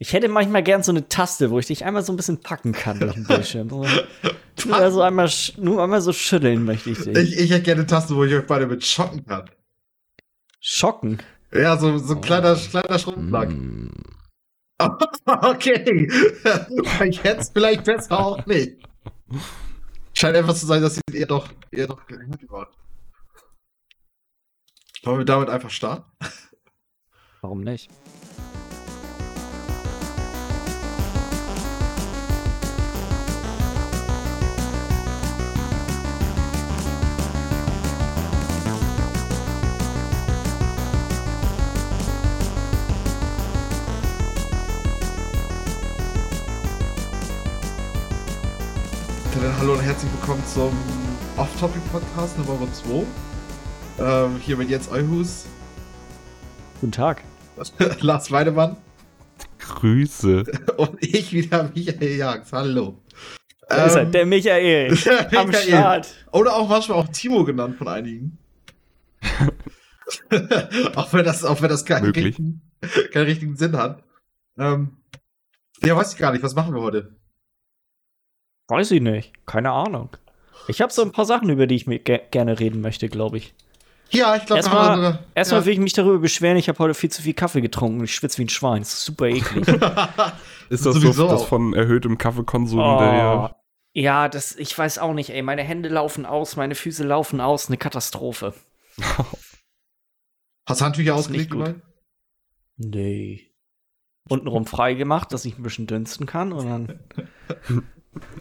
Ich 0.00 0.12
hätte 0.12 0.28
manchmal 0.28 0.62
gern 0.62 0.84
so 0.84 0.92
eine 0.92 1.08
Taste, 1.08 1.50
wo 1.50 1.58
ich 1.58 1.66
dich 1.66 1.84
einmal 1.84 2.04
so 2.04 2.12
ein 2.12 2.16
bisschen 2.16 2.40
packen 2.40 2.72
kann 2.72 3.00
durch 3.00 3.14
den 3.14 3.26
Bildschirm. 3.26 3.66
Nur, 3.66 3.88
so 4.90 5.02
einmal, 5.02 5.28
nur 5.56 5.82
einmal 5.82 6.00
so 6.00 6.12
schütteln 6.12 6.64
möchte 6.64 6.90
ich 6.90 6.98
dich. 7.02 7.16
Ich, 7.16 7.38
ich 7.38 7.50
hätte 7.50 7.62
gerne 7.62 7.80
eine 7.80 7.86
Taste, 7.88 8.14
wo 8.14 8.22
ich 8.22 8.32
euch 8.32 8.46
beide 8.46 8.68
mit 8.68 8.84
schocken 8.84 9.26
kann. 9.26 9.50
Schocken? 10.60 11.18
Ja, 11.52 11.76
so, 11.76 11.98
so 11.98 12.14
ein 12.14 12.20
kleiner, 12.20 12.54
kleiner 12.54 12.98
Schrumpflack. 12.98 13.50
Mm. 13.50 13.90
okay. 15.26 16.08
Jetzt 17.24 17.52
vielleicht 17.52 17.84
besser 17.84 18.20
auch 18.20 18.46
nicht. 18.46 18.76
Scheint 20.14 20.36
einfach 20.36 20.54
zu 20.54 20.66
sein, 20.66 20.82
dass 20.82 21.00
ihr 21.12 21.26
doch, 21.26 21.48
ihr 21.72 21.88
doch 21.88 22.00
wart. 22.48 22.72
Wollen 25.02 25.18
wir 25.18 25.24
damit 25.24 25.48
einfach 25.48 25.70
starten? 25.70 26.04
Warum 27.40 27.60
nicht? 27.62 27.88
Hallo 49.58 49.72
und 49.72 49.80
herzlich 49.80 50.12
willkommen 50.12 50.42
zum 50.46 50.72
Off-Topic-Podcast 51.36 52.38
Nummer 52.38 52.72
2. 52.72 53.04
Ähm, 53.98 54.36
hier 54.40 54.56
mit 54.56 54.70
Jens 54.70 54.88
Euhus. 54.88 55.46
Guten 56.80 56.92
Tag. 56.92 57.24
Lars 58.00 58.30
Weidemann. 58.30 58.76
Grüße. 59.58 60.44
Und 60.76 61.04
ich 61.04 61.32
wieder 61.32 61.70
Michael 61.74 62.16
Jags. 62.16 62.52
Hallo. 62.52 63.02
Da 63.68 63.82
ähm, 63.82 63.86
ist 63.88 63.94
er, 63.96 64.04
der 64.04 64.26
Michael. 64.26 64.96
der 65.04 65.40
am 65.40 65.48
Michael. 65.48 65.66
Start. 65.66 66.14
Oder 66.30 66.54
auch 66.54 66.68
manchmal 66.68 66.98
auch 66.98 67.08
Timo 67.08 67.42
genannt 67.42 67.76
von 67.76 67.88
einigen. 67.88 68.38
auch 70.94 71.12
wenn 71.12 71.24
das, 71.24 71.44
auch 71.44 71.60
wenn 71.60 71.68
das 71.68 71.84
keinen, 71.84 72.12
richtigen, 72.12 72.62
keinen 73.12 73.24
richtigen 73.24 73.56
Sinn 73.56 73.76
hat. 73.76 74.04
Ähm, 74.56 74.98
ja, 75.82 75.96
weiß 75.96 76.12
ich 76.12 76.18
gar 76.18 76.30
nicht. 76.30 76.44
Was 76.44 76.54
machen 76.54 76.72
wir 76.74 76.80
heute? 76.80 77.17
Weiß 78.68 78.90
ich 78.90 79.00
nicht. 79.00 79.32
Keine 79.46 79.72
Ahnung. 79.72 80.10
Ich 80.68 80.80
habe 80.80 80.92
so 80.92 81.02
ein 81.02 81.12
paar 81.12 81.24
Sachen, 81.24 81.48
über 81.48 81.66
die 81.66 81.74
ich 81.74 81.86
mir 81.86 81.98
ge 81.98 82.20
gerne 82.30 82.60
reden 82.60 82.80
möchte, 82.80 83.08
glaube 83.08 83.38
ich. 83.38 83.54
Ja, 84.10 84.36
ich 84.36 84.46
glaube, 84.46 84.58
erstmal, 84.58 84.96
sogar, 84.96 85.18
erstmal 85.34 85.60
ja. 85.60 85.66
will 85.66 85.72
ich 85.74 85.78
mich 85.80 85.92
darüber 85.92 86.18
beschweren, 86.18 86.56
ich 86.56 86.68
habe 86.68 86.78
heute 86.78 86.94
viel 86.94 87.10
zu 87.10 87.20
viel 87.20 87.34
Kaffee 87.34 87.60
getrunken 87.60 87.98
und 87.98 88.04
ich 88.04 88.14
schwitze 88.14 88.38
wie 88.38 88.44
ein 88.44 88.48
Schwein. 88.48 88.80
Das 88.80 88.94
ist 88.94 89.04
super 89.04 89.26
eklig. 89.26 89.66
ist 90.70 90.86
das 90.86 90.96
so 90.96 91.28
das 91.28 91.44
von 91.44 91.74
erhöhtem 91.74 92.16
Kaffeekonsum? 92.16 92.80
Oh, 92.80 92.98
der 92.98 93.54
ja, 93.94 94.28
das, 94.28 94.54
ich 94.54 94.76
weiß 94.76 94.98
auch 94.98 95.12
nicht, 95.12 95.30
ey. 95.30 95.42
Meine 95.42 95.62
Hände 95.62 95.88
laufen 95.88 96.24
aus, 96.24 96.56
meine 96.56 96.74
Füße 96.74 97.04
laufen 97.04 97.40
aus, 97.40 97.68
eine 97.68 97.78
Katastrophe. 97.78 98.54
Hast 100.66 100.80
du 100.80 100.84
Handtücher 100.84 101.14
ausgelegt, 101.14 101.50
gut? 101.50 101.74
Nee. 102.76 103.50
Untenrum 104.28 104.66
frei 104.66 104.94
gemacht, 104.94 105.32
dass 105.32 105.44
ich 105.44 105.58
ein 105.58 105.62
bisschen 105.62 105.86
dünsten 105.86 106.26
kann 106.26 106.52
und 106.52 106.68
dann. 106.68 107.00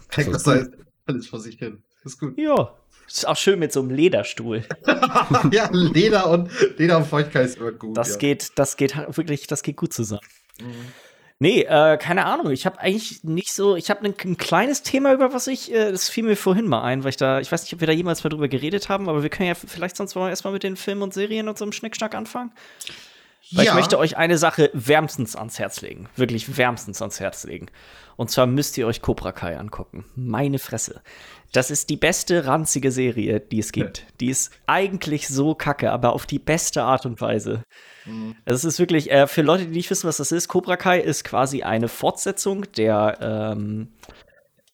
Kriegt 0.09 0.33
das 0.33 0.43
da 0.43 0.65
alles 1.05 1.27
vor 1.27 1.39
sich 1.39 1.57
hin. 1.57 1.83
Ist 2.03 2.19
gut. 2.19 2.37
Ja. 2.37 2.73
Ist 3.07 3.27
auch 3.27 3.37
schön 3.37 3.59
mit 3.59 3.71
so 3.71 3.79
einem 3.79 3.89
Lederstuhl. 3.89 4.63
ja, 5.51 5.69
Leder 5.71 6.29
und 6.29 6.49
Leder 6.77 6.97
und 6.97 7.07
Feuchtigkeit 7.07 7.45
ist 7.45 7.57
immer 7.57 7.71
gut. 7.71 7.95
Das 7.95 8.11
ja. 8.11 8.17
geht, 8.17 8.51
das 8.55 8.75
geht 8.75 8.95
wirklich, 9.15 9.47
das 9.47 9.63
geht 9.63 9.77
gut 9.77 9.93
zusammen. 9.93 10.21
Mhm. 10.59 10.91
Nee, 11.39 11.61
äh, 11.61 11.97
keine 11.97 12.25
Ahnung. 12.25 12.51
Ich 12.51 12.65
habe 12.65 12.79
eigentlich 12.79 13.23
nicht 13.23 13.53
so, 13.53 13.75
ich 13.75 13.91
habe 13.91 14.03
ein, 14.03 14.15
ein, 14.25 14.37
kleines 14.37 14.81
Thema, 14.81 15.13
über 15.13 15.33
was 15.33 15.45
ich, 15.45 15.71
äh, 15.71 15.91
das 15.91 16.09
fiel 16.09 16.23
mir 16.23 16.35
vorhin 16.35 16.67
mal 16.67 16.81
ein, 16.81 17.03
weil 17.03 17.11
ich 17.11 17.17
da, 17.17 17.39
ich 17.39 17.51
weiß 17.51 17.61
nicht, 17.63 17.73
ob 17.73 17.79
wir 17.79 17.87
da 17.87 17.93
jemals 17.93 18.23
mal 18.23 18.31
drüber 18.31 18.47
geredet 18.47 18.89
haben, 18.89 19.07
aber 19.07 19.21
wir 19.21 19.29
können 19.29 19.47
ja 19.47 19.55
vielleicht 19.55 19.95
sonst 19.97 20.15
mal 20.15 20.29
erstmal 20.29 20.53
mit 20.53 20.63
den 20.63 20.75
Filmen 20.75 21.03
und 21.03 21.13
Serien 21.13 21.47
und 21.47 21.57
so 21.57 21.63
einem 21.63 21.73
Schnickschnack 21.73 22.15
anfangen. 22.15 22.51
Weil 23.51 23.65
ja. 23.65 23.71
ich 23.71 23.75
möchte 23.75 23.99
euch 23.99 24.17
eine 24.17 24.37
Sache 24.37 24.71
wärmstens 24.73 25.35
ans 25.35 25.59
Herz 25.59 25.81
legen. 25.81 26.09
Wirklich 26.15 26.57
wärmstens 26.57 27.01
ans 27.01 27.19
Herz 27.19 27.45
legen. 27.45 27.67
Und 28.17 28.31
zwar 28.31 28.47
müsst 28.47 28.77
ihr 28.77 28.87
euch 28.87 29.01
Cobra 29.01 29.31
Kai 29.31 29.57
angucken. 29.57 30.03
Meine 30.15 30.59
Fresse. 30.59 31.01
Das 31.53 31.71
ist 31.71 31.89
die 31.89 31.97
beste 31.97 32.45
ranzige 32.45 32.91
Serie, 32.91 33.39
die 33.39 33.59
es 33.59 33.71
gibt. 33.71 33.99
Ja. 33.99 34.05
Die 34.19 34.29
ist 34.29 34.51
eigentlich 34.65 35.27
so 35.27 35.55
kacke, 35.55 35.91
aber 35.91 36.13
auf 36.13 36.25
die 36.25 36.39
beste 36.39 36.83
Art 36.83 37.05
und 37.05 37.21
Weise. 37.21 37.63
Mhm. 38.05 38.35
Es 38.43 38.65
ist 38.65 38.79
wirklich, 38.79 39.11
äh, 39.11 39.27
für 39.27 39.43
Leute, 39.43 39.65
die 39.65 39.71
nicht 39.71 39.89
wissen, 39.89 40.07
was 40.07 40.17
das 40.17 40.31
ist, 40.31 40.47
Cobra 40.47 40.75
Kai 40.75 40.99
ist 40.99 41.23
quasi 41.23 41.63
eine 41.63 41.87
Fortsetzung 41.87 42.65
der 42.73 43.17
ähm, 43.21 43.89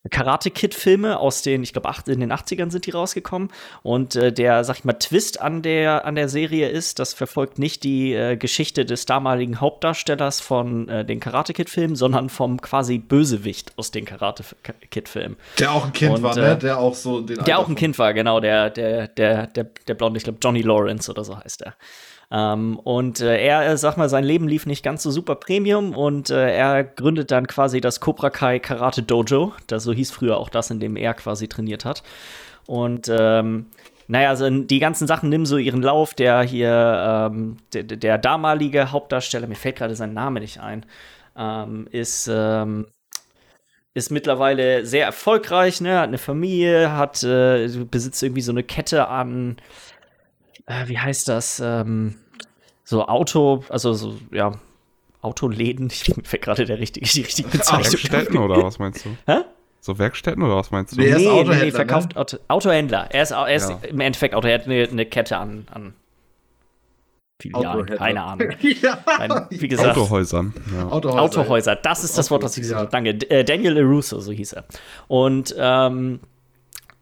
Karate 0.09 0.51
Kid 0.51 0.75
Filme 0.75 1.17
aus 1.17 1.43
den, 1.43 1.63
ich 1.63 1.71
glaube, 1.71 1.89
in 2.07 2.19
den 2.19 2.33
80ern 2.33 2.69
sind 2.71 2.85
die 2.85 2.91
rausgekommen. 2.91 3.49
Und 3.83 4.15
äh, 4.15 4.33
der, 4.33 4.65
sag 4.65 4.79
ich 4.79 4.83
mal, 4.83 4.93
Twist 4.93 5.39
an 5.39 5.61
der, 5.61 6.05
an 6.05 6.15
der 6.15 6.27
Serie 6.27 6.67
ist, 6.67 6.99
das 6.99 7.13
verfolgt 7.13 7.57
nicht 7.57 7.83
die 7.83 8.13
äh, 8.13 8.35
Geschichte 8.35 8.85
des 8.85 9.05
damaligen 9.05 9.61
Hauptdarstellers 9.61 10.41
von 10.41 10.89
äh, 10.89 11.05
den 11.05 11.21
Karate 11.21 11.53
Kid 11.53 11.69
Filmen, 11.69 11.95
sondern 11.95 12.27
vom 12.29 12.59
quasi 12.59 12.97
Bösewicht 12.97 13.71
aus 13.77 13.91
den 13.91 14.03
Karate 14.03 14.43
Kid 14.91 15.07
Filmen. 15.07 15.37
Der 15.59 15.71
auch 15.71 15.85
ein 15.85 15.93
Kind 15.93 16.15
Und, 16.15 16.23
war, 16.23 16.35
ne? 16.35 16.51
Äh, 16.51 16.57
der 16.57 16.79
auch 16.79 16.95
so 16.95 17.21
den 17.21 17.41
Der 17.45 17.59
auch 17.59 17.69
ein 17.69 17.75
Kind 17.75 17.97
war, 17.97 18.13
genau, 18.13 18.41
der, 18.41 18.69
der, 18.71 19.07
der, 19.07 19.47
der, 19.47 19.67
der 19.87 19.93
Blonde, 19.93 20.17
ich 20.17 20.25
glaube, 20.25 20.39
Johnny 20.41 20.63
Lawrence 20.63 21.09
oder 21.09 21.23
so 21.23 21.37
heißt 21.37 21.61
er. 21.61 21.75
Ähm, 22.31 22.79
und 22.79 23.21
äh, 23.21 23.37
er, 23.43 23.67
äh, 23.67 23.77
sag 23.77 23.97
mal, 23.97 24.09
sein 24.09 24.23
Leben 24.23 24.47
lief 24.47 24.65
nicht 24.65 24.83
ganz 24.83 25.03
so 25.03 25.11
super 25.11 25.35
Premium 25.35 25.95
und 25.95 26.29
äh, 26.29 26.55
er 26.55 26.83
gründet 26.83 27.31
dann 27.31 27.47
quasi 27.47 27.81
das 27.81 27.99
Cobra 27.99 28.29
Kai 28.29 28.59
Karate 28.59 29.03
Dojo. 29.03 29.53
Das 29.67 29.83
so 29.83 29.93
hieß 29.93 30.11
früher 30.11 30.37
auch 30.37 30.49
das, 30.49 30.71
in 30.71 30.79
dem 30.79 30.95
er 30.95 31.13
quasi 31.13 31.47
trainiert 31.47 31.85
hat. 31.85 32.03
Und 32.65 33.09
ähm, 33.09 33.67
naja, 34.07 34.29
also 34.29 34.49
die 34.49 34.79
ganzen 34.79 35.07
Sachen 35.07 35.29
nehmen 35.29 35.45
so 35.45 35.57
ihren 35.57 35.81
Lauf. 35.81 36.13
Der 36.13 36.41
hier, 36.43 37.29
ähm, 37.31 37.57
der, 37.73 37.83
der, 37.83 38.17
damalige 38.17 38.91
Hauptdarsteller, 38.91 39.47
mir 39.47 39.55
fällt 39.55 39.77
gerade 39.77 39.95
sein 39.95 40.13
Name 40.13 40.39
nicht 40.39 40.59
ein, 40.59 40.85
ähm, 41.37 41.87
ist 41.91 42.29
ähm, 42.31 42.87
ist 43.95 44.11
mittlerweile 44.11 44.85
sehr 44.85 45.05
erfolgreich, 45.05 45.79
ne? 45.79 45.99
hat 45.99 46.07
eine 46.07 46.17
Familie, 46.17 46.93
hat 46.93 47.23
äh, 47.23 47.67
besitzt 47.89 48.23
irgendwie 48.23 48.41
so 48.41 48.51
eine 48.51 48.63
Kette 48.63 49.07
an, 49.07 49.57
äh, 50.65 50.87
wie 50.87 50.99
heißt 50.99 51.27
das? 51.27 51.61
Ähm, 51.63 52.15
so 52.83 53.05
Auto, 53.07 53.63
also 53.69 53.93
so, 53.93 54.17
ja, 54.31 54.53
Autoläden, 55.21 55.87
ich 55.91 56.13
fällt 56.23 56.43
gerade 56.43 56.65
der 56.65 56.79
richtige, 56.79 57.07
die 57.07 57.21
richtige 57.21 57.49
Bezeichnung. 57.49 57.83
Werkstätten 57.83 58.37
oder 58.37 58.63
was 58.63 58.79
meinst 58.79 59.05
du? 59.05 59.09
Hä? 59.25 59.41
So 59.79 59.99
Werkstätten 59.99 60.41
oder 60.43 60.55
was 60.55 60.71
meinst 60.71 60.93
du? 60.93 61.01
Nee, 61.01 61.13
nee, 61.13 61.27
Autohändler, 61.27 61.65
nee 61.65 61.71
verkauft 61.71 62.15
ne? 62.15 62.21
Auto, 62.21 62.37
Autohändler. 62.47 63.07
Er 63.11 63.23
ist, 63.23 63.31
er 63.31 63.53
ist 63.53 63.69
ja. 63.69 63.79
im 63.89 63.99
Endeffekt 63.99 64.33
Auto, 64.33 64.47
er 64.47 64.59
hat 64.59 64.65
eine, 64.65 64.87
eine 64.89 65.05
Kette 65.05 65.37
an, 65.37 65.67
an 65.71 65.93
Filialen, 67.41 67.85
keine 67.87 68.23
Ahnung. 68.23 68.49
ja. 68.81 68.97
Ein, 69.19 69.47
wie 69.49 69.67
gesagt, 69.67 69.97
Autohäusern. 69.97 70.53
Ja. 70.73 70.87
Autohäuser. 70.87 71.21
Autohäuser, 71.21 71.75
das 71.75 72.03
ist 72.05 72.17
das 72.17 72.31
Wort, 72.31 72.43
das 72.43 72.55
ich 72.55 72.61
gesagt 72.61 72.79
habe. 72.79 72.89
Danke. 72.89 73.29
Äh, 73.29 73.43
Daniel 73.43 73.73
LaRusso, 73.73 74.21
so 74.21 74.31
hieß 74.31 74.53
er. 74.53 74.63
Und 75.09 75.53
ähm, 75.57 76.21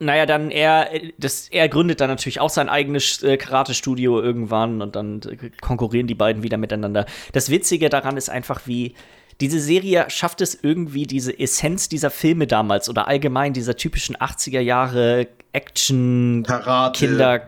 naja, 0.02 0.26
dann 0.26 0.50
er, 0.50 0.90
das, 1.18 1.48
er 1.50 1.70
gründet 1.70 2.02
dann 2.02 2.10
natürlich 2.10 2.40
auch 2.40 2.50
sein 2.50 2.70
eigenes 2.70 3.22
äh, 3.22 3.38
Karate-Studio 3.38 4.20
irgendwann 4.20 4.82
und 4.82 4.96
dann 4.96 5.22
äh, 5.22 5.52
konkurrieren 5.62 6.08
die 6.08 6.16
beiden 6.16 6.42
wieder 6.42 6.58
miteinander. 6.58 7.06
Das 7.34 7.50
Witzige 7.50 7.90
daran 7.90 8.18
ist 8.18 8.30
einfach, 8.30 8.62
wie 8.66 8.96
diese 9.42 9.60
Serie 9.60 10.06
schafft 10.10 10.42
es 10.42 10.58
irgendwie, 10.62 11.06
diese 11.06 11.38
Essenz 11.38 11.88
dieser 11.88 12.10
Filme 12.10 12.48
damals 12.48 12.90
oder 12.90 13.08
allgemein 13.08 13.54
dieser 13.54 13.76
typischen 13.76 14.16
80er 14.18 14.60
Jahre 14.60 15.28
Action, 15.54 16.44
Karate. 16.48 16.98
Kinder, 16.98 17.42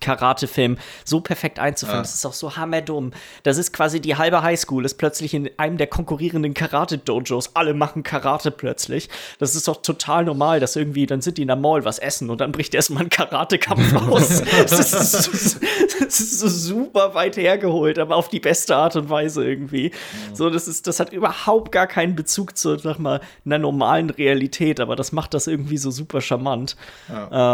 Karate-Film 0.00 0.78
so 1.04 1.20
perfekt 1.20 1.58
einzufangen. 1.58 1.98
Ja. 1.98 2.02
Das 2.02 2.14
ist 2.14 2.24
auch 2.24 2.32
so 2.32 2.56
hammerdumm. 2.56 3.12
Das 3.42 3.58
ist 3.58 3.72
quasi 3.72 4.00
die 4.00 4.16
halbe 4.16 4.42
Highschool, 4.42 4.84
ist 4.84 4.94
plötzlich 4.94 5.34
in 5.34 5.50
einem 5.58 5.76
der 5.76 5.86
konkurrierenden 5.86 6.54
Karate-Dojos. 6.54 7.54
Alle 7.54 7.74
machen 7.74 8.02
Karate 8.02 8.50
plötzlich. 8.50 9.10
Das 9.38 9.54
ist 9.54 9.68
doch 9.68 9.82
total 9.82 10.24
normal, 10.24 10.58
dass 10.58 10.74
irgendwie, 10.74 11.04
dann 11.04 11.20
sind 11.20 11.36
die 11.36 11.42
in 11.42 11.48
der 11.48 11.56
Mall 11.56 11.84
was 11.84 11.98
essen 11.98 12.30
und 12.30 12.40
dann 12.40 12.50
bricht 12.52 12.74
erstmal 12.74 13.02
ein 13.02 13.10
Karate-Kampf 13.10 13.94
aus. 14.08 14.42
das, 14.68 14.72
ist 14.72 15.12
so, 15.12 15.60
das 16.00 16.20
ist 16.20 16.40
so 16.40 16.48
super 16.48 17.14
weit 17.14 17.36
hergeholt, 17.36 17.98
aber 17.98 18.16
auf 18.16 18.30
die 18.30 18.40
beste 18.40 18.74
Art 18.74 18.96
und 18.96 19.10
Weise 19.10 19.44
irgendwie. 19.44 19.90
Mhm. 19.90 20.34
So, 20.34 20.48
das 20.48 20.66
ist, 20.66 20.86
das 20.86 20.98
hat 20.98 21.12
überhaupt 21.12 21.72
gar 21.72 21.86
keinen 21.86 22.16
Bezug 22.16 22.56
zu, 22.56 22.78
sag 22.78 22.98
mal, 22.98 23.20
einer 23.44 23.58
normalen 23.58 24.08
Realität, 24.08 24.80
aber 24.80 24.96
das 24.96 25.12
macht 25.12 25.34
das 25.34 25.46
irgendwie 25.46 25.76
so 25.76 25.90
super 25.90 26.22
charmant. 26.22 26.76
Ja. 27.10 27.28
Ähm, 27.30 27.49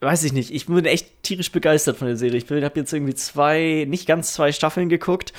weiß 0.00 0.24
ich 0.24 0.32
nicht. 0.32 0.52
Ich 0.52 0.66
bin 0.66 0.84
echt 0.84 1.22
tierisch 1.22 1.52
begeistert 1.52 1.96
von 1.96 2.06
der 2.06 2.16
Serie. 2.16 2.38
Ich 2.38 2.50
habe 2.50 2.80
jetzt 2.80 2.92
irgendwie 2.92 3.14
zwei, 3.14 3.86
nicht 3.88 4.06
ganz 4.06 4.34
zwei 4.34 4.52
Staffeln 4.52 4.88
geguckt. 4.88 5.32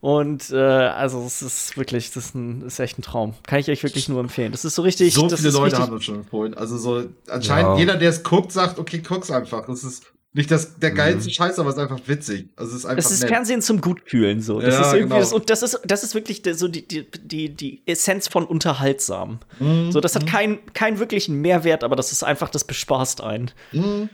Und 0.00 0.50
äh, 0.50 0.56
also 0.56 1.22
es 1.26 1.42
ist 1.42 1.76
wirklich, 1.76 2.10
das 2.10 2.26
ist, 2.26 2.34
ein, 2.34 2.62
ist, 2.62 2.80
echt 2.80 2.98
ein 2.98 3.02
Traum. 3.02 3.34
Kann 3.46 3.58
ich 3.58 3.70
euch 3.70 3.82
wirklich 3.82 4.08
nur 4.08 4.20
empfehlen. 4.20 4.50
Das 4.50 4.64
ist 4.64 4.74
so 4.74 4.82
richtig. 4.82 5.12
So 5.12 5.28
viele 5.28 5.50
Leute 5.50 5.78
haben 5.78 5.92
das 5.92 6.04
schon 6.04 6.16
empfohlen. 6.16 6.54
Also 6.54 6.78
so 6.78 7.04
anscheinend 7.28 7.72
ja. 7.72 7.78
jeder, 7.78 7.96
der 7.96 8.08
es 8.08 8.22
guckt, 8.22 8.50
sagt, 8.50 8.78
okay, 8.78 9.02
guck's 9.06 9.30
einfach. 9.30 9.66
Das 9.66 9.84
ist 9.84 10.06
nicht 10.32 10.50
das, 10.50 10.78
der 10.78 10.92
geilste 10.92 11.28
mhm. 11.28 11.32
Scheiß, 11.32 11.58
aber 11.58 11.70
es 11.70 11.76
ist 11.76 11.82
einfach 11.82 12.00
witzig. 12.06 12.50
Also 12.54 12.70
es 12.70 12.78
ist 12.78 12.84
einfach 12.84 13.02
das 13.02 13.10
ist 13.10 13.20
nett. 13.22 13.30
Fernsehen 13.30 13.62
zum 13.62 13.80
Gutkühlen 13.80 14.40
so. 14.40 14.60
Das 14.60 14.74
ja, 14.74 14.80
ist 14.82 14.92
irgendwie 14.92 15.14
genau. 15.14 15.18
das, 15.18 15.32
und 15.32 15.50
das 15.50 15.62
ist, 15.62 15.80
das 15.84 16.04
ist 16.04 16.14
wirklich 16.14 16.42
so 16.52 16.68
die, 16.68 16.86
die, 16.86 17.10
die, 17.10 17.48
die 17.48 17.82
Essenz 17.86 18.28
von 18.28 18.46
unterhaltsam. 18.46 19.40
Mhm. 19.58 19.90
So, 19.90 20.00
das 20.00 20.14
hat 20.14 20.22
mhm. 20.22 20.28
keinen 20.28 20.72
kein 20.72 20.98
wirklichen 21.00 21.40
Mehrwert, 21.40 21.82
aber 21.82 21.96
das 21.96 22.12
ist 22.12 22.22
einfach, 22.22 22.48
das 22.48 22.62
bespaßt 22.62 23.22
einen. 23.22 23.50
Mhm. 23.72 24.08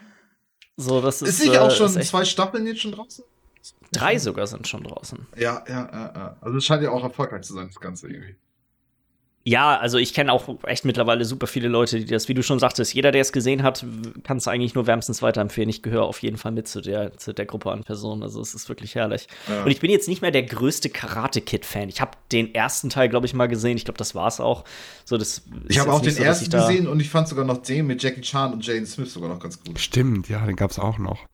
So, 0.78 1.02
das 1.02 1.20
ist. 1.20 1.28
Ist 1.28 1.44
nicht 1.44 1.54
äh, 1.54 1.58
auch 1.58 1.70
schon 1.70 1.90
zwei 1.90 2.24
Staffeln 2.24 2.66
jetzt 2.66 2.80
schon 2.80 2.92
draußen? 2.92 3.24
Drei 3.92 4.18
sogar 4.18 4.46
sind 4.46 4.66
schon 4.66 4.84
draußen. 4.84 5.26
Ja, 5.36 5.64
ja, 5.68 5.88
ja, 5.92 6.12
ja. 6.14 6.36
Also 6.40 6.58
es 6.58 6.64
scheint 6.64 6.82
ja 6.82 6.90
auch 6.90 7.02
erfolgreich 7.02 7.42
zu 7.42 7.52
sein, 7.52 7.66
das 7.66 7.80
Ganze 7.80 8.08
irgendwie. 8.08 8.36
Ja, 9.48 9.78
also 9.78 9.98
ich 9.98 10.12
kenne 10.12 10.32
auch 10.32 10.58
echt 10.64 10.84
mittlerweile 10.84 11.24
super 11.24 11.46
viele 11.46 11.68
Leute, 11.68 12.00
die 12.00 12.06
das, 12.06 12.28
wie 12.28 12.34
du 12.34 12.42
schon 12.42 12.58
sagtest, 12.58 12.92
jeder, 12.94 13.12
der 13.12 13.20
es 13.20 13.30
gesehen 13.30 13.62
hat, 13.62 13.86
kann 14.24 14.38
es 14.38 14.48
eigentlich 14.48 14.74
nur 14.74 14.88
wärmstens 14.88 15.22
weiterempfehlen. 15.22 15.68
Ich 15.68 15.82
gehöre 15.82 16.02
auf 16.02 16.20
jeden 16.20 16.36
Fall 16.36 16.50
mit 16.50 16.66
zu 16.66 16.80
der, 16.80 17.16
zu 17.16 17.32
der 17.32 17.46
Gruppe 17.46 17.70
an 17.70 17.84
Personen. 17.84 18.24
Also 18.24 18.40
es 18.40 18.56
ist 18.56 18.68
wirklich 18.68 18.96
herrlich. 18.96 19.28
Ja. 19.48 19.62
Und 19.62 19.70
ich 19.70 19.78
bin 19.78 19.88
jetzt 19.88 20.08
nicht 20.08 20.20
mehr 20.20 20.32
der 20.32 20.42
größte 20.42 20.90
Karate 20.90 21.40
Kid-Fan. 21.40 21.88
Ich 21.88 22.00
habe 22.00 22.18
den 22.32 22.56
ersten 22.56 22.90
Teil, 22.90 23.08
glaube 23.08 23.26
ich, 23.26 23.34
mal 23.34 23.46
gesehen. 23.46 23.76
Ich 23.76 23.84
glaube, 23.84 23.98
das 23.98 24.16
war 24.16 24.26
es 24.26 24.40
auch. 24.40 24.64
So, 25.04 25.16
das 25.16 25.42
ich 25.68 25.78
habe 25.78 25.92
auch 25.92 26.00
den 26.00 26.14
so, 26.14 26.24
ersten 26.24 26.50
gesehen 26.50 26.88
und 26.88 26.98
ich 26.98 27.08
fand 27.08 27.28
sogar 27.28 27.44
noch 27.44 27.58
den 27.58 27.86
mit 27.86 28.02
Jackie 28.02 28.22
Chan 28.22 28.52
und 28.52 28.66
Jaden 28.66 28.86
Smith 28.86 29.12
sogar 29.12 29.28
noch 29.28 29.38
ganz 29.38 29.62
gut. 29.62 29.78
Stimmt, 29.78 30.28
ja, 30.28 30.44
den 30.44 30.56
gab 30.56 30.72
es 30.72 30.80
auch 30.80 30.98
noch. 30.98 31.24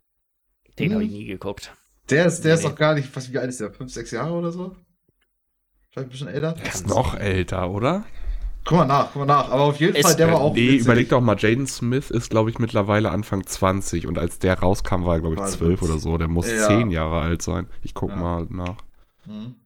Den 0.79 0.89
hm. 0.89 0.95
habe 0.97 1.05
ich 1.05 1.11
nie 1.11 1.25
geguckt. 1.25 1.73
Der 2.11 2.27
ist, 2.27 2.43
der 2.43 2.57
nee. 2.57 2.61
ist 2.61 2.67
auch 2.67 2.75
gar 2.75 2.95
nicht, 2.95 3.09
was 3.17 3.33
wie 3.33 3.39
alt 3.39 3.49
ist 3.49 3.61
der? 3.61 3.73
Fünf, 3.73 3.91
sechs 3.91 4.11
Jahre 4.11 4.35
oder 4.35 4.53
so? 4.53 4.77
Vielleicht 5.93 6.09
ein 6.09 6.11
bisschen 6.11 6.29
älter? 6.29 6.53
Der 6.53 6.73
ist 6.73 6.87
noch 6.87 7.15
älter, 7.15 7.71
oder? 7.71 8.05
Guck 8.65 8.79
mal 8.79 8.85
nach, 8.87 9.09
guck 9.13 9.27
mal 9.27 9.27
nach. 9.27 9.51
Aber 9.51 9.65
auf 9.65 9.79
jeden 9.79 9.95
es, 9.95 10.07
Fall, 10.07 10.17
der 10.17 10.29
war 10.33 10.41
auch. 10.41 10.55
Nee, 10.55 10.69
witzig. 10.69 10.81
überleg 10.83 11.09
doch 11.11 11.21
mal, 11.21 11.37
Jaden 11.39 11.67
Smith 11.67 12.11
ist, 12.11 12.31
glaube 12.31 12.49
ich, 12.49 12.59
mittlerweile 12.59 13.11
Anfang 13.11 13.45
20 13.45 14.07
und 14.07 14.19
als 14.19 14.39
der 14.39 14.59
rauskam, 14.59 15.05
war 15.05 15.17
er, 15.17 15.21
glaube 15.21 15.35
ich, 15.35 15.43
12 15.43 15.83
oder 15.83 15.99
so. 15.99 16.17
Der 16.17 16.29
muss 16.29 16.51
ja. 16.51 16.69
10 16.69 16.91
Jahre 16.91 17.21
alt 17.21 17.43
sein. 17.43 17.67
Ich 17.83 17.93
guck 17.93 18.09
ja. 18.09 18.17
mal 18.17 18.47
nach. 18.49 18.77
Mhm. 19.27 19.57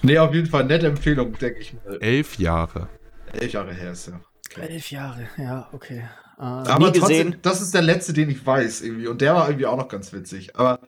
Nee, 0.00 0.18
auf 0.18 0.32
jeden 0.32 0.48
Fall 0.48 0.64
nette 0.64 0.86
Empfehlung, 0.86 1.34
denke 1.34 1.60
ich 1.60 1.74
mal. 1.74 1.98
Elf 2.00 2.38
Jahre. 2.38 2.88
Elf 3.32 3.52
Jahre 3.52 3.74
her 3.74 3.92
ist 3.92 4.06
ja. 4.06 4.20
Okay. 4.50 4.72
Elf 4.72 4.90
Jahre, 4.90 5.28
ja, 5.36 5.68
okay. 5.72 6.04
Äh, 6.38 6.42
Aber 6.42 6.92
trotzdem, 6.94 7.36
das 7.42 7.60
ist 7.60 7.74
der 7.74 7.82
letzte, 7.82 8.14
den 8.14 8.30
ich 8.30 8.46
weiß, 8.46 8.80
irgendwie. 8.80 9.08
Und 9.08 9.20
der 9.20 9.34
war 9.34 9.48
irgendwie 9.48 9.66
auch 9.66 9.76
noch 9.76 9.88
ganz 9.88 10.14
witzig. 10.14 10.56
Aber 10.56 10.78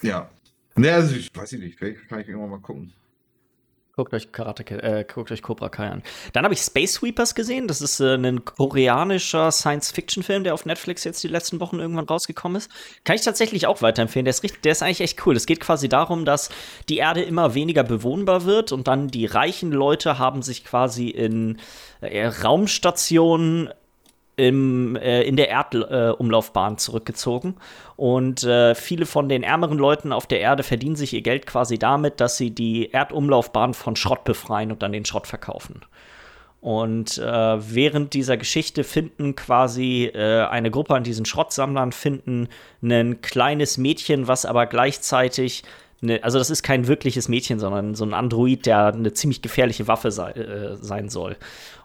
ja. 0.00 0.30
Nee, 0.80 0.90
also 0.90 1.14
ich 1.14 1.30
weiß 1.34 1.52
nicht, 1.52 1.78
vielleicht 1.78 2.08
kann 2.08 2.20
ich 2.20 2.28
irgendwann 2.28 2.50
mal 2.50 2.60
gucken. 2.60 2.92
Guckt 3.96 4.14
euch 4.14 4.32
Karate 4.32 4.64
äh, 4.82 5.04
guckt 5.04 5.30
euch 5.30 5.42
Cobra 5.42 5.68
Kai 5.68 5.90
an. 5.90 6.02
Dann 6.32 6.44
habe 6.44 6.54
ich 6.54 6.60
Space 6.60 6.94
Sweepers 6.94 7.34
gesehen. 7.34 7.68
Das 7.68 7.82
ist 7.82 8.00
äh, 8.00 8.14
ein 8.14 8.46
koreanischer 8.46 9.52
Science-Fiction-Film, 9.52 10.44
der 10.44 10.54
auf 10.54 10.64
Netflix 10.64 11.04
jetzt 11.04 11.22
die 11.22 11.28
letzten 11.28 11.60
Wochen 11.60 11.80
irgendwann 11.80 12.06
rausgekommen 12.06 12.56
ist. 12.56 12.70
Kann 13.04 13.16
ich 13.16 13.22
tatsächlich 13.22 13.66
auch 13.66 13.82
weiterempfehlen. 13.82 14.24
Der 14.24 14.30
ist, 14.30 14.42
richtig, 14.42 14.62
der 14.62 14.72
ist 14.72 14.82
eigentlich 14.82 15.02
echt 15.02 15.26
cool. 15.26 15.36
Es 15.36 15.44
geht 15.44 15.60
quasi 15.60 15.90
darum, 15.90 16.24
dass 16.24 16.48
die 16.88 16.96
Erde 16.96 17.20
immer 17.20 17.54
weniger 17.54 17.82
bewohnbar 17.82 18.46
wird 18.46 18.72
und 18.72 18.88
dann 18.88 19.08
die 19.08 19.26
reichen 19.26 19.72
Leute 19.72 20.18
haben 20.18 20.40
sich 20.40 20.64
quasi 20.64 21.08
in 21.08 21.58
äh, 22.00 22.26
Raumstationen 22.26 23.68
im, 24.36 24.96
äh, 24.96 25.22
in 25.22 25.36
der 25.36 25.50
Erdumlaufbahn 25.50 26.74
äh, 26.74 26.76
zurückgezogen. 26.76 27.56
Und 27.96 28.44
äh, 28.44 28.74
viele 28.74 29.06
von 29.06 29.28
den 29.28 29.42
ärmeren 29.42 29.78
Leuten 29.78 30.12
auf 30.12 30.26
der 30.26 30.40
Erde 30.40 30.62
verdienen 30.62 30.96
sich 30.96 31.12
ihr 31.12 31.22
Geld 31.22 31.46
quasi 31.46 31.78
damit, 31.78 32.20
dass 32.20 32.36
sie 32.36 32.50
die 32.50 32.90
Erdumlaufbahn 32.92 33.74
von 33.74 33.96
Schrott 33.96 34.24
befreien 34.24 34.72
und 34.72 34.82
dann 34.82 34.92
den 34.92 35.04
Schrott 35.04 35.26
verkaufen. 35.26 35.80
Und 36.60 37.16
äh, 37.16 37.22
während 37.74 38.12
dieser 38.12 38.36
Geschichte 38.36 38.84
finden 38.84 39.34
quasi 39.34 40.10
äh, 40.12 40.44
eine 40.44 40.70
Gruppe 40.70 40.94
an 40.94 41.04
diesen 41.04 41.24
Schrottsammlern 41.24 41.92
finden 41.92 42.48
ein 42.82 43.22
kleines 43.22 43.78
Mädchen, 43.78 44.28
was 44.28 44.44
aber 44.44 44.66
gleichzeitig 44.66 45.62
eine, 46.02 46.22
also 46.24 46.38
das 46.38 46.50
ist 46.50 46.62
kein 46.62 46.86
wirkliches 46.86 47.28
Mädchen, 47.28 47.58
sondern 47.58 47.94
so 47.94 48.04
ein 48.04 48.14
Android, 48.14 48.66
der 48.66 48.86
eine 48.86 49.12
ziemlich 49.12 49.42
gefährliche 49.42 49.86
Waffe 49.88 50.10
sei, 50.10 50.30
äh, 50.32 50.76
sein 50.76 51.08
soll. 51.08 51.36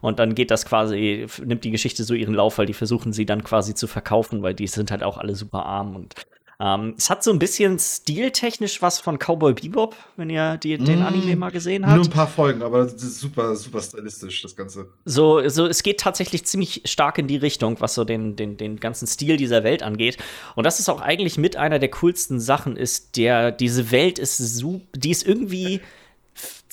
Und 0.01 0.19
dann 0.19 0.35
geht 0.35 0.51
das 0.51 0.65
quasi, 0.65 1.27
nimmt 1.43 1.63
die 1.63 1.71
Geschichte 1.71 2.03
so 2.03 2.13
ihren 2.13 2.33
Lauf, 2.33 2.57
weil 2.57 2.65
die 2.65 2.73
versuchen 2.73 3.13
sie 3.13 3.25
dann 3.25 3.43
quasi 3.43 3.73
zu 3.75 3.87
verkaufen, 3.87 4.41
weil 4.41 4.53
die 4.53 4.67
sind 4.67 4.91
halt 4.91 5.03
auch 5.03 5.17
alle 5.17 5.35
super 5.35 5.65
arm 5.65 5.95
und 5.95 6.13
ähm, 6.59 6.95
es 6.97 7.09
hat 7.09 7.23
so 7.23 7.31
ein 7.31 7.39
bisschen 7.39 7.79
stiltechnisch 7.79 8.81
was 8.81 8.99
von 8.99 9.17
Cowboy 9.17 9.53
Bebop, 9.53 9.95
wenn 10.15 10.29
ihr 10.29 10.57
die, 10.57 10.77
den 10.77 10.99
mm, 10.99 11.05
Anime 11.05 11.35
mal 11.35 11.51
gesehen 11.51 11.85
habt. 11.85 11.95
Nur 11.95 12.05
ein 12.05 12.09
paar 12.09 12.27
Folgen, 12.27 12.61
aber 12.61 12.83
das 12.83 12.93
ist 12.93 13.19
super, 13.19 13.55
super 13.55 13.81
stylistisch, 13.81 14.41
das 14.41 14.55
Ganze. 14.55 14.87
So, 15.03 15.47
so, 15.49 15.65
es 15.65 15.83
geht 15.83 15.99
tatsächlich 15.99 16.45
ziemlich 16.45 16.83
stark 16.85 17.17
in 17.17 17.27
die 17.27 17.37
Richtung, 17.37 17.79
was 17.81 17.93
so 17.93 18.03
den, 18.03 18.35
den, 18.35 18.57
den 18.57 18.79
ganzen 18.79 19.07
Stil 19.07 19.37
dieser 19.37 19.63
Welt 19.63 19.83
angeht. 19.83 20.17
Und 20.55 20.65
das 20.65 20.79
ist 20.79 20.89
auch 20.89 21.01
eigentlich 21.01 21.37
mit 21.37 21.57
einer 21.57 21.79
der 21.79 21.89
coolsten 21.91 22.39
Sachen, 22.39 22.77
ist 22.77 23.17
der, 23.17 23.51
diese 23.51 23.91
Welt 23.91 24.19
ist 24.19 24.37
so, 24.37 24.81
die 24.95 25.11
ist 25.11 25.27
irgendwie 25.27 25.81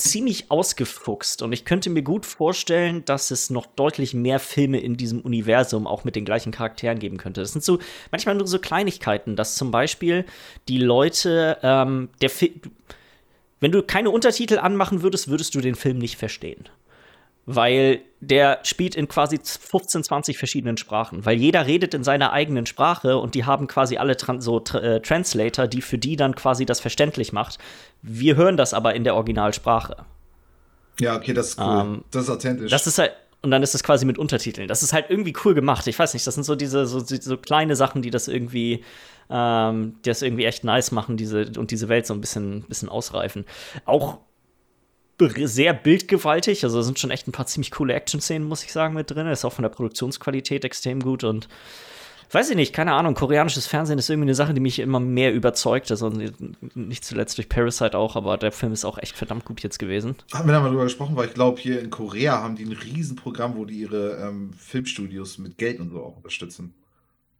ziemlich 0.02 0.50
ausgefuchst 0.50 1.42
und 1.42 1.52
ich 1.52 1.64
könnte 1.64 1.90
mir 1.90 2.02
gut 2.02 2.26
vorstellen, 2.26 3.04
dass 3.04 3.30
es 3.30 3.50
noch 3.50 3.66
deutlich 3.66 4.14
mehr 4.14 4.38
Filme 4.38 4.80
in 4.80 4.96
diesem 4.96 5.20
Universum 5.20 5.86
auch 5.86 6.04
mit 6.04 6.16
den 6.16 6.24
gleichen 6.24 6.52
Charakteren 6.52 6.98
geben 6.98 7.16
könnte. 7.16 7.40
Das 7.40 7.52
sind 7.52 7.64
so 7.64 7.78
manchmal 8.10 8.34
nur 8.34 8.46
so 8.46 8.58
Kleinigkeiten, 8.58 9.36
dass 9.36 9.56
zum 9.56 9.70
Beispiel 9.70 10.24
die 10.68 10.78
Leute, 10.78 11.58
ähm, 11.62 12.08
der 12.20 12.30
Fi 12.30 12.60
wenn 13.60 13.70
du 13.70 13.84
keine 13.84 14.10
Untertitel 14.10 14.58
anmachen 14.58 15.02
würdest, 15.02 15.28
würdest 15.28 15.54
du 15.54 15.60
den 15.60 15.76
Film 15.76 15.98
nicht 15.98 16.16
verstehen 16.16 16.68
weil 17.46 18.00
der 18.20 18.60
spielt 18.62 18.94
in 18.94 19.08
quasi 19.08 19.38
15, 19.42 20.04
20 20.04 20.38
verschiedenen 20.38 20.76
Sprachen, 20.76 21.24
weil 21.26 21.36
jeder 21.36 21.66
redet 21.66 21.92
in 21.92 22.04
seiner 22.04 22.32
eigenen 22.32 22.66
Sprache 22.66 23.18
und 23.18 23.34
die 23.34 23.44
haben 23.44 23.66
quasi 23.66 23.96
alle 23.96 24.16
Tran 24.16 24.40
so 24.40 24.62
äh, 24.74 25.00
Translator, 25.00 25.66
die 25.66 25.82
für 25.82 25.98
die 25.98 26.16
dann 26.16 26.34
quasi 26.36 26.64
das 26.64 26.80
verständlich 26.80 27.32
macht. 27.32 27.58
Wir 28.00 28.36
hören 28.36 28.56
das 28.56 28.74
aber 28.74 28.94
in 28.94 29.02
der 29.04 29.16
Originalsprache. 29.16 29.96
Ja, 31.00 31.16
okay, 31.16 31.32
das 31.32 31.50
ist 31.50 31.58
cool. 31.58 31.80
Ähm, 31.80 32.04
das 32.10 32.24
ist 32.24 32.30
authentisch. 32.30 32.70
Das 32.70 32.86
ist 32.86 32.98
halt 32.98 33.12
und 33.44 33.50
dann 33.50 33.64
ist 33.64 33.74
es 33.74 33.82
quasi 33.82 34.06
mit 34.06 34.18
Untertiteln. 34.18 34.68
Das 34.68 34.84
ist 34.84 34.92
halt 34.92 35.06
irgendwie 35.08 35.34
cool 35.44 35.54
gemacht. 35.54 35.88
Ich 35.88 35.98
weiß 35.98 36.14
nicht, 36.14 36.24
das 36.24 36.34
sind 36.34 36.44
so 36.44 36.54
diese 36.54 36.86
so, 36.86 37.00
so 37.00 37.36
kleine 37.36 37.74
Sachen, 37.74 38.00
die 38.00 38.10
das 38.10 38.28
irgendwie 38.28 38.84
ähm, 39.30 39.94
die 40.04 40.10
das 40.10 40.22
irgendwie 40.22 40.44
echt 40.44 40.62
nice 40.62 40.92
machen, 40.92 41.16
diese 41.16 41.50
und 41.58 41.72
diese 41.72 41.88
Welt 41.88 42.06
so 42.06 42.14
ein 42.14 42.20
bisschen 42.20 42.62
bisschen 42.62 42.88
ausreifen. 42.88 43.44
Auch 43.84 44.18
sehr 45.18 45.72
bildgewaltig. 45.72 46.64
Also 46.64 46.78
da 46.78 46.82
sind 46.82 46.98
schon 46.98 47.10
echt 47.10 47.28
ein 47.28 47.32
paar 47.32 47.46
ziemlich 47.46 47.70
coole 47.70 47.94
Action-Szenen, 47.94 48.46
muss 48.46 48.64
ich 48.64 48.72
sagen, 48.72 48.94
mit 48.94 49.10
drin. 49.10 49.26
Ist 49.26 49.44
auch 49.44 49.52
von 49.52 49.62
der 49.62 49.70
Produktionsqualität 49.70 50.64
extrem 50.64 51.00
gut 51.00 51.24
und 51.24 51.48
weiß 52.32 52.50
ich 52.50 52.56
nicht, 52.56 52.72
keine 52.72 52.94
Ahnung. 52.94 53.14
Koreanisches 53.14 53.66
Fernsehen 53.66 53.98
ist 53.98 54.08
irgendwie 54.08 54.26
eine 54.26 54.34
Sache, 54.34 54.54
die 54.54 54.60
mich 54.60 54.78
immer 54.78 55.00
mehr 55.00 55.32
überzeugt. 55.32 55.90
Also 55.90 56.10
nicht 56.74 57.04
zuletzt 57.04 57.38
durch 57.38 57.48
Parasite 57.48 57.96
auch, 57.96 58.16
aber 58.16 58.36
der 58.38 58.52
Film 58.52 58.72
ist 58.72 58.84
auch 58.84 58.98
echt 58.98 59.16
verdammt 59.16 59.44
gut 59.44 59.62
jetzt 59.62 59.78
gewesen. 59.78 60.16
Haben 60.32 60.48
wir 60.48 60.54
da 60.54 60.60
mal 60.60 60.70
drüber 60.70 60.84
gesprochen, 60.84 61.14
weil 61.14 61.28
ich 61.28 61.34
glaube, 61.34 61.60
hier 61.60 61.80
in 61.80 61.90
Korea 61.90 62.42
haben 62.42 62.56
die 62.56 62.64
ein 62.64 62.72
Riesenprogramm, 62.72 63.56
wo 63.56 63.64
die 63.64 63.80
ihre 63.80 64.16
ähm, 64.16 64.50
Filmstudios 64.56 65.38
mit 65.38 65.58
Geld 65.58 65.78
und 65.80 65.90
so 65.90 66.02
auch 66.02 66.16
unterstützen. 66.16 66.74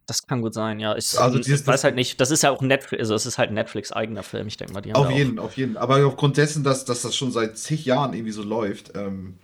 Das 0.05 0.27
kann 0.27 0.41
gut 0.41 0.53
sein, 0.53 0.79
ja. 0.79 0.97
Ich, 0.97 1.17
also 1.17 1.37
dieses, 1.37 1.61
ich 1.61 1.67
weiß 1.67 1.85
halt 1.85 1.95
nicht, 1.95 2.19
das 2.19 2.29
ist 2.29 2.43
ja 2.43 2.51
auch 2.51 2.61
Netflix, 2.61 2.99
also 2.99 3.15
es 3.15 3.25
ist 3.25 3.37
halt 3.37 3.51
ein 3.51 3.53
Netflix-eigener 3.53 4.23
Film, 4.23 4.47
ich 4.47 4.57
denke 4.57 4.73
mal, 4.73 4.83
Auf 4.93 5.09
jeden, 5.11 5.39
auf 5.39 5.55
jeden. 5.55 5.77
Aber 5.77 6.05
aufgrund 6.05 6.37
dessen, 6.37 6.63
dass, 6.63 6.83
dass 6.83 7.03
das 7.03 7.15
schon 7.15 7.31
seit 7.31 7.57
zig 7.57 7.85
Jahren 7.85 8.13
irgendwie 8.13 8.33
so 8.33 8.43
läuft, 8.43 8.95
ähm, 8.95 9.37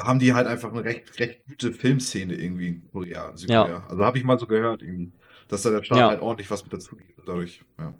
haben 0.00 0.18
die 0.18 0.32
halt 0.32 0.46
einfach 0.46 0.72
eine 0.72 0.84
recht, 0.84 1.18
recht 1.20 1.44
gute 1.46 1.72
Filmszene 1.72 2.34
irgendwie 2.34 2.68
in 2.68 2.90
Korea, 2.90 3.36
Südkorea. 3.36 3.68
Ja. 3.68 3.86
Also 3.88 4.04
habe 4.04 4.16
ich 4.16 4.24
mal 4.24 4.38
so 4.38 4.46
gehört, 4.46 4.82
irgendwie, 4.82 5.12
dass 5.48 5.62
da 5.62 5.70
der 5.70 5.82
Staat 5.82 5.98
ja. 5.98 6.08
halt 6.08 6.22
ordentlich 6.22 6.50
was 6.50 6.62
mit 6.62 6.72
dazu 6.72 6.96
gibt. 6.96 7.18
Dadurch, 7.26 7.62
ja. 7.78 7.92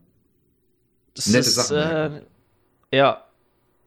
Das 1.14 1.26
Nette 1.26 1.38
ist, 1.40 1.54
Sachen. 1.54 1.76
Äh, 1.76 2.22
ja. 2.96 3.24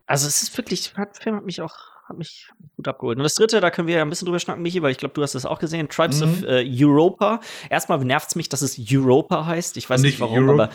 Also 0.06 0.28
es 0.28 0.44
ist 0.44 0.56
wirklich, 0.56 0.94
der 0.94 1.10
Film 1.14 1.36
hat 1.38 1.46
mich 1.46 1.62
auch 1.62 1.96
hat 2.08 2.18
mich 2.18 2.50
gut 2.86 2.94
abgeholt. 2.94 3.18
Und 3.18 3.24
das 3.24 3.36
dritte, 3.36 3.60
da 3.62 3.72
können 3.72 3.88
wir 3.88 3.96
ja 3.96 4.02
ein 4.02 4.10
bisschen 4.10 4.26
drüber 4.26 4.40
schnacken, 4.40 4.62
Michi, 4.62 4.82
weil 4.82 4.92
ich 4.92 4.98
glaube, 4.98 5.14
du 5.14 5.22
hast 5.22 5.36
das 5.36 5.46
auch 5.46 5.60
gesehen. 5.60 5.90
Tribes 5.90 6.22
mhm. 6.22 6.30
of 6.30 6.44
äh, 6.44 6.84
Europa. 6.84 7.40
Erstmal 7.70 8.04
nervt 8.04 8.30
es 8.30 8.36
mich, 8.36 8.50
dass 8.50 8.62
es 8.62 8.80
Europa 8.92 9.46
heißt. 9.46 9.78
Ich 9.78 9.90
weiß 9.90 10.02
nicht, 10.02 10.14
nicht 10.14 10.20
warum, 10.20 10.50
Europe. 10.50 10.64
aber 10.64 10.74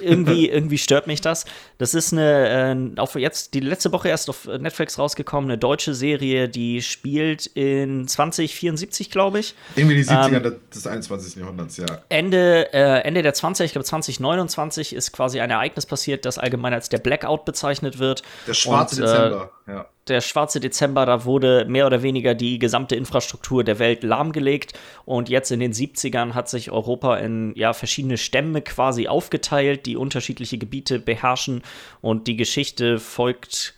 irgendwie, 0.00 0.48
irgendwie 0.50 0.78
stört 0.78 1.06
mich 1.06 1.20
das. 1.20 1.44
Das 1.78 1.94
ist 1.94 2.12
eine, 2.12 2.94
äh, 2.96 3.00
auf 3.00 3.14
jetzt 3.16 3.54
die 3.54 3.60
letzte 3.60 3.92
Woche 3.92 4.08
erst 4.08 4.30
auf 4.30 4.46
Netflix 4.46 4.98
rausgekommen, 4.98 5.50
eine 5.50 5.58
deutsche 5.58 5.94
Serie, 5.94 6.48
die 6.48 6.80
spielt 6.80 7.46
in 7.46 8.08
2074, 8.08 9.10
glaube 9.10 9.40
ich. 9.40 9.54
Irgendwie 9.76 9.96
die 9.96 10.04
70er 10.04 10.46
ähm, 10.46 10.56
des 10.74 10.86
21. 10.86 11.36
Jahrhunderts, 11.36 11.76
ja. 11.76 11.86
Ende, 12.08 12.72
äh, 12.72 13.00
Ende 13.02 13.22
der 13.22 13.34
20er, 13.34 13.64
ich 13.64 13.72
glaube 13.72 13.84
2029 13.84 14.94
ist 14.94 15.12
quasi 15.12 15.40
ein 15.40 15.50
Ereignis 15.50 15.86
passiert, 15.86 16.24
das 16.24 16.38
allgemein 16.38 16.72
als 16.72 16.88
der 16.88 16.98
Blackout 16.98 17.44
bezeichnet 17.44 17.98
wird. 17.98 18.22
Der 18.46 18.54
schwarze 18.54 19.02
Und, 19.02 19.08
äh, 19.08 19.12
Dezember, 19.12 19.50
ja 19.66 19.86
der 20.10 20.20
schwarze 20.20 20.60
Dezember, 20.60 21.06
da 21.06 21.24
wurde 21.24 21.64
mehr 21.66 21.86
oder 21.86 22.02
weniger 22.02 22.34
die 22.34 22.58
gesamte 22.58 22.96
Infrastruktur 22.96 23.64
der 23.64 23.78
Welt 23.78 24.02
lahmgelegt 24.02 24.78
und 25.04 25.28
jetzt 25.28 25.50
in 25.50 25.60
den 25.60 25.72
70ern 25.72 26.34
hat 26.34 26.48
sich 26.48 26.70
Europa 26.70 27.16
in 27.16 27.52
ja, 27.56 27.72
verschiedene 27.72 28.18
Stämme 28.18 28.60
quasi 28.62 29.08
aufgeteilt, 29.08 29.86
die 29.86 29.96
unterschiedliche 29.96 30.58
Gebiete 30.58 30.98
beherrschen 30.98 31.62
und 32.00 32.26
die 32.26 32.36
Geschichte 32.36 32.98
folgt 32.98 33.74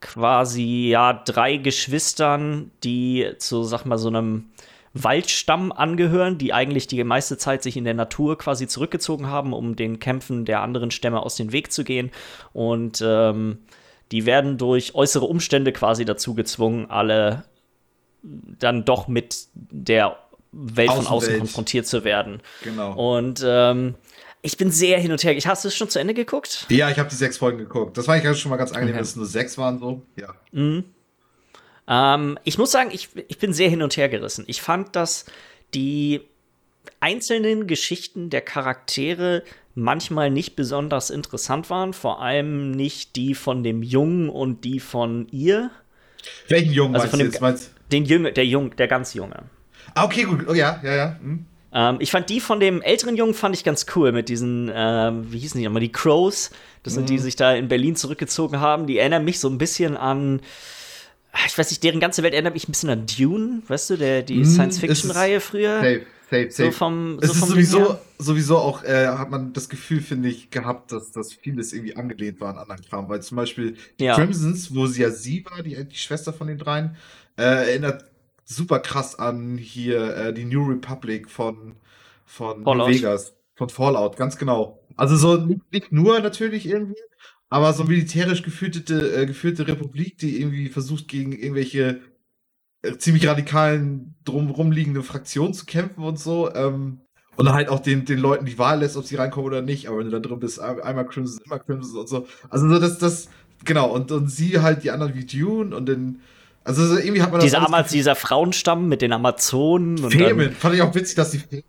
quasi 0.00 0.88
ja 0.90 1.12
drei 1.12 1.56
Geschwistern, 1.56 2.70
die 2.84 3.32
zu, 3.38 3.64
sag 3.64 3.84
mal, 3.84 3.98
so 3.98 4.08
einem 4.08 4.50
Waldstamm 4.94 5.72
angehören, 5.72 6.38
die 6.38 6.52
eigentlich 6.52 6.86
die 6.86 7.02
meiste 7.02 7.36
Zeit 7.36 7.62
sich 7.62 7.76
in 7.76 7.84
der 7.84 7.94
Natur 7.94 8.38
quasi 8.38 8.68
zurückgezogen 8.68 9.26
haben, 9.26 9.52
um 9.52 9.74
den 9.74 9.98
Kämpfen 9.98 10.44
der 10.44 10.60
anderen 10.60 10.92
Stämme 10.92 11.20
aus 11.20 11.34
dem 11.34 11.52
Weg 11.52 11.72
zu 11.72 11.82
gehen. 11.82 12.12
Und 12.52 13.02
ähm, 13.04 13.58
die 14.14 14.26
werden 14.26 14.58
durch 14.58 14.94
äußere 14.94 15.24
Umstände 15.24 15.72
quasi 15.72 16.04
dazu 16.04 16.34
gezwungen, 16.34 16.88
alle 16.88 17.42
dann 18.22 18.84
doch 18.84 19.08
mit 19.08 19.48
der 19.54 20.16
Welt 20.52 20.92
von 20.92 21.08
außen 21.08 21.36
konfrontiert 21.40 21.88
zu 21.88 22.04
werden. 22.04 22.40
Genau. 22.62 22.92
Und 22.92 23.42
ähm, 23.44 23.96
ich 24.40 24.56
bin 24.56 24.70
sehr 24.70 25.00
hin 25.00 25.10
und 25.10 25.24
her. 25.24 25.36
Ich 25.36 25.48
hast 25.48 25.64
du 25.64 25.68
es 25.68 25.74
schon 25.74 25.88
zu 25.90 25.98
Ende 25.98 26.14
geguckt? 26.14 26.64
Ja, 26.68 26.90
ich 26.90 26.98
habe 27.00 27.08
die 27.08 27.16
sechs 27.16 27.38
Folgen 27.38 27.58
geguckt. 27.58 27.98
Das 27.98 28.06
war 28.06 28.14
eigentlich 28.14 28.38
schon 28.38 28.50
mal 28.50 28.56
ganz 28.56 28.70
angenehm, 28.70 28.94
okay. 28.94 29.00
dass 29.00 29.08
es 29.08 29.16
nur 29.16 29.26
sechs 29.26 29.58
waren 29.58 29.80
so. 29.80 30.02
Ja. 30.14 30.32
Mhm. 30.52 30.84
Ähm, 31.88 32.38
ich 32.44 32.56
muss 32.56 32.70
sagen, 32.70 32.90
ich, 32.92 33.08
ich 33.26 33.38
bin 33.38 33.52
sehr 33.52 33.68
hin 33.68 33.82
und 33.82 33.96
her 33.96 34.08
gerissen. 34.08 34.44
Ich 34.46 34.62
fand, 34.62 34.94
dass 34.94 35.24
die 35.74 36.20
einzelnen 37.00 37.66
Geschichten 37.66 38.30
der 38.30 38.42
Charaktere 38.42 39.42
manchmal 39.74 40.30
nicht 40.30 40.56
besonders 40.56 41.10
interessant 41.10 41.70
waren, 41.70 41.92
vor 41.92 42.22
allem 42.22 42.70
nicht 42.70 43.16
die 43.16 43.34
von 43.34 43.62
dem 43.62 43.82
Jungen 43.82 44.28
und 44.28 44.64
die 44.64 44.80
von 44.80 45.26
ihr. 45.30 45.70
Welchen 46.48 46.72
Jungen 46.72 46.94
also 46.94 47.08
von 47.08 47.18
dem, 47.18 47.32
jetzt? 47.32 47.72
Den 47.92 48.04
Jünger, 48.04 48.30
der 48.30 48.46
Jung, 48.46 48.74
der 48.76 48.88
ganz 48.88 49.14
Junge. 49.14 49.44
Ah, 49.94 50.04
okay, 50.04 50.24
gut. 50.24 50.46
Oh, 50.48 50.54
ja, 50.54 50.80
ja, 50.82 50.94
ja. 50.94 51.16
Hm. 51.20 51.46
Ähm, 51.72 51.96
ich 51.98 52.10
fand 52.10 52.30
die 52.30 52.40
von 52.40 52.60
dem 52.60 52.82
älteren 52.82 53.16
Jungen 53.16 53.34
fand 53.34 53.54
ich 53.54 53.64
ganz 53.64 53.86
cool 53.94 54.12
mit 54.12 54.28
diesen, 54.28 54.68
äh, 54.68 55.12
wie 55.30 55.38
hießen 55.38 55.58
die 55.58 55.66
nochmal, 55.66 55.80
die 55.80 55.92
Crows. 55.92 56.50
Das 56.82 56.94
sind 56.94 57.08
die, 57.08 57.14
die 57.14 57.20
mhm. 57.20 57.24
sich 57.24 57.36
da 57.36 57.54
in 57.54 57.68
Berlin 57.68 57.96
zurückgezogen 57.96 58.60
haben. 58.60 58.86
Die 58.86 58.98
erinnern 58.98 59.24
mich 59.24 59.40
so 59.40 59.48
ein 59.48 59.58
bisschen 59.58 59.96
an 59.96 60.40
ich 61.46 61.58
weiß 61.58 61.70
nicht, 61.70 61.82
deren 61.82 62.00
ganze 62.00 62.22
Welt 62.22 62.32
erinnert 62.32 62.54
mich 62.54 62.68
ein 62.68 62.72
bisschen 62.72 62.90
an 62.90 63.06
Dune, 63.06 63.62
weißt 63.66 63.90
du, 63.90 63.96
der, 63.96 64.22
die 64.22 64.38
mm, 64.38 64.44
Science-Fiction-Reihe 64.44 65.40
früher. 65.40 65.76
Safe, 65.76 66.06
safe, 66.30 66.50
safe. 66.50 66.70
So 66.70 66.78
vom, 66.78 67.18
so 67.20 67.24
es 67.24 67.36
ist 67.36 67.48
sowieso, 67.48 67.98
sowieso 68.18 68.58
auch, 68.58 68.82
äh, 68.84 69.06
hat 69.06 69.30
man 69.30 69.52
das 69.52 69.68
Gefühl, 69.68 70.00
finde 70.00 70.28
ich, 70.28 70.50
gehabt, 70.50 70.92
dass 70.92 71.12
das 71.12 71.32
vieles 71.32 71.72
irgendwie 71.72 71.96
angelehnt 71.96 72.40
war 72.40 72.50
an 72.50 72.58
anderen 72.58 72.82
Kram, 72.82 73.08
weil 73.08 73.22
zum 73.22 73.36
Beispiel 73.36 73.76
ja. 74.00 74.14
Crimsons, 74.14 74.74
wo 74.74 74.86
sie 74.86 75.02
ja 75.02 75.10
sie 75.10 75.44
war, 75.44 75.62
die, 75.62 75.82
die 75.84 75.96
Schwester 75.96 76.32
von 76.32 76.46
den 76.46 76.58
dreien, 76.58 76.96
äh, 77.36 77.42
erinnert 77.42 78.04
super 78.44 78.78
krass 78.80 79.18
an 79.18 79.56
hier 79.58 80.16
äh, 80.16 80.34
die 80.34 80.44
New 80.44 80.66
Republic 80.66 81.30
von, 81.30 81.76
von 82.24 82.64
Fallout. 82.64 82.90
Vegas, 82.90 83.34
von 83.54 83.68
Fallout, 83.68 84.16
ganz 84.16 84.36
genau. 84.36 84.80
Also 84.96 85.16
so 85.16 85.36
nicht, 85.70 85.92
nur 85.92 86.20
natürlich 86.20 86.66
irgendwie, 86.66 87.00
aber 87.48 87.72
so 87.72 87.84
militärisch 87.84 88.42
geführte, 88.42 89.22
äh, 89.22 89.26
geführte 89.26 89.66
Republik, 89.66 90.18
die 90.18 90.40
irgendwie 90.40 90.68
versucht, 90.68 91.08
gegen 91.08 91.32
irgendwelche 91.32 92.00
ziemlich 92.98 93.26
radikalen, 93.26 94.14
drumherum 94.24 94.72
liegende 94.72 95.02
Fraktionen 95.02 95.54
zu 95.54 95.66
kämpfen 95.66 96.04
und 96.04 96.18
so. 96.18 96.52
Ähm, 96.54 97.00
und 97.36 97.52
halt 97.52 97.68
auch 97.68 97.80
den, 97.80 98.04
den 98.04 98.18
Leuten 98.18 98.46
die 98.46 98.58
Wahl 98.58 98.80
lässt, 98.80 98.96
ob 98.96 99.04
sie 99.04 99.16
reinkommen 99.16 99.46
oder 99.46 99.62
nicht. 99.62 99.88
Aber 99.88 99.98
wenn 99.98 100.06
du 100.06 100.12
da 100.12 100.20
drin 100.20 100.38
bist, 100.38 100.60
einmal 100.60 101.06
Crimson, 101.06 101.40
immer 101.44 101.58
Crimson 101.58 102.00
und 102.00 102.08
so. 102.08 102.26
Also 102.48 102.68
so, 102.68 102.78
das, 102.78 102.98
das, 102.98 103.28
genau. 103.64 103.90
Und, 103.90 104.12
und 104.12 104.30
sie 104.30 104.60
halt 104.60 104.84
die 104.84 104.90
anderen 104.90 105.14
wie 105.14 105.24
Dune 105.24 105.74
und 105.74 105.86
den, 105.86 106.20
also 106.62 106.86
so 106.86 106.96
irgendwie 106.96 107.22
hat 107.22 107.32
man 107.32 107.40
Diese 107.40 107.58
Amaz 107.58 107.90
dieser 107.90 108.14
Frauenstamm 108.14 108.88
mit 108.88 109.02
den 109.02 109.12
Amazonen. 109.12 109.98
Femen. 110.10 110.52
Fand 110.52 110.76
ich 110.76 110.82
auch 110.82 110.94
witzig, 110.94 111.16
dass 111.16 111.32
die 111.32 111.38
Femen 111.38 111.64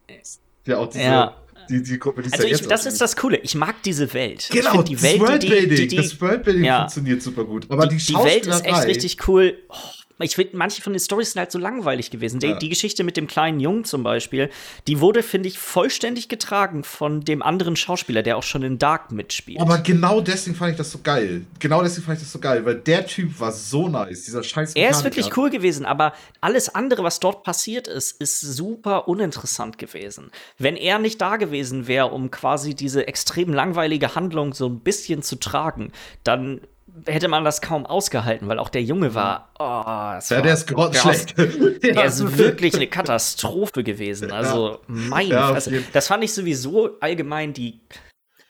ja 0.65 0.77
auch 0.77 0.89
diese, 0.89 1.03
ja 1.03 1.35
die, 1.69 1.83
die 1.83 1.99
Gruppe, 1.99 2.21
die 2.21 2.31
also 2.31 2.47
ich, 2.47 2.61
das 2.67 2.85
ist 2.85 3.01
das 3.01 3.15
Coole. 3.15 3.37
Ich 3.37 3.55
mag 3.55 3.81
diese 3.83 4.13
Welt. 4.13 4.49
Genau, 4.51 4.81
die 4.81 5.01
Welt, 5.01 5.19
Worldbuilding. 5.19 5.95
Das 5.97 6.21
Worldbuilding 6.21 6.63
ja. 6.63 6.79
funktioniert 6.79 7.21
super 7.21 7.43
gut. 7.43 7.65
Aber 7.69 7.87
die, 7.87 7.97
die, 7.97 8.05
die 8.05 8.15
Welt 8.15 8.45
ist 8.45 8.65
echt 8.65 8.85
richtig 8.85 9.27
cool. 9.27 9.57
Oh, 9.69 9.75
ich 10.19 10.35
finde, 10.35 10.55
manche 10.55 10.81
von 10.81 10.93
den 10.93 10.99
Stories 10.99 11.33
sind 11.33 11.39
halt 11.39 11.51
so 11.51 11.59
langweilig 11.59 12.09
gewesen. 12.09 12.39
Die, 12.39 12.47
ja. 12.47 12.57
die 12.57 12.69
Geschichte 12.69 13.03
mit 13.03 13.17
dem 13.17 13.27
kleinen 13.27 13.59
Jungen 13.59 13.83
zum 13.83 14.03
Beispiel, 14.03 14.49
die 14.87 15.01
wurde, 15.01 15.23
finde 15.23 15.49
ich, 15.49 15.59
vollständig 15.59 16.29
getragen 16.29 16.83
von 16.83 17.21
dem 17.21 17.41
anderen 17.41 17.75
Schauspieler, 17.75 18.23
der 18.23 18.37
auch 18.37 18.43
schon 18.43 18.63
in 18.63 18.79
Dark 18.79 19.11
mitspielt. 19.11 19.59
Aber 19.59 19.79
genau 19.79 20.21
deswegen 20.21 20.55
fand 20.55 20.71
ich 20.71 20.77
das 20.77 20.91
so 20.91 20.99
geil. 21.03 21.45
Genau 21.59 21.83
deswegen 21.83 22.05
fand 22.05 22.17
ich 22.17 22.23
das 22.23 22.31
so 22.31 22.39
geil, 22.39 22.65
weil 22.65 22.75
der 22.75 23.05
Typ 23.05 23.39
war 23.39 23.51
so 23.51 23.89
nice, 23.89 24.23
dieser 24.23 24.43
scheiß 24.43 24.75
Er 24.75 24.89
ist 24.89 25.03
wirklich 25.03 25.35
cool 25.35 25.49
gewesen, 25.49 25.85
aber 25.85 26.13
alles 26.39 26.73
andere, 26.73 27.03
was 27.03 27.19
dort 27.19 27.43
passiert 27.43 27.87
ist, 27.87 28.21
ist 28.21 28.39
super 28.39 29.07
uninteressant 29.09 29.77
gewesen. 29.77 30.31
Wenn 30.57 30.77
er 30.77 30.99
nicht 30.99 31.19
da 31.19 31.35
gewesen 31.35 31.87
wäre, 31.87 32.11
um 32.11 32.31
quasi 32.31 32.73
diese 32.73 33.07
extrem 33.07 33.53
langweilige 33.53 34.15
Handlung 34.15 34.53
so 34.53 34.67
ein 34.67 34.79
bisschen 34.79 35.21
zu 35.23 35.35
tragen, 35.35 35.91
dann 36.23 36.61
hätte 37.05 37.27
man 37.27 37.43
das 37.43 37.61
kaum 37.61 37.85
ausgehalten, 37.85 38.47
weil 38.47 38.59
auch 38.59 38.69
der 38.69 38.83
Junge 38.83 39.13
war. 39.13 39.49
Oh, 39.59 39.63
ja, 39.63 40.19
war, 40.29 40.41
der 40.41 40.53
ist 40.53 40.67
grottenschlecht. 40.67 41.37
Der 41.83 42.05
ist 42.05 42.37
wirklich 42.37 42.75
eine 42.75 42.87
Katastrophe 42.87 43.83
gewesen. 43.83 44.31
Also, 44.31 44.71
ja. 44.71 44.79
meine 44.87 45.29
ja, 45.29 45.47
Fresse. 45.49 45.83
Das 45.93 46.07
fand 46.07 46.23
ich 46.23 46.33
sowieso 46.33 46.99
allgemein 46.99 47.53
die. 47.53 47.81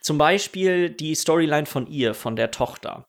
Zum 0.02 0.18
Beispiel 0.18 0.90
die 0.90 1.16
Storyline 1.16 1.66
von 1.66 1.88
ihr, 1.88 2.14
von 2.14 2.36
der 2.36 2.52
Tochter 2.52 3.06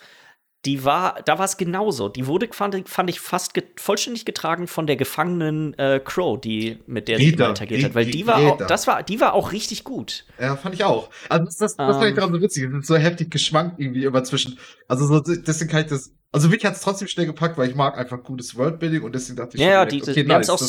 die 0.66 0.85
war, 0.85 1.23
da 1.25 1.38
war 1.38 1.44
es 1.44 1.56
genauso. 1.56 2.08
Die 2.08 2.26
wurde, 2.26 2.49
fand, 2.50 2.88
fand 2.88 3.08
ich, 3.08 3.20
fast 3.20 3.54
ge 3.54 3.62
vollständig 3.76 4.25
getragen 4.25 4.66
von 4.66 4.87
der 4.87 4.96
gefangenen 4.96 5.78
äh, 5.78 6.00
Crow, 6.04 6.40
die 6.40 6.78
mit 6.87 7.06
der 7.06 7.18
sie 7.18 7.38
weitergeht 7.38 7.85
hat. 7.85 7.94
Weil 7.94 8.06
die, 8.06 8.11
die 8.11 8.26
war 8.26 8.38
auch, 8.38 8.58
das 8.58 8.87
war, 8.88 9.04
die 9.04 9.20
war 9.20 9.35
auch 9.35 9.52
richtig 9.52 9.85
gut. 9.85 10.25
Ja, 10.40 10.56
fand 10.56 10.75
ich 10.75 10.82
auch. 10.82 11.08
Also 11.28 11.44
das, 11.44 11.56
das, 11.58 11.76
das 11.76 11.87
um, 11.87 11.92
fand 11.94 12.04
ich 12.04 12.11
ähm. 12.11 12.16
daran 12.16 12.32
so 12.32 12.42
witzig. 12.42 12.64
Es 12.64 12.75
ist 12.75 12.87
so 12.87 12.96
heftig 12.96 13.30
geschwankt 13.30 13.78
irgendwie 13.78 14.04
immer 14.04 14.25
zwischen. 14.25 14.58
Also 14.88 15.06
so, 15.06 15.20
deswegen 15.20 15.70
kann 15.70 15.82
ich 15.82 15.87
das. 15.87 16.12
Also 16.32 16.49
mich 16.49 16.64
hat 16.64 16.75
es 16.75 16.80
trotzdem 16.80 17.06
schnell 17.06 17.26
gepackt, 17.26 17.56
weil 17.56 17.70
ich 17.70 17.76
mag 17.76 17.96
einfach 17.96 18.23
gutes 18.25 18.56
Worldbuilding 18.56 19.02
und 19.02 19.14
deswegen 19.14 19.37
dachte 19.37 19.56
ich, 19.56 19.62
ja, 19.62 19.70
ja, 19.70 19.87
die, 19.87 20.02
okay, 20.02 20.14
die 20.14 20.25
nice, 20.25 20.50
auch 20.50 20.61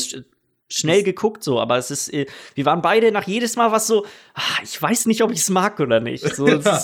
schnell 0.69 1.03
geguckt, 1.03 1.43
so, 1.43 1.59
aber 1.59 1.77
es 1.77 1.91
ist, 1.91 2.13
äh, 2.13 2.25
wir 2.55 2.65
waren 2.65 2.81
beide 2.81 3.11
nach 3.11 3.25
jedes 3.25 3.55
Mal 3.55 3.71
was 3.71 3.87
so, 3.87 4.05
ach, 4.33 4.61
ich 4.61 4.81
weiß 4.81 5.05
nicht, 5.05 5.21
ob 5.23 5.31
ich 5.31 5.39
es 5.39 5.49
mag 5.49 5.79
oder 5.79 5.99
nicht. 5.99 6.35
So, 6.35 6.47
ja. 6.47 6.81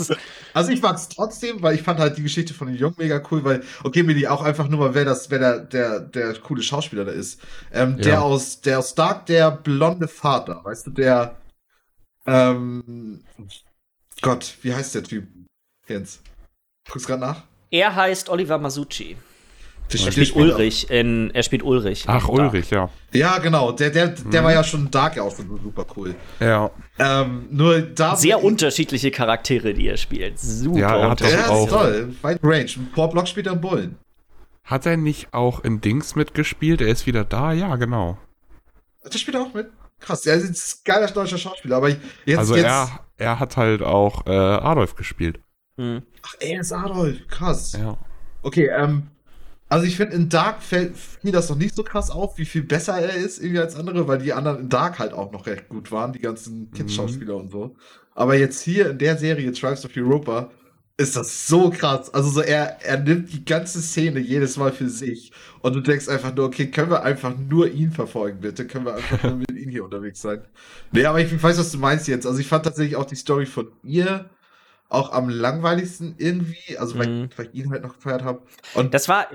also 0.53 0.71
ich 0.71 0.81
mag 0.81 0.95
es 0.95 1.09
trotzdem, 1.09 1.61
weil 1.61 1.75
ich 1.75 1.81
fand 1.81 1.99
halt 1.99 2.17
die 2.17 2.23
Geschichte 2.23 2.53
von 2.53 2.67
den 2.67 2.77
Jungen 2.77 2.95
mega 2.97 3.21
cool, 3.31 3.43
weil, 3.43 3.63
okay, 3.83 4.03
mir 4.03 4.15
die 4.15 4.27
auch 4.27 4.41
einfach 4.41 4.67
nur 4.69 4.79
mal, 4.79 4.95
wer 4.95 5.05
das, 5.05 5.29
wer 5.29 5.39
der, 5.39 5.59
der, 5.59 5.99
der 5.99 6.33
coole 6.39 6.63
Schauspieler 6.63 7.05
da 7.05 7.11
ist. 7.11 7.41
Ähm, 7.73 7.97
ja. 7.97 8.03
Der 8.03 8.21
aus, 8.23 8.61
der 8.61 8.79
aus 8.79 8.95
Dark, 8.95 9.25
der 9.25 9.51
blonde 9.51 10.07
Vater, 10.07 10.61
weißt 10.63 10.87
du, 10.87 10.91
der, 10.91 11.35
ähm, 12.25 13.23
Gott, 14.21 14.55
wie 14.61 14.73
heißt 14.73 14.95
der 14.95 15.03
Typ? 15.03 15.27
Jens. 15.87 16.21
Guckst 16.89 17.07
gerade 17.07 17.21
nach? 17.21 17.43
Er 17.71 17.95
heißt 17.95 18.29
Oliver 18.29 18.57
Masucci. 18.57 19.17
Er 19.93 20.11
spielt 20.11 20.35
Ulrich 20.35 20.89
in, 20.89 21.31
er 21.33 21.43
spielt 21.43 21.63
Ulrich. 21.63 22.05
Ach, 22.07 22.27
Ulrich, 22.27 22.69
ja. 22.71 22.89
Ja, 23.13 23.37
genau. 23.37 23.71
Der, 23.71 23.89
der, 23.89 24.07
der 24.09 24.41
mhm. 24.41 24.45
war 24.45 24.53
ja 24.53 24.63
schon 24.63 24.89
Dark 24.89 25.19
auch 25.19 25.35
super 25.35 25.85
cool. 25.95 26.15
Ja. 26.39 26.71
Ähm, 26.99 27.47
nur 27.51 27.81
da. 27.81 28.15
Sehr 28.15 28.43
unterschiedliche 28.43 29.11
Charaktere, 29.11 29.73
die 29.73 29.87
er 29.87 29.97
spielt. 29.97 30.39
Super. 30.39 30.79
Ja, 30.79 30.97
er 30.97 31.09
hat 31.11 31.21
das 31.21 31.31
ja, 31.31 31.47
auch. 31.47 31.65
ist 31.65 31.73
toll. 31.73 32.15
Wide 32.21 32.39
Range. 32.43 32.69
Paul 32.93 33.09
Block 33.09 33.27
spielt 33.27 33.47
am 33.47 33.61
Bullen. 33.61 33.97
Hat 34.63 34.85
er 34.85 34.97
nicht 34.97 35.33
auch 35.33 35.63
in 35.63 35.81
Dings 35.81 36.15
mitgespielt? 36.15 36.81
Er 36.81 36.87
ist 36.87 37.05
wieder 37.05 37.23
da? 37.23 37.51
Ja, 37.51 37.75
genau. 37.75 38.17
Der 39.05 39.17
spielt 39.17 39.37
auch 39.37 39.53
mit. 39.53 39.67
Krass. 39.99 40.25
Er 40.25 40.35
ist 40.35 40.49
ein 40.49 40.81
geiler 40.85 41.07
deutscher 41.07 41.37
Schauspieler. 41.37 41.77
Aber 41.77 41.89
jetzt. 42.25 42.37
Also 42.37 42.55
jetzt 42.55 42.65
er, 42.65 42.99
er 43.17 43.39
hat 43.39 43.57
halt 43.57 43.81
auch 43.81 44.25
äh, 44.25 44.31
Adolf 44.31 44.95
gespielt. 44.95 45.39
Mhm. 45.77 46.03
Ach, 46.21 46.35
er 46.39 46.61
ist 46.61 46.71
Adolf. 46.71 47.17
Krass. 47.27 47.73
Ja. 47.73 47.97
Okay, 48.41 48.69
ähm, 48.75 49.07
also 49.73 49.87
ich 49.87 49.97
finde, 49.97 50.15
in 50.15 50.29
Dark 50.29 50.61
fällt 50.61 50.93
mir 51.23 51.31
das 51.31 51.49
noch 51.49 51.57
nicht 51.57 51.75
so 51.75 51.83
krass 51.83 52.11
auf, 52.11 52.37
wie 52.37 52.45
viel 52.45 52.61
besser 52.61 52.95
er 52.95 53.15
ist 53.15 53.39
irgendwie 53.39 53.59
als 53.59 53.75
andere, 53.75 54.07
weil 54.07 54.19
die 54.19 54.31
anderen 54.31 54.59
in 54.59 54.69
Dark 54.69 54.99
halt 54.99 55.13
auch 55.13 55.31
noch 55.31 55.47
recht 55.47 55.67
gut 55.67 55.91
waren, 55.91 56.13
die 56.13 56.19
ganzen 56.19 56.69
Kids-Schauspieler 56.73 57.33
mhm. 57.33 57.41
und 57.41 57.51
so. 57.51 57.75
Aber 58.13 58.35
jetzt 58.35 58.61
hier 58.61 58.91
in 58.91 58.99
der 58.99 59.17
Serie 59.17 59.51
Tribes 59.51 59.83
of 59.83 59.97
Europa 59.97 60.51
ist 60.95 61.15
das 61.15 61.47
so 61.47 61.71
krass. 61.71 62.13
Also 62.13 62.29
so 62.29 62.41
er, 62.41 62.83
er 62.83 62.99
nimmt 62.99 63.33
die 63.33 63.45
ganze 63.45 63.81
Szene 63.81 64.19
jedes 64.19 64.57
Mal 64.57 64.71
für 64.71 64.89
sich 64.89 65.31
und 65.61 65.73
du 65.73 65.79
denkst 65.79 66.07
einfach 66.07 66.35
nur, 66.35 66.45
okay, 66.45 66.69
können 66.69 66.91
wir 66.91 67.01
einfach 67.01 67.35
nur 67.35 67.67
ihn 67.67 67.89
verfolgen, 67.89 68.41
bitte? 68.41 68.67
Können 68.67 68.85
wir 68.85 68.93
einfach 68.93 69.23
nur 69.23 69.37
mit 69.37 69.53
ihm 69.53 69.71
hier 69.71 69.85
unterwegs 69.85 70.21
sein? 70.21 70.43
Nee, 70.91 71.05
aber 71.05 71.19
ich 71.19 71.41
weiß, 71.41 71.57
was 71.57 71.71
du 71.71 71.79
meinst 71.79 72.07
jetzt. 72.07 72.27
Also 72.27 72.37
ich 72.37 72.47
fand 72.47 72.63
tatsächlich 72.63 72.95
auch 72.95 73.05
die 73.05 73.15
Story 73.15 73.47
von 73.47 73.71
ihr 73.81 74.29
auch 74.89 75.11
am 75.11 75.29
langweiligsten 75.29 76.13
irgendwie, 76.19 76.77
also 76.77 76.99
weil, 76.99 77.07
mhm. 77.07 77.29
weil 77.35 77.49
ich 77.51 77.55
ihn 77.55 77.71
halt 77.71 77.81
noch 77.81 77.95
gefeiert 77.95 78.23
habe. 78.23 78.43
Und 78.75 78.93
das 78.93 79.09
war 79.09 79.25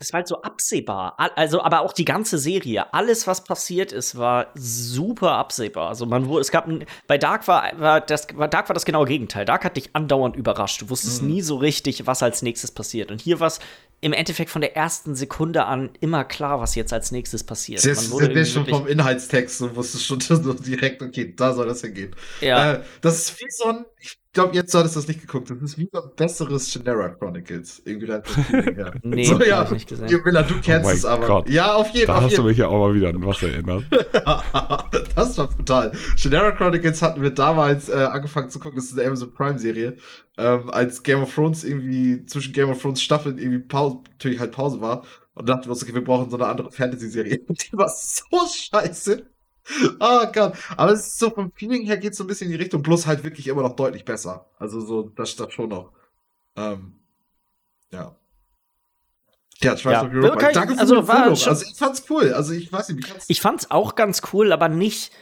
das 0.00 0.14
war 0.14 0.18
halt 0.18 0.28
so 0.28 0.40
absehbar. 0.40 1.14
Also, 1.36 1.60
aber 1.60 1.82
auch 1.82 1.92
die 1.92 2.06
ganze 2.06 2.38
Serie, 2.38 2.92
alles, 2.94 3.26
was 3.26 3.44
passiert 3.44 3.92
ist, 3.92 4.16
war 4.16 4.46
super 4.54 5.32
absehbar. 5.32 5.90
Also, 5.90 6.06
man 6.06 6.26
wurde, 6.26 6.40
es 6.40 6.50
gab 6.50 6.66
ein, 6.66 6.86
bei 7.06 7.18
Dark 7.18 7.46
war, 7.46 7.78
war 7.78 8.00
das, 8.00 8.26
Dark 8.26 8.70
war 8.70 8.74
das 8.74 8.86
genaue 8.86 9.06
Gegenteil. 9.06 9.44
Dark 9.44 9.62
hat 9.62 9.76
dich 9.76 9.90
andauernd 9.92 10.36
überrascht. 10.36 10.80
Du 10.80 10.88
wusstest 10.88 11.20
mhm. 11.20 11.28
nie 11.28 11.42
so 11.42 11.56
richtig, 11.56 12.06
was 12.06 12.22
als 12.22 12.40
nächstes 12.40 12.70
passiert. 12.70 13.10
Und 13.10 13.20
hier 13.20 13.40
war 13.40 13.48
es 13.48 13.60
im 14.00 14.14
Endeffekt 14.14 14.48
von 14.48 14.62
der 14.62 14.74
ersten 14.74 15.14
Sekunde 15.14 15.66
an 15.66 15.90
immer 16.00 16.24
klar, 16.24 16.60
was 16.60 16.74
jetzt 16.76 16.94
als 16.94 17.12
nächstes 17.12 17.44
passiert. 17.44 17.84
Das 17.84 18.04
ist 18.04 18.52
schon 18.52 18.66
vom 18.66 18.86
Inhaltstext, 18.86 19.60
du 19.60 19.76
wusstest 19.76 20.06
schon 20.06 20.20
so 20.20 20.54
direkt, 20.54 21.02
okay, 21.02 21.34
da 21.36 21.52
soll 21.52 21.66
das 21.66 21.82
hingehen. 21.82 22.16
Ja. 22.40 22.72
Äh, 22.72 22.82
das 23.02 23.18
ist 23.18 23.38
wie 23.38 23.50
so 23.50 23.68
ein, 23.68 23.84
ich 23.98 24.18
glaube, 24.32 24.54
jetzt 24.54 24.74
hattest 24.74 24.94
du 24.94 25.00
das 25.00 25.08
nicht 25.08 25.20
geguckt. 25.20 25.50
Das 25.50 25.58
ist 25.60 25.78
wie 25.78 25.88
ein 25.92 26.00
besseres 26.16 26.72
Genera 26.72 27.08
Chronicles. 27.08 27.82
Irgendwie 27.84 28.06
da 28.06 28.22
ja. 28.76 28.92
Nee, 29.02 29.24
so, 29.24 29.40
ja, 29.42 29.64
ich 29.64 29.70
nicht 29.70 29.88
gesehen. 29.88 30.22
Miller, 30.24 30.42
du 30.42 30.60
kennst 30.60 30.88
oh 30.88 30.92
es 30.92 31.04
aber. 31.04 31.26
Gott. 31.26 31.48
Ja, 31.48 31.74
auf 31.74 31.90
jeden 31.90 32.06
Fall. 32.06 32.16
Da 32.16 32.22
hast 32.22 32.32
jeden. 32.32 32.44
du 32.44 32.48
mich 32.48 32.58
ja 32.58 32.68
auch 32.68 32.78
mal 32.78 32.94
wieder 32.94 33.08
an 33.08 33.24
was 33.24 33.42
erinnert. 33.42 33.84
das 35.16 35.38
war 35.38 35.48
brutal. 35.48 35.92
Genera 36.16 36.52
Chronicles 36.52 37.02
hatten 37.02 37.22
wir 37.22 37.30
damals 37.30 37.88
äh, 37.88 37.94
angefangen 37.94 38.50
zu 38.50 38.60
gucken. 38.60 38.76
Das 38.76 38.86
ist 38.86 38.98
eine 38.98 39.08
Amazon 39.08 39.32
Prime 39.34 39.58
Serie. 39.58 39.96
Ähm, 40.38 40.70
als 40.70 41.02
Game 41.02 41.22
of 41.22 41.34
Thrones 41.34 41.64
irgendwie 41.64 42.24
zwischen 42.26 42.52
Game 42.52 42.70
of 42.70 42.80
Thrones 42.80 43.02
Staffeln 43.02 43.38
irgendwie 43.38 43.60
Pause, 43.60 43.98
natürlich 44.12 44.38
halt 44.38 44.52
Pause 44.52 44.80
war. 44.80 45.04
Und 45.34 45.48
dachten 45.48 45.64
wir 45.64 45.70
uns, 45.70 45.82
okay, 45.82 45.94
wir 45.94 46.04
brauchen 46.04 46.30
so 46.30 46.36
eine 46.36 46.46
andere 46.46 46.70
Fantasy-Serie. 46.70 47.40
Die 47.48 47.72
war 47.72 47.88
so 47.88 48.22
scheiße 48.46 49.26
oh 50.00 50.26
Gott. 50.32 50.54
Aber 50.76 50.92
es 50.92 51.06
ist 51.06 51.18
so 51.18 51.30
vom 51.30 51.52
Feeling 51.52 51.84
her 51.84 51.96
geht 51.96 52.12
es 52.12 52.18
so 52.18 52.24
ein 52.24 52.26
bisschen 52.26 52.46
in 52.46 52.52
die 52.56 52.62
Richtung, 52.62 52.82
plus 52.82 53.06
halt 53.06 53.24
wirklich 53.24 53.46
immer 53.46 53.62
noch 53.62 53.76
deutlich 53.76 54.04
besser. 54.04 54.46
Also 54.58 54.80
so, 54.80 55.02
das 55.02 55.36
das 55.36 55.52
schon 55.52 55.70
noch. 55.70 55.92
Ähm, 56.56 56.94
ja. 57.92 58.16
Ja, 59.62 59.74
Trials 59.74 59.84
ja. 59.84 60.06
of 60.06 60.14
Europa. 60.14 60.48
Ich, 60.48 60.54
Danke 60.54 60.74
für 60.74 60.80
also, 60.80 61.08
war 61.08 61.24
also 61.24 61.50
ich 61.50 61.76
fand's 61.76 62.04
cool. 62.08 62.32
Also 62.32 62.52
ich 62.52 62.72
weiß 62.72 62.88
nicht, 62.88 62.98
wie 62.98 63.10
kannst 63.10 63.30
Ich 63.30 63.40
fand's 63.40 63.70
auch 63.70 63.94
ganz 63.94 64.22
cool, 64.32 64.52
aber 64.52 64.68
nicht. 64.68 65.12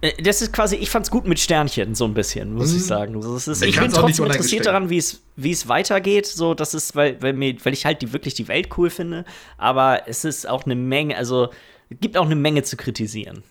Äh, 0.00 0.22
das 0.22 0.42
ist 0.42 0.52
quasi, 0.52 0.76
ich 0.76 0.90
fand's 0.90 1.10
gut 1.10 1.26
mit 1.26 1.40
Sternchen, 1.40 1.96
so 1.96 2.04
ein 2.04 2.14
bisschen, 2.14 2.54
muss 2.54 2.70
mhm. 2.70 2.76
ich 2.76 2.84
sagen. 2.84 3.20
Das 3.20 3.48
ist, 3.48 3.62
ich, 3.62 3.70
ich 3.70 3.80
bin 3.80 3.90
trotzdem 3.90 4.26
interessiert 4.26 4.66
daran, 4.66 4.90
wie 4.90 4.98
es, 4.98 5.22
wie 5.34 5.50
es 5.50 5.66
weitergeht. 5.66 6.26
So, 6.26 6.54
das 6.54 6.74
ist, 6.74 6.94
weil, 6.94 7.20
weil, 7.20 7.32
mir, 7.32 7.56
weil 7.64 7.72
ich 7.72 7.84
halt 7.84 8.00
die, 8.00 8.12
wirklich 8.12 8.34
die 8.34 8.46
Welt 8.46 8.68
cool 8.76 8.90
finde. 8.90 9.24
Aber 9.58 10.06
es 10.06 10.24
ist 10.24 10.48
auch 10.48 10.64
eine 10.64 10.76
Menge, 10.76 11.16
also 11.16 11.50
gibt 11.90 12.16
auch 12.16 12.26
eine 12.26 12.36
Menge 12.36 12.62
zu 12.62 12.76
kritisieren. 12.76 13.42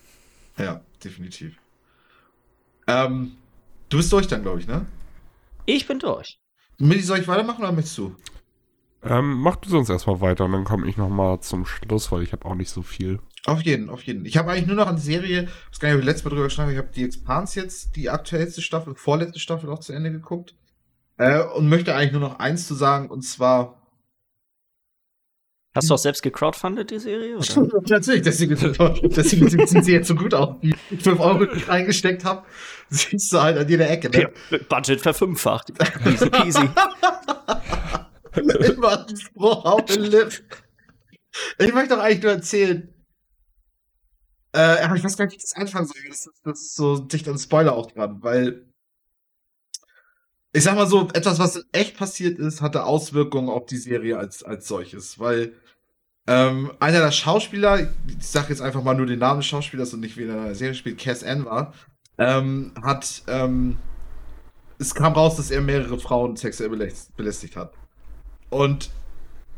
Ja, 0.57 0.81
definitiv. 1.03 1.57
Ähm, 2.87 3.33
du 3.89 3.97
bist 3.97 4.11
durch 4.11 4.27
dann, 4.27 4.41
glaube 4.41 4.59
ich, 4.59 4.67
ne? 4.67 4.85
Ich 5.65 5.87
bin 5.87 5.99
durch. 5.99 6.39
Milli, 6.77 7.01
soll 7.01 7.19
ich 7.19 7.27
weitermachen 7.27 7.63
oder 7.63 7.71
möchtest 7.71 7.97
du? 7.97 8.15
Ähm, 9.03 9.39
mach 9.39 9.57
du 9.57 9.69
sonst 9.69 9.89
erstmal 9.89 10.21
weiter 10.21 10.45
und 10.45 10.53
dann 10.53 10.63
komme 10.63 10.87
ich 10.87 10.97
noch 10.97 11.09
mal 11.09 11.39
zum 11.41 11.65
Schluss, 11.65 12.11
weil 12.11 12.23
ich 12.23 12.31
habe 12.31 12.45
auch 12.45 12.55
nicht 12.55 12.69
so 12.69 12.81
viel. 12.81 13.19
Auf 13.45 13.61
jeden, 13.61 13.89
auf 13.89 14.03
jeden. 14.03 14.25
Ich 14.25 14.37
habe 14.37 14.51
eigentlich 14.51 14.67
nur 14.67 14.77
noch 14.77 14.87
eine 14.87 14.99
Serie, 14.99 15.49
das 15.69 15.79
kann 15.79 15.89
ich 15.89 15.95
habe 15.95 16.03
letztes 16.03 16.23
Mal 16.23 16.29
drüber 16.29 16.43
geschrieben, 16.45 16.71
ich 16.71 16.77
habe 16.77 16.89
die 16.95 17.03
Expans 17.03 17.55
jetzt, 17.55 17.95
die 17.97 18.09
aktuellste 18.09 18.61
Staffel, 18.61 18.95
vorletzte 18.95 19.39
Staffel 19.39 19.69
auch 19.69 19.79
zu 19.79 19.91
Ende 19.91 20.11
geguckt. 20.11 20.55
Äh, 21.17 21.43
und 21.43 21.67
möchte 21.67 21.93
eigentlich 21.93 22.13
nur 22.13 22.21
noch 22.21 22.39
eins 22.39 22.67
zu 22.67 22.73
sagen, 22.73 23.09
und 23.09 23.23
zwar 23.23 23.82
Hast 25.75 25.89
du 25.89 25.95
auch 25.95 25.99
selbst 25.99 26.21
gecrowdfundet, 26.21 26.91
die 26.91 26.99
Serie? 26.99 27.35
Natürlich, 27.35 28.21
deswegen, 28.21 28.55
deswegen 28.55 29.49
sieht 29.49 29.83
sie 29.85 29.91
jetzt 29.93 30.07
so 30.07 30.13
gut 30.13 30.33
aus, 30.35 30.55
wie 30.61 30.75
ich 30.91 31.01
5 31.01 31.19
Euro 31.19 31.47
reingesteckt 31.67 32.23
habe. 32.23 32.45
Siehst 32.89 33.33
du 33.33 33.41
halt 33.41 33.57
an 33.57 33.67
jeder 33.67 33.89
Ecke, 33.89 34.09
ne? 34.11 34.31
Ja, 34.51 34.57
Budget 34.69 35.01
verfünffacht. 35.01 35.73
Easy 36.05 36.29
peasy. 36.29 36.69
Immer 38.35 39.07
ein 39.07 39.17
Spruch 39.17 39.65
auf 39.65 39.85
den 39.85 40.03
Lippen. 40.03 40.45
Ich 41.57 41.73
möchte 41.73 41.95
doch 41.95 42.03
eigentlich 42.03 42.21
nur 42.21 42.33
erzählen. 42.33 42.93
Äh, 44.53 44.83
aber 44.83 44.95
ich 44.95 45.03
weiß 45.03 45.17
gar 45.17 45.25
nicht, 45.25 45.33
wie 45.33 45.37
ich 45.37 45.41
das 45.43 45.55
anfangen 45.55 45.87
soll. 45.87 45.97
Das, 46.07 46.29
das 46.43 46.61
ist 46.61 46.75
so 46.75 46.99
dicht 46.99 47.27
an 47.27 47.39
Spoiler 47.39 47.73
auch 47.73 47.91
dran, 47.91 48.19
weil 48.21 48.71
ich 50.53 50.63
sag 50.63 50.75
mal 50.75 50.87
so, 50.87 51.07
etwas, 51.13 51.39
was 51.39 51.65
echt 51.71 51.97
passiert 51.97 52.37
ist, 52.37 52.61
hatte 52.61 52.85
Auswirkungen 52.85 53.49
auf 53.49 53.65
die 53.65 53.77
Serie 53.77 54.17
als, 54.17 54.43
als 54.43 54.67
solches, 54.67 55.19
weil 55.19 55.53
ähm, 56.27 56.71
einer 56.79 56.99
der 56.99 57.11
Schauspieler, 57.11 57.89
ich 58.07 58.27
sag 58.27 58.49
jetzt 58.49 58.61
einfach 58.61 58.83
mal 58.83 58.93
nur 58.93 59.07
den 59.07 59.19
Namen 59.19 59.39
des 59.39 59.47
Schauspielers 59.47 59.93
und 59.93 60.01
nicht 60.01 60.15
wie 60.15 60.21
in 60.21 60.27
der 60.29 60.55
Serie 60.55 60.75
spielt, 60.75 60.99
Cass 60.99 61.23
N 61.23 61.45
war, 61.45 61.73
ähm, 62.19 62.71
hat, 62.81 63.23
ähm, 63.27 63.77
es 64.77 64.93
kam 64.93 65.13
raus, 65.13 65.37
dass 65.37 65.49
er 65.49 65.61
mehrere 65.61 65.99
Frauen 65.99 66.35
sexuell 66.35 66.69
belästigt 66.69 67.55
hat. 67.55 67.73
Und 68.49 68.91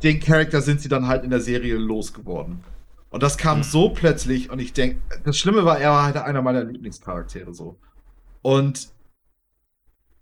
den 0.02 0.22
Charakter 0.22 0.62
sind 0.62 0.80
sie 0.80 0.90
dann 0.90 1.08
halt 1.08 1.24
in 1.24 1.30
der 1.30 1.42
Serie 1.42 1.76
losgeworden. 1.76 2.64
Und 3.10 3.22
das 3.22 3.38
kam 3.38 3.64
so 3.64 3.90
plötzlich 3.90 4.50
und 4.50 4.60
ich 4.60 4.74
denke, 4.74 5.02
das 5.24 5.38
Schlimme 5.38 5.66
war, 5.66 5.80
er 5.80 5.92
war 5.92 6.04
halt 6.04 6.18
einer 6.18 6.42
meiner 6.42 6.64
Lieblingscharaktere 6.64 7.54
so. 7.54 7.78
Und 8.42 8.90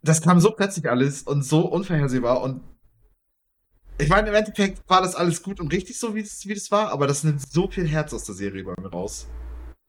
das 0.03 0.21
kam 0.21 0.39
so 0.39 0.51
plötzlich 0.51 0.89
alles 0.89 1.23
und 1.23 1.43
so 1.43 1.61
unvorhersehbar 1.61 2.41
und 2.41 2.61
ich 3.99 4.09
meine, 4.09 4.29
im 4.29 4.35
Endeffekt 4.35 4.87
war 4.89 5.01
das 5.01 5.15
alles 5.15 5.43
gut 5.43 5.59
und 5.59 5.71
richtig 5.71 5.97
so, 5.99 6.15
wie 6.15 6.23
das, 6.23 6.45
wie 6.47 6.55
das 6.55 6.71
war, 6.71 6.91
aber 6.91 7.07
das 7.07 7.23
nimmt 7.23 7.41
so 7.41 7.69
viel 7.69 7.87
Herz 7.87 8.13
aus 8.13 8.23
der 8.25 8.35
Serie 8.35 8.63
bei 8.63 8.73
mir 8.81 8.89
raus. 8.89 9.27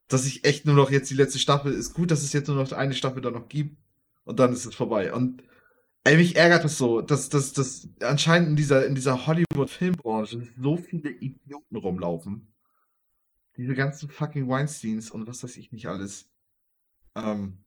Dass 0.08 0.26
ich 0.26 0.44
echt 0.44 0.66
nur 0.66 0.74
noch 0.74 0.90
jetzt 0.90 1.10
die 1.10 1.14
letzte 1.14 1.38
Staffel 1.38 1.72
ist 1.72 1.94
gut, 1.94 2.10
dass 2.10 2.22
es 2.22 2.32
jetzt 2.32 2.48
nur 2.48 2.56
noch 2.56 2.70
eine 2.72 2.94
Staffel 2.94 3.22
da 3.22 3.30
noch 3.30 3.48
gibt 3.48 3.76
und 4.24 4.38
dann 4.38 4.52
ist 4.52 4.66
es 4.66 4.74
vorbei. 4.74 5.12
Und 5.12 5.42
ey, 6.04 6.18
mich 6.18 6.36
ärgert 6.36 6.66
es 6.66 6.76
so, 6.76 7.00
dass, 7.00 7.30
dass, 7.30 7.54
dass 7.54 7.88
anscheinend 8.00 8.50
in 8.50 8.56
dieser, 8.56 8.86
in 8.86 8.94
dieser 8.94 9.26
Hollywood-Filmbranche 9.26 10.46
so 10.60 10.76
viele 10.76 11.10
Idioten 11.10 11.76
rumlaufen. 11.76 12.52
Diese 13.56 13.74
ganzen 13.74 14.10
fucking 14.10 14.48
Weinsteins 14.48 15.10
und 15.10 15.26
was 15.26 15.42
weiß 15.42 15.56
ich 15.56 15.72
nicht 15.72 15.86
alles. 15.86 16.28
Ähm, 17.14 17.63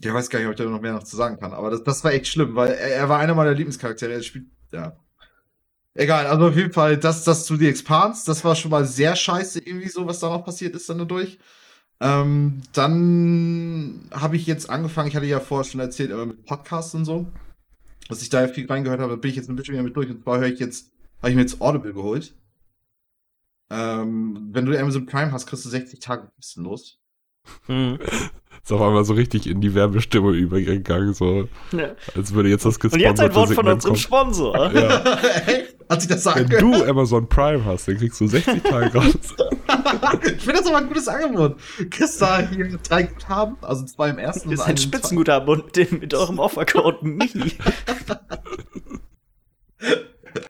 ich 0.00 0.12
weiß 0.12 0.28
gar 0.28 0.38
nicht, 0.38 0.48
ob 0.48 0.54
ich 0.54 0.58
da 0.58 0.64
noch 0.64 0.80
mehr 0.80 0.92
noch 0.92 1.04
zu 1.04 1.16
sagen 1.16 1.38
kann, 1.38 1.52
aber 1.52 1.70
das, 1.70 1.82
das 1.84 2.04
war 2.04 2.12
echt 2.12 2.28
schlimm, 2.28 2.54
weil 2.56 2.72
er, 2.72 2.96
er 2.96 3.08
war 3.08 3.18
einer 3.18 3.34
meiner 3.34 3.54
Lieblingscharaktere. 3.54 4.12
Er 4.12 4.22
spielt, 4.22 4.46
ja, 4.72 4.96
Egal, 5.96 6.26
also 6.26 6.48
auf 6.48 6.56
jeden 6.56 6.72
Fall, 6.72 6.96
das, 6.96 7.22
das 7.22 7.46
zu 7.46 7.56
The 7.56 7.68
Expanse, 7.68 8.26
das 8.26 8.44
war 8.44 8.56
schon 8.56 8.72
mal 8.72 8.84
sehr 8.84 9.14
scheiße, 9.14 9.60
irgendwie 9.60 9.88
so, 9.88 10.06
was 10.06 10.18
da 10.18 10.28
noch 10.28 10.44
passiert 10.44 10.74
ist 10.74 10.88
dann 10.90 10.98
dadurch. 10.98 11.38
Ähm, 12.00 12.62
dann 12.72 14.08
habe 14.10 14.34
ich 14.36 14.46
jetzt 14.46 14.68
angefangen, 14.68 15.08
ich 15.08 15.14
hatte 15.14 15.26
ja 15.26 15.38
vorher 15.38 15.64
schon 15.64 15.80
erzählt, 15.80 16.10
aber 16.10 16.26
mit 16.26 16.44
Podcasts 16.44 16.94
und 16.96 17.04
so, 17.04 17.26
dass 18.08 18.22
ich 18.22 18.28
da 18.28 18.48
viel 18.48 18.66
reingehört 18.66 19.00
habe, 19.00 19.12
da 19.12 19.16
bin 19.16 19.30
ich 19.30 19.36
jetzt 19.36 19.48
ein 19.48 19.54
bisschen 19.54 19.74
wieder 19.74 19.84
mit 19.84 19.94
durch. 19.94 20.10
Und 20.10 20.24
zwar 20.24 20.40
höre 20.40 20.48
ich 20.48 20.58
jetzt, 20.58 20.90
habe 21.18 21.30
ich 21.30 21.36
mir 21.36 21.42
jetzt 21.42 21.60
Audible 21.60 21.94
geholt. 21.94 22.34
Ähm, 23.70 24.48
wenn 24.50 24.66
du 24.66 24.76
Amazon 24.76 25.06
Prime 25.06 25.30
hast, 25.30 25.46
kriegst 25.46 25.64
du 25.64 25.68
60 25.68 26.00
Tage 26.00 26.28
kostenlos. 26.34 26.98
Hm. 27.66 28.00
Ist 28.64 28.72
auf 28.72 28.80
einmal 28.80 29.04
so 29.04 29.12
richtig 29.12 29.46
in 29.46 29.60
die 29.60 29.74
Werbestimme 29.74 30.30
übergegangen, 30.32 31.12
so. 31.12 31.50
Ja. 31.72 31.94
Als 32.16 32.32
würde 32.32 32.48
jetzt 32.48 32.64
das 32.64 32.80
gesponsert 32.80 33.10
Und 33.10 33.18
jetzt 33.18 33.20
ein 33.20 33.34
Wort 33.34 33.52
von 33.52 33.68
unserem 33.68 33.96
Sponsor. 33.96 34.72
Ja. 34.72 35.04
Hat 35.90 36.00
sich 36.00 36.08
das 36.08 36.22
sagen 36.22 36.50
Wenn 36.50 36.72
du 36.72 36.82
Amazon 36.82 37.28
Prime 37.28 37.62
hast, 37.62 37.88
dann 37.88 37.98
kriegst 37.98 38.18
du 38.22 38.26
60 38.26 38.62
Tage 38.62 38.96
raus. 38.96 39.04
ich 40.24 40.40
finde 40.40 40.60
das 40.60 40.66
aber 40.66 40.78
ein 40.78 40.88
gutes 40.88 41.08
Angebot. 41.08 41.56
Kriegst 41.90 42.22
da 42.22 42.38
hier 42.38 42.78
drei 42.78 43.02
Guthaben, 43.02 43.58
also 43.60 43.84
zwei 43.84 44.08
im 44.08 44.16
ersten. 44.16 44.48
Das 44.50 44.60
ist 44.60 44.66
ein 44.66 44.78
Spitzenguthaben 44.78 45.46
und 45.46 45.76
mit, 45.76 46.00
mit 46.00 46.14
eurem 46.14 46.38
Offercode 46.38 47.02
Michi. 47.02 47.58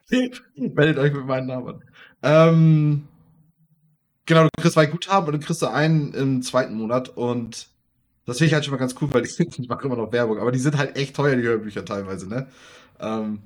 Meldet 0.56 0.98
euch 0.98 1.12
mit 1.12 1.26
meinen 1.26 1.48
Namen 1.48 1.82
Ähm, 2.22 3.08
genau, 4.24 4.44
du 4.44 4.50
kriegst 4.56 4.74
zwei 4.74 4.86
Guthaben 4.86 5.26
und 5.26 5.32
dann 5.32 5.40
kriegst 5.40 5.62
du 5.62 5.66
einen 5.66 6.14
im 6.14 6.42
zweiten 6.42 6.76
Monat 6.76 7.08
und 7.08 7.73
das 8.26 8.38
finde 8.38 8.48
ich 8.48 8.54
halt 8.54 8.64
schon 8.64 8.72
mal 8.72 8.78
ganz 8.78 8.94
cool, 9.00 9.12
weil 9.12 9.24
ich, 9.24 9.38
ich 9.58 9.68
mache 9.68 9.86
immer 9.86 9.96
noch 9.96 10.12
Werbung, 10.12 10.38
aber 10.38 10.52
die 10.52 10.58
sind 10.58 10.76
halt 10.76 10.96
echt 10.96 11.16
teuer, 11.16 11.36
die 11.36 11.42
Hörbücher 11.42 11.84
teilweise, 11.84 12.28
ne? 12.28 12.46
Ähm, 13.00 13.40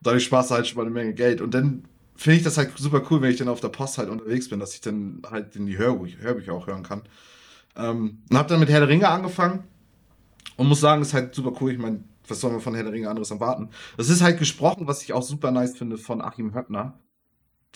dadurch 0.00 0.24
sparst 0.24 0.50
du 0.50 0.54
halt 0.54 0.66
schon 0.66 0.76
mal 0.76 0.82
eine 0.82 0.90
Menge 0.90 1.14
Geld. 1.14 1.40
Und 1.40 1.54
dann 1.54 1.84
finde 2.16 2.38
ich 2.38 2.44
das 2.44 2.58
halt 2.58 2.76
super 2.76 3.02
cool, 3.10 3.22
wenn 3.22 3.30
ich 3.30 3.38
dann 3.38 3.48
auf 3.48 3.60
der 3.60 3.68
Post 3.68 3.98
halt 3.98 4.08
unterwegs 4.08 4.48
bin, 4.48 4.60
dass 4.60 4.74
ich 4.74 4.80
dann 4.80 5.22
halt 5.30 5.56
in 5.56 5.66
die 5.66 5.78
Hörbücher, 5.78 6.18
Hörbücher 6.18 6.52
auch 6.52 6.66
hören 6.66 6.82
kann. 6.82 7.02
Ähm, 7.76 8.18
und 8.30 8.36
habe 8.36 8.48
dann 8.48 8.60
mit 8.60 8.68
Herr 8.68 8.80
der 8.80 8.88
Ringe 8.88 9.08
angefangen 9.08 9.64
und 10.56 10.68
muss 10.68 10.80
sagen, 10.80 11.02
ist 11.02 11.14
halt 11.14 11.34
super 11.34 11.52
cool. 11.60 11.72
Ich 11.72 11.78
meine, 11.78 12.04
was 12.26 12.40
soll 12.40 12.50
man 12.50 12.60
von 12.60 12.74
Herr 12.74 12.84
der 12.84 12.92
Ringe 12.92 13.08
anderes 13.08 13.30
erwarten? 13.30 13.68
Das 13.96 14.08
ist 14.08 14.22
halt 14.22 14.38
gesprochen, 14.38 14.86
was 14.86 15.02
ich 15.02 15.12
auch 15.12 15.22
super 15.22 15.50
nice 15.50 15.76
finde, 15.76 15.98
von 15.98 16.20
Achim 16.20 16.54
Höppner, 16.54 16.98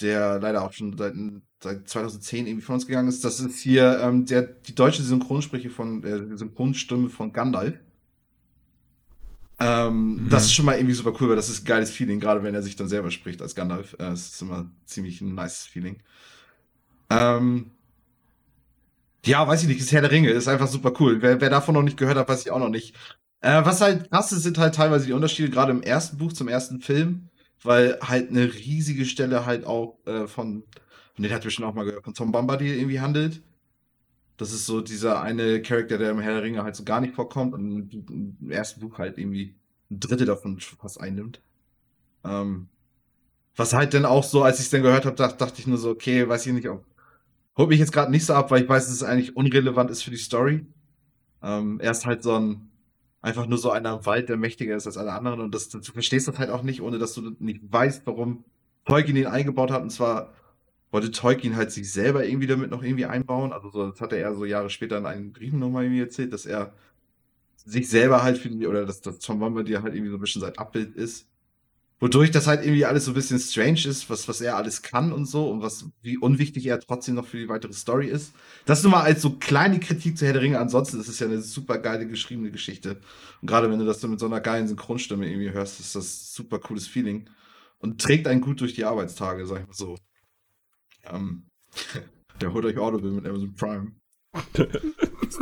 der 0.00 0.40
leider 0.40 0.62
auch 0.62 0.72
schon 0.72 0.96
seit, 0.96 1.14
seit 1.62 1.88
2010 1.88 2.46
irgendwie 2.46 2.64
von 2.64 2.74
uns 2.74 2.86
gegangen 2.86 3.08
ist. 3.08 3.24
Das 3.24 3.40
ist 3.40 3.58
hier 3.60 4.00
ähm, 4.00 4.26
der, 4.26 4.42
die 4.42 4.74
deutsche 4.74 5.02
Synchronspreche 5.02 5.70
von, 5.70 6.02
äh, 6.04 6.36
Synchronstimme 6.36 7.08
von 7.08 7.32
Gandalf. 7.32 7.74
Ähm, 9.60 10.24
mhm. 10.24 10.28
Das 10.30 10.44
ist 10.44 10.54
schon 10.54 10.66
mal 10.66 10.76
irgendwie 10.76 10.94
super 10.94 11.12
cool, 11.20 11.30
weil 11.30 11.36
das 11.36 11.48
ist 11.48 11.62
ein 11.62 11.66
geiles 11.66 11.90
Feeling, 11.90 12.18
gerade 12.18 12.42
wenn 12.42 12.54
er 12.54 12.62
sich 12.62 12.76
dann 12.76 12.88
selber 12.88 13.10
spricht 13.10 13.40
als 13.40 13.54
Gandalf. 13.54 13.94
Äh, 13.94 14.10
das 14.10 14.26
ist 14.26 14.42
immer 14.42 14.70
ziemlich 14.84 15.20
ein 15.20 15.34
nice 15.34 15.66
Feeling. 15.66 16.00
Ähm, 17.10 17.70
ja, 19.24 19.46
weiß 19.46 19.62
ich 19.62 19.68
nicht, 19.68 19.80
ist 19.80 19.92
Herr 19.92 20.02
der 20.02 20.10
Ringe, 20.10 20.30
ist 20.30 20.48
einfach 20.48 20.66
super 20.66 20.92
cool. 21.00 21.22
Wer, 21.22 21.40
wer 21.40 21.50
davon 21.50 21.74
noch 21.74 21.82
nicht 21.82 21.96
gehört 21.96 22.18
hat, 22.18 22.28
weiß 22.28 22.42
ich 22.42 22.50
auch 22.50 22.58
noch 22.58 22.68
nicht. 22.68 22.94
Äh, 23.40 23.64
was 23.64 23.80
halt 23.80 24.10
krass 24.10 24.32
ist, 24.32 24.42
sind 24.42 24.58
halt 24.58 24.74
teilweise 24.74 25.06
die 25.06 25.12
Unterschiede, 25.12 25.50
gerade 25.50 25.70
im 25.70 25.82
ersten 25.82 26.18
Buch 26.18 26.32
zum 26.32 26.48
ersten 26.48 26.80
Film, 26.80 27.28
weil 27.64 27.98
halt 28.00 28.30
eine 28.30 28.52
riesige 28.52 29.04
Stelle 29.04 29.46
halt 29.46 29.64
auch 29.64 29.98
äh, 30.06 30.26
von, 30.26 30.64
von 31.14 31.22
den 31.22 31.32
hat 31.32 31.42
bestimmt 31.42 31.66
auch 31.66 31.74
mal 31.74 31.84
gehört, 31.84 32.04
von 32.04 32.14
Tom 32.14 32.32
Bombadil 32.32 32.76
irgendwie 32.76 33.00
handelt. 33.00 33.42
Das 34.36 34.52
ist 34.52 34.66
so 34.66 34.80
dieser 34.80 35.22
eine 35.22 35.62
Charakter, 35.62 35.98
der 35.98 36.10
im 36.10 36.20
Herr 36.20 36.34
der 36.34 36.42
Ringe 36.42 36.64
halt 36.64 36.76
so 36.76 36.84
gar 36.84 37.00
nicht 37.00 37.14
vorkommt 37.14 37.54
und 37.54 37.92
im 38.40 38.50
ersten 38.50 38.80
Buch 38.80 38.98
halt 38.98 39.16
irgendwie 39.18 39.54
ein 39.90 40.00
Drittel 40.00 40.26
davon 40.26 40.58
fast 40.60 41.00
einnimmt. 41.00 41.40
Ähm, 42.24 42.68
was 43.56 43.72
halt 43.72 43.94
dann 43.94 44.04
auch 44.04 44.24
so, 44.24 44.42
als 44.42 44.58
ich 44.58 44.64
es 44.64 44.70
dann 44.70 44.82
gehört 44.82 45.06
habe, 45.06 45.16
dachte, 45.16 45.38
dachte 45.38 45.60
ich 45.60 45.66
nur 45.66 45.78
so, 45.78 45.90
okay, 45.90 46.28
weiß 46.28 46.46
ich 46.46 46.52
nicht, 46.52 46.68
ob 46.68 46.84
holt 47.56 47.68
mich 47.68 47.78
jetzt 47.78 47.92
gerade 47.92 48.10
nicht 48.10 48.26
so 48.26 48.34
ab, 48.34 48.50
weil 48.50 48.62
ich 48.62 48.68
weiß, 48.68 48.86
dass 48.86 48.94
es 48.94 49.02
eigentlich 49.02 49.36
unrelevant 49.36 49.90
ist 49.90 50.02
für 50.02 50.10
die 50.10 50.16
Story. 50.16 50.66
Ähm, 51.42 51.78
er 51.80 51.92
ist 51.92 52.06
halt 52.06 52.22
so 52.22 52.34
ein, 52.34 52.70
einfach 53.24 53.46
nur 53.46 53.58
so 53.58 53.70
einer 53.70 53.94
im 53.94 54.06
Wald, 54.06 54.28
der 54.28 54.36
mächtiger 54.36 54.76
ist 54.76 54.86
als 54.86 54.98
alle 54.98 55.12
anderen. 55.12 55.40
Und 55.40 55.54
das, 55.54 55.70
du 55.70 55.80
verstehst 55.80 56.28
das 56.28 56.38
halt 56.38 56.50
auch 56.50 56.62
nicht, 56.62 56.82
ohne 56.82 56.98
dass 56.98 57.14
du 57.14 57.34
nicht 57.38 57.62
weißt, 57.72 58.02
warum 58.04 58.44
Tolkien 58.84 59.16
ihn 59.16 59.26
eingebaut 59.26 59.70
hat. 59.70 59.82
Und 59.82 59.90
zwar 59.90 60.34
wollte 60.90 61.10
Tolkien 61.10 61.56
halt 61.56 61.72
sich 61.72 61.90
selber 61.90 62.26
irgendwie 62.26 62.46
damit 62.46 62.70
noch 62.70 62.82
irgendwie 62.82 63.06
einbauen. 63.06 63.54
Also 63.54 63.70
so, 63.70 63.90
das 63.90 64.00
hat 64.02 64.12
er 64.12 64.34
so 64.34 64.44
Jahre 64.44 64.68
später 64.68 64.98
in 64.98 65.06
einem 65.06 65.32
Brief 65.32 65.54
nochmal 65.54 65.84
irgendwie 65.84 66.02
erzählt, 66.02 66.34
dass 66.34 66.44
er 66.44 66.74
sich 67.64 67.88
selber 67.88 68.22
halt 68.22 68.36
für 68.36 68.50
die, 68.50 68.66
oder 68.66 68.84
dass, 68.84 69.00
dass 69.00 69.18
Tom 69.20 69.38
Bombadil 69.38 69.82
halt 69.82 69.94
irgendwie 69.94 70.10
so 70.10 70.18
ein 70.18 70.20
bisschen 70.20 70.42
sein 70.42 70.58
Abbild 70.58 70.94
ist. 70.94 71.26
Wodurch 72.04 72.30
das 72.30 72.46
halt 72.46 72.62
irgendwie 72.62 72.84
alles 72.84 73.06
so 73.06 73.12
ein 73.12 73.14
bisschen 73.14 73.38
strange 73.38 73.86
ist, 73.86 74.10
was, 74.10 74.28
was 74.28 74.42
er 74.42 74.56
alles 74.56 74.82
kann 74.82 75.10
und 75.10 75.24
so 75.24 75.50
und 75.50 75.62
was, 75.62 75.86
wie 76.02 76.18
unwichtig 76.18 76.66
er 76.66 76.78
trotzdem 76.78 77.14
noch 77.14 77.24
für 77.24 77.38
die 77.38 77.48
weitere 77.48 77.72
Story 77.72 78.08
ist. 78.08 78.34
Das 78.66 78.82
nur 78.82 78.92
mal 78.92 79.04
als 79.04 79.22
so 79.22 79.30
kleine 79.38 79.80
Kritik 79.80 80.18
zu 80.18 80.26
Herr 80.26 80.34
der 80.34 80.42
Ringe. 80.42 80.58
Ansonsten 80.58 81.00
ist 81.00 81.08
es 81.08 81.18
ja 81.18 81.26
eine 81.26 81.40
super 81.40 81.78
geile 81.78 82.06
geschriebene 82.06 82.50
Geschichte. 82.50 83.00
Und 83.40 83.48
gerade 83.48 83.70
wenn 83.70 83.78
du 83.78 83.86
das 83.86 84.00
dann 84.00 84.10
mit 84.10 84.20
so 84.20 84.26
einer 84.26 84.42
geilen 84.42 84.68
Synchronstimme 84.68 85.26
irgendwie 85.26 85.52
hörst, 85.52 85.80
ist 85.80 85.94
das 85.94 86.34
super 86.34 86.58
cooles 86.58 86.86
Feeling. 86.86 87.30
Und 87.78 88.02
trägt 88.02 88.26
einen 88.26 88.42
gut 88.42 88.60
durch 88.60 88.74
die 88.74 88.84
Arbeitstage, 88.84 89.46
sag 89.46 89.62
ich 89.62 89.66
mal 89.66 89.72
so. 89.72 89.96
Ähm, 91.04 91.46
der 92.42 92.52
holt 92.52 92.66
euch 92.66 92.76
Audible 92.76 93.12
mit 93.12 93.26
Amazon 93.26 93.54
Prime. 93.54 93.92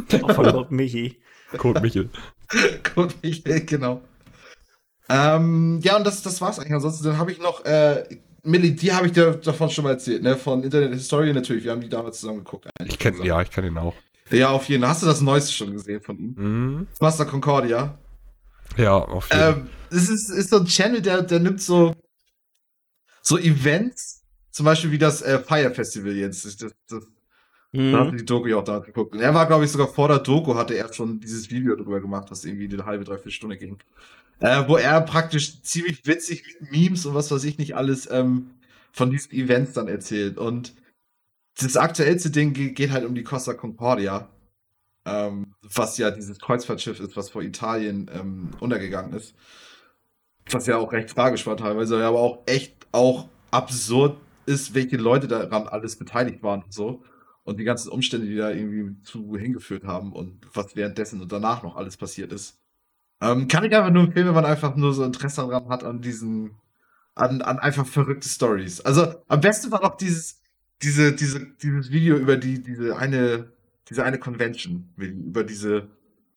Von 0.09 0.47
Code 0.47 0.73
Michi. 0.73 1.21
Code 1.59 1.81
Michel. 1.81 2.09
Code 2.95 3.15
Michel, 3.21 3.67
genau. 3.67 4.03
Ähm, 5.09 5.81
ja, 5.83 5.97
und 5.97 6.07
das, 6.07 6.23
das 6.23 6.41
war's 6.41 6.59
eigentlich. 6.59 6.75
Ansonsten 6.75 7.05
dann 7.05 7.19
habe 7.19 7.33
ich 7.33 7.41
noch, 7.41 7.65
äh, 7.65 8.05
Millie, 8.45 8.73
die 8.73 8.93
habe 8.93 9.07
ich 9.07 9.13
dir 9.13 9.33
davon 9.33 9.71
schon 9.71 9.85
mal 9.85 9.91
erzählt, 9.91 10.23
ne? 10.23 10.37
Von 10.37 10.63
Internet 10.63 10.93
History 10.93 11.33
natürlich. 11.33 11.65
Wir 11.65 11.73
haben 11.73 11.81
die 11.81 11.89
damals 11.89 12.21
zusammen 12.21 12.39
geguckt. 12.39 12.69
Ich 12.85 12.99
kenne, 12.99 13.25
ja, 13.25 13.41
ich 13.41 13.51
kenne 13.51 13.69
ihn 13.69 13.79
auch. 13.79 13.95
Ja, 14.31 14.51
auf 14.51 14.69
jeden 14.69 14.83
Fall. 14.83 14.91
Hast 14.91 15.03
du 15.03 15.07
das 15.07 15.21
Neueste 15.21 15.53
schon 15.53 15.73
gesehen 15.73 16.01
von 16.01 16.19
ihm? 16.19 16.35
Mhm. 16.37 16.87
Master 17.01 17.25
Concordia. 17.25 17.99
Ja, 18.77 18.95
auf 18.97 19.29
jeden 19.31 19.43
Fall. 19.43 19.53
Ähm, 19.53 19.69
es 19.91 20.09
ist, 20.09 20.31
ist 20.31 20.51
so 20.51 20.57
ein 20.57 20.67
Channel, 20.67 21.03
der, 21.03 21.23
der 21.23 21.41
nimmt 21.41 21.61
so, 21.61 21.95
so 23.21 23.39
Events, 23.39 24.23
zum 24.51 24.65
Beispiel 24.65 24.91
wie 24.91 24.99
das 24.99 25.23
äh, 25.23 25.39
Fire 25.39 25.73
Festival 25.73 26.13
jetzt. 26.13 26.45
Das, 26.45 26.57
das, 26.57 26.73
das, 26.89 27.05
mhm. 27.73 27.93
Da 27.93 27.99
hast 28.01 28.13
du 28.13 28.17
die 28.17 28.25
Doku 28.25 28.49
ja 28.49 28.57
auch 28.57 28.65
da 28.65 28.79
geguckt. 28.79 29.15
Und 29.15 29.21
er 29.21 29.35
war, 29.35 29.47
glaube 29.47 29.65
ich, 29.65 29.71
sogar 29.71 29.89
vor 29.89 30.09
der 30.09 30.19
Doku 30.19 30.55
hatte 30.55 30.75
er 30.75 30.93
schon 30.93 31.21
dieses 31.21 31.51
Video 31.51 31.77
drüber 31.77 32.01
gemacht, 32.01 32.31
das 32.31 32.45
irgendwie 32.45 32.73
eine 32.73 32.87
halbe, 32.87 33.05
dreiviertel 33.05 33.33
Stunde 33.33 33.59
ging 33.59 33.79
äh, 34.41 34.65
wo 34.67 34.77
er 34.77 35.01
praktisch 35.03 35.63
ziemlich 35.63 36.07
witzig 36.07 36.45
mit 36.47 36.73
Memes 36.73 37.07
und 37.07 37.15
was 37.15 37.31
weiß 37.31 37.45
ich 37.45 37.59
nicht 37.59 37.77
alles 37.77 38.11
ähm, 38.11 38.51
von 38.93 39.11
diesen 39.11 39.33
Events 39.33 39.73
dann 39.73 39.89
erzählt. 39.89 40.39
Und 40.39 40.75
das 41.59 41.77
aktuellste 41.77 42.31
Ding 42.31 42.53
geht 42.53 42.91
halt 42.91 43.05
um 43.05 43.15
die 43.15 43.25
Costa 43.25 43.55
Concordia, 43.55 44.29
ähm, 45.05 45.55
was 45.63 45.99
ja 45.99 46.11
dieses 46.11 46.39
Kreuzfahrtschiff 46.39 47.01
ist, 47.01 47.17
was 47.17 47.31
vor 47.31 47.43
Italien 47.43 48.11
ähm, 48.13 48.51
untergegangen 48.61 49.13
ist. 49.15 49.35
Was 50.51 50.67
ja 50.67 50.77
auch 50.77 50.93
recht 50.93 51.11
tragisch 51.11 51.47
war 51.47 51.57
teilweise, 51.57 52.05
aber 52.05 52.19
auch 52.19 52.43
echt 52.47 52.75
auch 52.91 53.29
absurd 53.51 54.19
ist, 54.47 54.75
welche 54.75 54.97
Leute 54.97 55.29
daran 55.29 55.69
alles 55.69 55.97
beteiligt 55.97 56.43
waren 56.43 56.63
und 56.63 56.75
so. 56.75 57.05
Und 57.45 57.59
die 57.59 57.65
ganzen 57.65 57.91
Umstände, 57.91 58.27
die 58.27 58.37
da 58.37 58.51
irgendwie 58.51 59.03
zu 59.03 59.37
hingeführt 59.37 59.85
haben 59.85 60.13
und 60.13 60.47
was 60.55 60.77
währenddessen 60.77 61.21
und 61.21 61.33
danach 61.33 61.63
noch 61.63 61.77
alles 61.77 61.97
passiert 61.97 62.33
ist. 62.33 62.62
Ähm, 63.23 63.47
kann 63.47 63.65
ich 63.65 63.75
einfach 63.75 63.93
nur 63.93 64.03
empfehlen, 64.03 64.27
wenn 64.27 64.35
man 64.35 64.45
einfach 64.45 64.75
nur 64.75 64.93
so 64.93 65.05
Interesse 65.05 65.43
daran 65.43 65.69
hat, 65.69 65.85
an 65.85 66.01
diesen, 66.01 66.57
an, 67.15 67.41
an 67.41 67.61
einfach 67.61 67.87
verrückte 67.87 68.29
Stories. 68.29 68.81
Also 68.81 69.15
am 69.29 69.41
besten 69.41 69.71
war 69.71 69.81
doch 69.81 69.97
dieses, 69.97 70.43
diese, 70.83 71.15
diese, 71.15 71.47
dieses 71.63 71.93
Video 71.93 72.17
über 72.17 72.37
die, 72.37 72.61
diese 72.61 72.97
eine, 72.97 73.53
diese 73.89 74.05
eine 74.05 74.19
Convention, 74.19 74.93
über 74.97 75.45
diese 75.45 75.89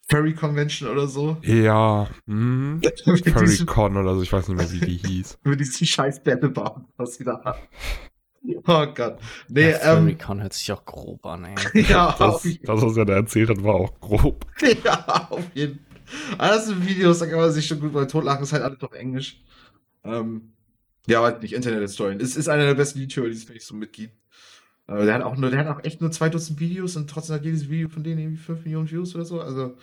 Furry 0.08 0.36
Convention 0.36 0.88
oder 0.88 1.08
so. 1.08 1.38
Ja, 1.42 2.08
hm. 2.28 2.82
Furry-Con 3.06 3.98
oder 3.98 4.14
so, 4.14 4.22
ich 4.22 4.32
weiß 4.32 4.48
nicht 4.48 4.58
mehr, 4.58 4.72
wie 4.72 4.86
die 4.86 4.98
hieß. 4.98 5.40
über 5.44 5.56
diesen 5.56 5.88
scheiß 5.88 6.24
Battlebaum, 6.24 6.86
was 6.98 7.16
sie 7.16 7.24
da 7.24 7.42
haben. 7.44 7.60
Oh 8.68 8.86
Gott. 8.94 9.18
Nee, 9.50 9.72
ja, 9.72 9.94
ähm, 9.94 10.04
Furry-Con 10.04 10.42
hört 10.44 10.54
sich 10.54 10.72
auch 10.72 10.86
grob 10.86 11.26
an, 11.26 11.46
ey. 11.46 11.82
ja, 11.90 12.16
das, 12.20 12.44
das, 12.44 12.82
was 12.84 12.98
er 12.98 13.06
da 13.06 13.14
erzählt 13.14 13.50
hat, 13.50 13.64
war 13.64 13.74
auch 13.74 14.00
grob. 14.00 14.46
ja, 14.84 15.28
auf 15.32 15.44
jeden 15.56 15.85
Fall. 16.06 16.40
Alles 16.40 16.66
sind 16.66 16.88
Videos, 16.88 17.20
da 17.20 17.28
kann 17.28 17.40
man 17.40 17.52
sich 17.52 17.68
schon 17.68 17.80
gut 17.80 17.94
bei 17.94 18.06
totlachen, 18.06 18.44
ist 18.44 18.54
halt 18.54 18.64
alles 18.64 18.82
auf 18.82 18.94
Englisch. 18.94 19.42
Ähm, 20.04 20.54
ja, 21.08 21.20
aber 21.20 21.40
nicht 21.40 21.54
Internet-Historien. 21.54 22.20
Es 22.20 22.36
ist 22.36 22.48
einer 22.50 22.66
der 22.66 22.76
besten 22.76 23.00
YouTuber, 23.00 23.28
die 23.28 23.36
es 23.36 23.48
wirklich 23.48 23.66
so 23.66 23.76
mitgibt. 23.76 24.16
Äh, 24.88 25.06
der 25.06 25.16
hat 25.16 25.22
auch 25.24 25.36
nur, 25.38 25.50
der 25.50 25.60
hat 25.60 25.68
auch 25.68 25.84
echt 25.84 26.02
nur 26.02 26.12
zwei 26.12 26.30
Dutzend 26.30 26.60
Videos 26.60 26.96
und 26.96 27.10
trotzdem 27.10 27.36
hat 27.36 27.46
jedes 27.46 27.70
Video 27.70 27.90
von 27.90 28.04
denen 28.04 28.20
irgendwie 28.20 28.38
5 28.38 28.66
Millionen 28.66 28.90
Views 28.90 29.16
oder 29.16 29.26
so. 29.26 29.42
Also, 29.42 29.78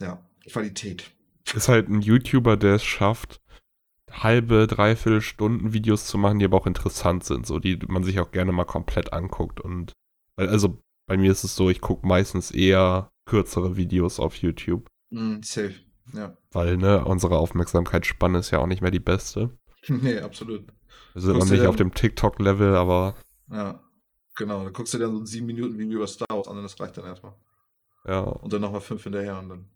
ja, 0.00 0.22
Qualität. 0.46 1.10
Ist 1.54 1.68
halt 1.68 1.88
ein 1.88 2.00
YouTuber, 2.00 2.56
der 2.56 2.74
es 2.74 2.84
schafft, 2.84 3.40
halbe, 4.10 4.66
dreiviertel 4.66 5.20
Stunden 5.20 5.72
Videos 5.72 6.06
zu 6.06 6.18
machen, 6.18 6.38
die 6.38 6.44
aber 6.44 6.56
auch 6.56 6.66
interessant 6.66 7.24
sind, 7.24 7.46
so 7.46 7.58
die 7.58 7.78
man 7.88 8.04
sich 8.04 8.20
auch 8.20 8.30
gerne 8.30 8.52
mal 8.52 8.64
komplett 8.64 9.12
anguckt. 9.12 9.60
Und 9.60 9.92
also 10.36 10.78
bei 11.06 11.16
mir 11.16 11.30
ist 11.30 11.44
es 11.44 11.54
so, 11.54 11.70
ich 11.70 11.80
gucke 11.80 12.06
meistens 12.06 12.50
eher 12.50 13.10
kürzere 13.26 13.76
Videos 13.76 14.20
auf 14.20 14.36
YouTube. 14.36 14.86
Mm, 15.10 15.42
safe, 15.42 15.74
ja. 16.12 16.36
Weil, 16.52 16.76
ne, 16.76 17.04
unsere 17.04 17.38
Aufmerksamkeitsspanne 17.38 18.38
ist 18.38 18.50
ja 18.50 18.58
auch 18.58 18.66
nicht 18.66 18.82
mehr 18.82 18.90
die 18.90 19.00
beste. 19.00 19.56
nee, 19.88 20.18
absolut. 20.18 20.66
Wir 21.14 21.22
sind 21.22 21.38
noch 21.38 21.48
nicht 21.48 21.66
auf 21.66 21.76
dem 21.76 21.94
TikTok-Level, 21.94 22.74
aber. 22.74 23.14
Ja, 23.50 23.80
genau. 24.34 24.64
Dann 24.64 24.72
guckst 24.72 24.94
du 24.94 24.98
dir 24.98 25.04
dann 25.04 25.18
so 25.18 25.24
7 25.24 25.46
Minuten 25.46 25.78
Video 25.78 25.98
über 25.98 26.06
Star 26.06 26.28
Wars 26.30 26.48
an 26.48 26.56
und 26.56 26.62
das 26.62 26.78
reicht 26.80 26.96
dann 26.96 27.04
erstmal. 27.04 27.34
Ja. 28.06 28.20
Und 28.20 28.52
dann 28.52 28.60
nochmal 28.60 28.80
5 28.80 29.02
hinterher 29.02 29.38
und 29.38 29.48
dann. 29.48 29.68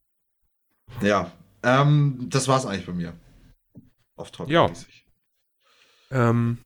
ja. 1.00 1.30
Ähm, 1.62 2.26
das 2.28 2.46
war's 2.46 2.66
eigentlich 2.66 2.86
bei 2.86 2.92
mir. 2.92 3.14
Auf 4.16 4.30
top 4.30 4.48
Ja. 4.48 4.70
Ähm, 6.10 6.58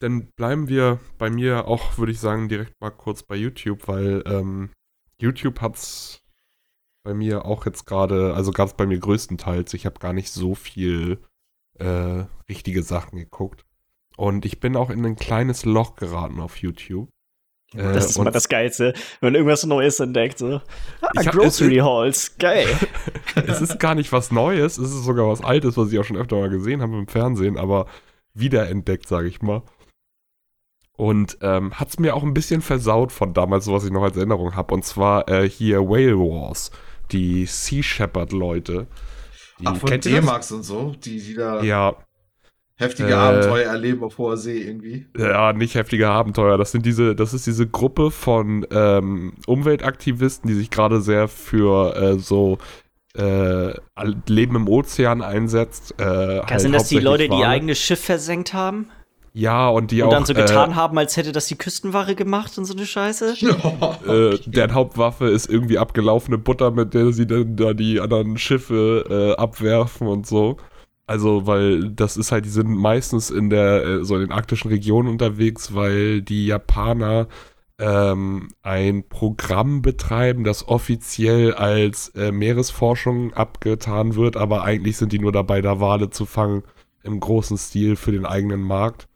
dann 0.00 0.30
bleiben 0.36 0.68
wir 0.68 1.00
bei 1.16 1.30
mir 1.30 1.66
auch, 1.66 1.98
würde 1.98 2.12
ich 2.12 2.20
sagen, 2.20 2.48
direkt 2.48 2.80
mal 2.80 2.90
kurz 2.90 3.22
bei 3.22 3.34
YouTube, 3.34 3.88
weil 3.88 4.22
ähm, 4.26 4.70
YouTube 5.20 5.60
hat's 5.60 6.20
bei 7.08 7.14
mir 7.14 7.46
auch 7.46 7.64
jetzt 7.64 7.86
gerade, 7.86 8.34
also 8.34 8.52
gab 8.52 8.68
es 8.68 8.74
bei 8.74 8.84
mir 8.84 8.98
größtenteils, 8.98 9.72
ich 9.72 9.86
habe 9.86 9.98
gar 9.98 10.12
nicht 10.12 10.30
so 10.30 10.54
viel 10.54 11.18
äh, 11.78 12.24
richtige 12.50 12.82
Sachen 12.82 13.18
geguckt. 13.18 13.64
Und 14.18 14.44
ich 14.44 14.60
bin 14.60 14.76
auch 14.76 14.90
in 14.90 15.06
ein 15.06 15.16
kleines 15.16 15.64
Loch 15.64 15.96
geraten 15.96 16.38
auf 16.38 16.58
YouTube. 16.58 17.08
Äh, 17.72 17.94
das 17.94 18.10
ist 18.10 18.18
immer 18.18 18.30
das 18.30 18.50
Geilste, 18.50 18.92
wenn 19.22 19.34
irgendwas 19.34 19.64
Neues 19.64 19.98
entdeckt. 20.00 20.38
So. 20.38 20.60
Ah, 21.00 21.22
Grocery 21.22 21.76
Halls, 21.76 22.36
geil. 22.36 22.68
es 23.46 23.62
ist 23.62 23.78
gar 23.78 23.94
nicht 23.94 24.12
was 24.12 24.30
Neues, 24.30 24.76
es 24.76 24.90
ist 24.90 25.04
sogar 25.04 25.28
was 25.28 25.42
Altes, 25.42 25.78
was 25.78 25.90
ich 25.90 25.98
auch 25.98 26.04
schon 26.04 26.18
öfter 26.18 26.36
mal 26.36 26.50
gesehen 26.50 26.82
habe 26.82 26.98
im 26.98 27.08
Fernsehen, 27.08 27.56
aber 27.56 27.86
wiederentdeckt, 28.34 29.08
sage 29.08 29.28
ich 29.28 29.40
mal. 29.40 29.62
Und 30.98 31.38
ähm, 31.40 31.72
hat 31.72 31.88
es 31.88 31.98
mir 31.98 32.14
auch 32.14 32.22
ein 32.22 32.34
bisschen 32.34 32.60
versaut 32.60 33.12
von 33.12 33.32
damals, 33.32 33.64
so 33.64 33.72
was 33.72 33.84
ich 33.84 33.92
noch 33.92 34.02
als 34.02 34.18
Erinnerung 34.18 34.56
habe. 34.56 34.74
Und 34.74 34.84
zwar 34.84 35.26
äh, 35.30 35.48
hier 35.48 35.88
Whale 35.88 36.18
Wars, 36.18 36.70
die 37.12 37.46
Sea 37.46 37.82
Shepherd-Leute. 37.82 38.86
Ach, 39.64 39.76
von 39.76 40.00
D-Max 40.00 40.52
und 40.52 40.62
so, 40.62 40.94
die, 41.02 41.20
die 41.20 41.34
da 41.34 41.62
ja, 41.62 41.96
heftige 42.78 43.10
äh, 43.10 43.14
Abenteuer 43.14 43.66
erleben 43.66 44.04
auf 44.04 44.18
hoher 44.18 44.36
See 44.36 44.58
irgendwie. 44.58 45.06
Ja, 45.16 45.52
nicht 45.52 45.74
heftige 45.74 46.08
Abenteuer. 46.08 46.56
Das 46.56 46.72
sind 46.72 46.86
diese, 46.86 47.14
das 47.14 47.34
ist 47.34 47.46
diese 47.46 47.66
Gruppe 47.66 48.10
von 48.10 48.66
ähm, 48.70 49.34
Umweltaktivisten, 49.46 50.48
die 50.48 50.54
sich 50.54 50.70
gerade 50.70 51.00
sehr 51.00 51.28
für 51.28 51.96
äh, 51.96 52.18
so 52.18 52.58
äh, 53.16 53.72
Leben 54.26 54.56
im 54.56 54.68
Ozean 54.68 55.22
einsetzt. 55.22 55.94
Äh, 55.98 56.40
halt 56.40 56.60
sind 56.60 56.72
das 56.72 56.88
die 56.88 57.00
Leute, 57.00 57.28
die 57.28 57.38
ihr 57.38 57.48
eigenes 57.48 57.78
Schiff 57.78 58.02
versenkt 58.02 58.54
haben? 58.54 58.90
Ja, 59.38 59.68
und 59.68 59.92
die 59.92 60.02
und 60.02 60.08
auch. 60.08 60.10
Und 60.10 60.14
dann 60.16 60.26
so 60.26 60.34
getan 60.34 60.72
äh, 60.72 60.74
haben, 60.74 60.98
als 60.98 61.16
hätte 61.16 61.30
das 61.30 61.46
die 61.46 61.54
Küstenwache 61.54 62.16
gemacht 62.16 62.58
und 62.58 62.64
so 62.64 62.74
eine 62.74 62.84
Scheiße. 62.84 63.34
äh, 64.08 64.38
deren 64.46 64.74
Hauptwaffe 64.74 65.26
ist 65.28 65.48
irgendwie 65.48 65.78
abgelaufene 65.78 66.38
Butter, 66.38 66.72
mit 66.72 66.92
der 66.92 67.12
sie 67.12 67.28
dann 67.28 67.54
da 67.54 67.72
die 67.72 68.00
anderen 68.00 68.36
Schiffe 68.36 69.04
äh, 69.08 69.40
abwerfen 69.40 70.08
und 70.08 70.26
so. 70.26 70.56
Also, 71.06 71.46
weil 71.46 71.88
das 71.90 72.16
ist 72.16 72.32
halt, 72.32 72.46
die 72.46 72.50
sind 72.50 72.68
meistens 72.68 73.30
in 73.30 73.48
der, 73.48 73.84
äh, 73.84 74.04
so 74.04 74.16
in 74.16 74.22
den 74.22 74.32
arktischen 74.32 74.72
Regionen 74.72 75.08
unterwegs, 75.08 75.72
weil 75.72 76.20
die 76.20 76.46
Japaner 76.46 77.28
ähm, 77.78 78.48
ein 78.62 79.08
Programm 79.08 79.82
betreiben, 79.82 80.42
das 80.42 80.66
offiziell 80.66 81.54
als 81.54 82.08
äh, 82.16 82.32
Meeresforschung 82.32 83.32
abgetan 83.34 84.16
wird, 84.16 84.36
aber 84.36 84.64
eigentlich 84.64 84.96
sind 84.96 85.12
die 85.12 85.20
nur 85.20 85.30
dabei, 85.30 85.62
da 85.62 85.78
Wale 85.78 86.10
zu 86.10 86.26
fangen 86.26 86.64
im 87.04 87.20
großen 87.20 87.56
Stil 87.56 87.94
für 87.94 88.10
den 88.10 88.26
eigenen 88.26 88.62
Markt. 88.62 89.06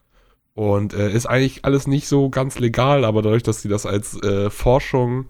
Und 0.54 0.92
äh, 0.92 1.10
ist 1.12 1.26
eigentlich 1.26 1.64
alles 1.64 1.86
nicht 1.86 2.06
so 2.06 2.28
ganz 2.28 2.58
legal, 2.58 3.04
aber 3.04 3.22
dadurch, 3.22 3.42
dass 3.42 3.62
sie 3.62 3.68
das 3.68 3.86
als 3.86 4.22
äh, 4.22 4.50
Forschung 4.50 5.26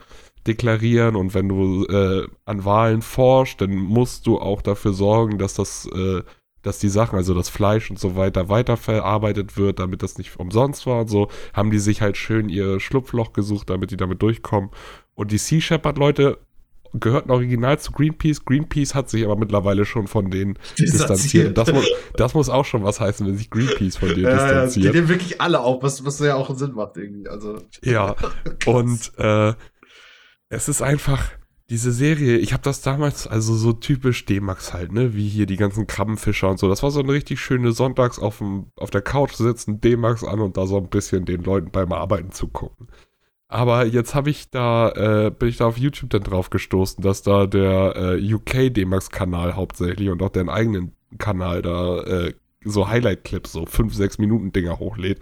deklarieren 0.47 1.15
und 1.15 1.35
wenn 1.35 1.49
du 1.49 1.85
äh, 1.87 2.27
an 2.45 2.65
Wahlen 2.65 3.03
forschst, 3.03 3.61
dann 3.61 3.71
musst 3.71 4.27
du 4.27 4.41
auch 4.41 4.63
dafür 4.63 4.93
sorgen, 4.93 5.39
dass 5.39 5.55
das, 5.55 5.87
äh, 5.95 6.23
dass 6.63 6.81
die 6.81 6.89
Sachen, 6.89 7.17
also 7.17 7.35
das 7.35 7.49
Fleisch 7.49 7.91
und 7.91 7.99
so 7.99 8.17
weiter, 8.17 8.49
weiterverarbeitet 8.49 9.57
wird, 9.57 9.79
damit 9.79 10.03
das 10.03 10.19
nicht 10.19 10.39
umsonst 10.41 10.87
war 10.87 11.03
und 11.03 11.09
so, 11.09 11.29
haben 11.53 11.71
die 11.71 11.79
sich 11.79 12.03
halt 12.03 12.17
schön 12.17 12.49
ihr 12.49 12.81
Schlupfloch 12.81 13.33
gesucht, 13.33 13.71
damit 13.71 13.93
die 13.93 13.97
damit 13.97 14.23
durchkommen. 14.23 14.71
Und 15.15 15.31
die 15.31 15.39
Sea 15.39 15.61
Shepherd-Leute 15.61 16.39
gehörten 16.95 17.31
original 17.31 17.79
zu 17.79 17.93
Greenpeace. 17.93 18.45
Greenpeace 18.45 18.95
hat 18.95 19.11
sich 19.11 19.25
aber 19.25 19.37
mittlerweile 19.37 19.85
schon 19.85 20.07
von 20.07 20.31
denen 20.31 20.59
distanziert. 20.79 21.57
Das 21.57 21.73
muss, 21.73 21.87
das 22.17 22.35
muss 22.35 22.49
auch 22.49 22.65
schon 22.65 22.85
was 22.85 23.01
heißen, 23.01 23.27
wenn 23.27 23.37
sich 23.37 23.51
Greenpeace 23.51 23.97
von 23.97 24.09
denen 24.09 24.25
ja, 24.25 24.33
distanziert. 24.33 24.87
Ja, 24.87 24.93
die 24.93 24.99
nehmen 24.99 25.09
wirklich 25.09 25.41
alle 25.41 25.61
auf, 25.61 25.83
was, 25.83 26.05
was 26.05 26.19
ja 26.21 26.35
auch 26.35 26.55
Sinn 26.57 26.73
macht 26.73 26.97
irgendwie. 26.97 27.29
Also. 27.29 27.59
Ja, 27.83 28.15
und 28.67 29.13
äh, 29.19 29.55
es 30.49 30.69
ist 30.69 30.83
einfach 30.83 31.31
diese 31.71 31.93
Serie, 31.93 32.37
ich 32.37 32.53
habe 32.53 32.63
das 32.63 32.83
damals, 32.83 33.27
also 33.27 33.55
so 33.55 33.73
typisch 33.73 34.27
D-Max 34.27 34.75
halt, 34.75 34.93
ne, 34.93 35.15
wie 35.15 35.27
hier 35.27 35.47
die 35.47 35.57
ganzen 35.57 35.87
Krabbenfischer 35.87 36.51
und 36.51 36.59
so. 36.59 36.69
Das 36.69 36.83
war 36.83 36.91
so 36.91 37.01
eine 37.01 37.13
richtig 37.13 37.41
schöne 37.41 37.73
Sonntags 37.73 38.19
auf, 38.19 38.39
dem, 38.39 38.67
auf 38.77 38.91
der 38.91 39.01
Couch 39.01 39.33
sitzen, 39.33 39.81
D-Max 39.81 40.23
an 40.23 40.41
und 40.41 40.59
da 40.59 40.67
so 40.67 40.77
ein 40.77 40.91
bisschen 40.91 41.25
den 41.25 41.43
Leuten 41.43 41.71
beim 41.71 41.93
Arbeiten 41.93 42.31
zu 42.31 42.49
gucken. 42.49 42.89
Aber 43.53 43.85
jetzt 43.85 44.15
habe 44.15 44.31
ich 44.31 44.49
da, 44.49 44.89
äh, 45.27 45.31
bin 45.31 45.51
ich 45.51 45.59
da 45.59 45.67
auf 45.67 45.77
YouTube 45.77 46.09
dann 46.09 46.23
drauf 46.23 46.49
gestoßen, 46.49 47.03
dass 47.05 47.21
da 47.21 47.47
der 47.47 47.95
äh, 47.97 48.35
UK 48.35 48.73
D-Max-Kanal 48.73 49.57
hauptsächlich 49.57 50.09
und 50.09 50.23
auch 50.23 50.31
deren 50.31 50.49
eigenen 50.49 50.93
Kanal 51.19 51.61
da 51.61 52.01
äh, 52.01 52.33
so 52.65 52.89
Highlight-Clips, 52.89 53.53
so 53.53 53.67
5, 53.67 53.95
6 53.95 54.17
Minuten 54.17 54.53
Dinger 54.53 54.79
hochlädt. 54.79 55.21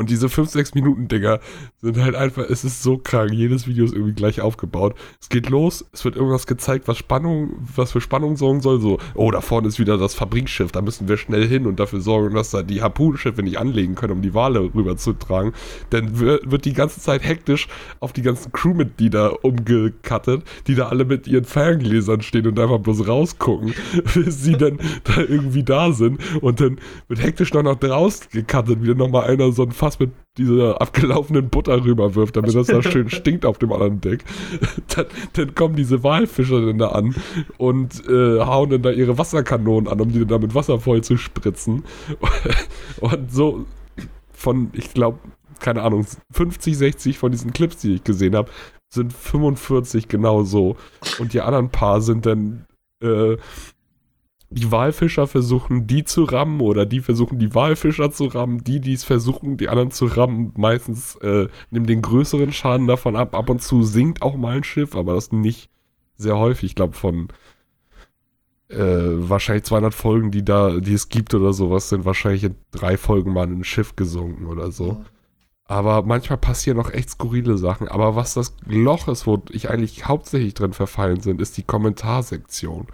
Und 0.00 0.08
diese 0.08 0.30
5, 0.30 0.48
6 0.48 0.74
Minuten 0.76 1.08
Dinger 1.08 1.40
sind 1.82 1.98
halt 1.98 2.14
einfach, 2.14 2.48
es 2.48 2.64
ist 2.64 2.82
so 2.82 2.96
krank. 2.96 3.32
Jedes 3.34 3.66
Video 3.66 3.84
ist 3.84 3.92
irgendwie 3.92 4.14
gleich 4.14 4.40
aufgebaut. 4.40 4.94
Es 5.20 5.28
geht 5.28 5.50
los, 5.50 5.84
es 5.92 6.06
wird 6.06 6.16
irgendwas 6.16 6.46
gezeigt, 6.46 6.88
was 6.88 6.96
Spannung, 6.96 7.50
was 7.76 7.92
für 7.92 8.00
Spannung 8.00 8.38
sorgen 8.38 8.62
soll. 8.62 8.80
So, 8.80 8.96
oh, 9.14 9.30
da 9.30 9.42
vorne 9.42 9.68
ist 9.68 9.78
wieder 9.78 9.98
das 9.98 10.14
Fabrikschiff, 10.14 10.72
da 10.72 10.80
müssen 10.80 11.06
wir 11.06 11.18
schnell 11.18 11.46
hin 11.46 11.66
und 11.66 11.78
dafür 11.78 12.00
sorgen, 12.00 12.34
dass 12.34 12.50
da 12.50 12.62
die 12.62 12.80
Harpunenschiffe 12.80 13.42
nicht 13.42 13.58
anlegen 13.58 13.94
können, 13.94 14.14
um 14.14 14.22
die 14.22 14.32
Wale 14.32 14.70
rüberzutragen. 14.74 15.52
Dann 15.90 16.18
wird 16.18 16.64
die 16.64 16.72
ganze 16.72 17.00
Zeit 17.00 17.22
hektisch 17.22 17.68
auf 18.00 18.14
die 18.14 18.22
ganzen 18.22 18.52
Crewmitglieder 18.52 19.44
umgekattet, 19.44 20.44
die 20.66 20.76
da 20.76 20.88
alle 20.88 21.04
mit 21.04 21.28
ihren 21.28 21.44
Ferngläsern 21.44 22.22
stehen 22.22 22.46
und 22.46 22.58
einfach 22.58 22.78
bloß 22.78 23.06
rausgucken, 23.06 23.74
bis 24.14 24.42
sie 24.44 24.56
dann 24.56 24.78
da 25.04 25.20
irgendwie 25.20 25.62
da 25.62 25.92
sind. 25.92 26.20
Und 26.40 26.62
dann 26.62 26.78
wird 27.08 27.22
hektisch 27.22 27.52
noch 27.52 27.62
nach 27.62 27.76
draußen 27.76 28.28
gekattet, 28.32 28.82
wieder 28.82 28.94
nochmal 28.94 29.24
einer 29.24 29.52
so 29.52 29.62
ein 29.62 29.72
Fass 29.72 29.89
mit 29.98 30.10
dieser 30.38 30.80
abgelaufenen 30.80 31.48
Butter 31.48 31.84
rüberwirft, 31.84 32.36
damit 32.36 32.54
das 32.54 32.68
da 32.68 32.82
schön 32.90 33.10
stinkt 33.10 33.44
auf 33.44 33.58
dem 33.58 33.72
anderen 33.72 34.00
Deck. 34.00 34.24
Dann, 34.94 35.06
dann 35.34 35.54
kommen 35.54 35.76
diese 35.76 36.02
Walfischer 36.02 36.64
dann 36.66 36.78
da 36.78 36.88
an 36.88 37.14
und 37.58 38.06
äh, 38.08 38.40
hauen 38.40 38.70
dann 38.70 38.82
da 38.82 38.90
ihre 38.90 39.18
Wasserkanonen 39.18 39.88
an, 39.88 40.00
um 40.00 40.10
die 40.10 40.18
dann 40.20 40.28
da 40.28 40.38
mit 40.38 40.54
Wasser 40.54 40.80
voll 40.80 41.02
zu 41.02 41.16
spritzen. 41.16 41.84
Und 43.00 43.32
so 43.32 43.64
von, 44.32 44.70
ich 44.72 44.92
glaube, 44.94 45.18
keine 45.60 45.82
Ahnung, 45.82 46.06
50, 46.32 46.76
60 46.76 47.18
von 47.18 47.30
diesen 47.30 47.52
Clips, 47.52 47.76
die 47.76 47.94
ich 47.94 48.04
gesehen 48.04 48.34
habe, 48.34 48.50
sind 48.92 49.12
45 49.12 50.08
genau 50.08 50.42
so. 50.42 50.76
Und 51.18 51.32
die 51.32 51.40
anderen 51.40 51.70
paar 51.70 52.00
sind 52.00 52.26
dann 52.26 52.66
äh, 53.02 53.36
die 54.50 54.72
Walfischer 54.72 55.28
versuchen, 55.28 55.86
die 55.86 56.02
zu 56.04 56.24
rammen 56.24 56.60
oder 56.60 56.84
die 56.84 57.00
versuchen, 57.00 57.38
die 57.38 57.54
Walfischer 57.54 58.10
zu 58.10 58.26
rammen, 58.26 58.64
die, 58.64 58.80
die 58.80 58.92
es 58.92 59.04
versuchen, 59.04 59.56
die 59.56 59.68
anderen 59.68 59.92
zu 59.92 60.06
rammen, 60.06 60.52
meistens 60.56 61.14
äh, 61.16 61.46
nehmen 61.70 61.86
den 61.86 62.02
größeren 62.02 62.52
Schaden 62.52 62.88
davon 62.88 63.14
ab. 63.14 63.36
Ab 63.36 63.48
und 63.48 63.62
zu 63.62 63.84
sinkt 63.84 64.22
auch 64.22 64.36
mal 64.36 64.56
ein 64.56 64.64
Schiff, 64.64 64.96
aber 64.96 65.14
das 65.14 65.30
nicht 65.30 65.70
sehr 66.16 66.36
häufig. 66.36 66.70
Ich 66.70 66.74
glaube, 66.74 66.94
von 66.94 67.28
äh, 68.68 68.76
wahrscheinlich 68.78 69.64
200 69.64 69.94
Folgen, 69.94 70.32
die 70.32 70.44
da, 70.44 70.80
die 70.80 70.94
es 70.94 71.08
gibt 71.08 71.32
oder 71.32 71.52
sowas, 71.52 71.88
sind 71.88 72.04
wahrscheinlich 72.04 72.44
in 72.44 72.56
drei 72.72 72.96
Folgen 72.96 73.32
mal 73.32 73.46
ein 73.46 73.64
Schiff 73.64 73.94
gesunken 73.94 74.46
oder 74.46 74.72
so. 74.72 74.88
Ja. 74.88 75.04
Aber 75.70 76.02
manchmal 76.02 76.36
passieren 76.36 76.80
auch 76.80 76.90
echt 76.90 77.10
skurrile 77.10 77.56
Sachen. 77.56 77.86
Aber 77.86 78.16
was 78.16 78.34
das 78.34 78.56
Loch 78.66 79.06
ist, 79.06 79.28
wo 79.28 79.40
ich 79.50 79.70
eigentlich 79.70 80.08
hauptsächlich 80.08 80.54
drin 80.54 80.72
verfallen 80.72 81.20
sind, 81.20 81.40
ist 81.40 81.56
die 81.56 81.62
Kommentarsektion. 81.62 82.88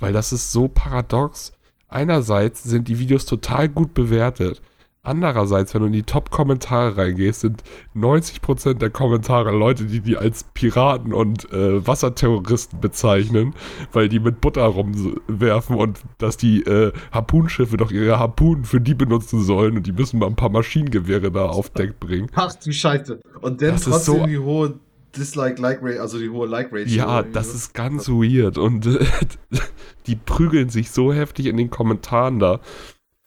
Weil 0.00 0.14
das 0.14 0.32
ist 0.32 0.50
so 0.50 0.66
paradox. 0.66 1.52
Einerseits 1.88 2.62
sind 2.62 2.88
die 2.88 2.98
Videos 2.98 3.26
total 3.26 3.68
gut 3.68 3.92
bewertet. 3.92 4.62
Andererseits, 5.04 5.74
wenn 5.74 5.80
du 5.80 5.86
in 5.88 5.92
die 5.94 6.04
Top-Kommentare 6.04 6.96
reingehst, 6.96 7.40
sind 7.40 7.64
90% 7.96 8.74
der 8.74 8.90
Kommentare 8.90 9.50
Leute, 9.50 9.86
die 9.86 9.98
die 9.98 10.16
als 10.16 10.44
Piraten 10.54 11.12
und 11.12 11.52
äh, 11.52 11.84
Wasserterroristen 11.84 12.80
bezeichnen, 12.80 13.52
weil 13.92 14.08
die 14.08 14.20
mit 14.20 14.40
Butter 14.40 14.62
rumwerfen 14.62 15.74
und 15.74 16.02
dass 16.18 16.36
die 16.36 16.62
äh, 16.62 16.92
Harpunschiffe 17.10 17.76
doch 17.76 17.90
ihre 17.90 18.20
Harpunen 18.20 18.64
für 18.64 18.80
die 18.80 18.94
benutzen 18.94 19.42
sollen 19.42 19.76
und 19.76 19.88
die 19.88 19.92
müssen 19.92 20.20
mal 20.20 20.26
ein 20.26 20.36
paar 20.36 20.50
Maschinengewehre 20.50 21.32
da 21.32 21.46
auf 21.46 21.70
Deck 21.70 21.98
bringen. 21.98 22.28
Ach 22.36 22.54
du 22.54 22.72
Scheiße. 22.72 23.18
Und 23.40 23.60
dann 23.60 23.72
das 23.72 23.82
trotzdem 23.82 24.20
so, 24.20 24.26
die 24.26 24.38
hohe 24.38 24.78
Dislike-Like-Rate, 25.16 26.00
also 26.00 26.20
die 26.20 26.30
hohe 26.30 26.46
Like-Rate. 26.46 26.88
Ja, 26.88 27.24
das 27.24 27.48
so. 27.48 27.56
ist 27.56 27.74
ganz 27.74 28.08
weird. 28.08 28.56
Und 28.56 28.86
äh, 28.86 29.04
die 30.06 30.14
prügeln 30.14 30.68
sich 30.68 30.92
so 30.92 31.12
heftig 31.12 31.46
in 31.46 31.56
den 31.56 31.70
Kommentaren 31.70 32.38
da. 32.38 32.60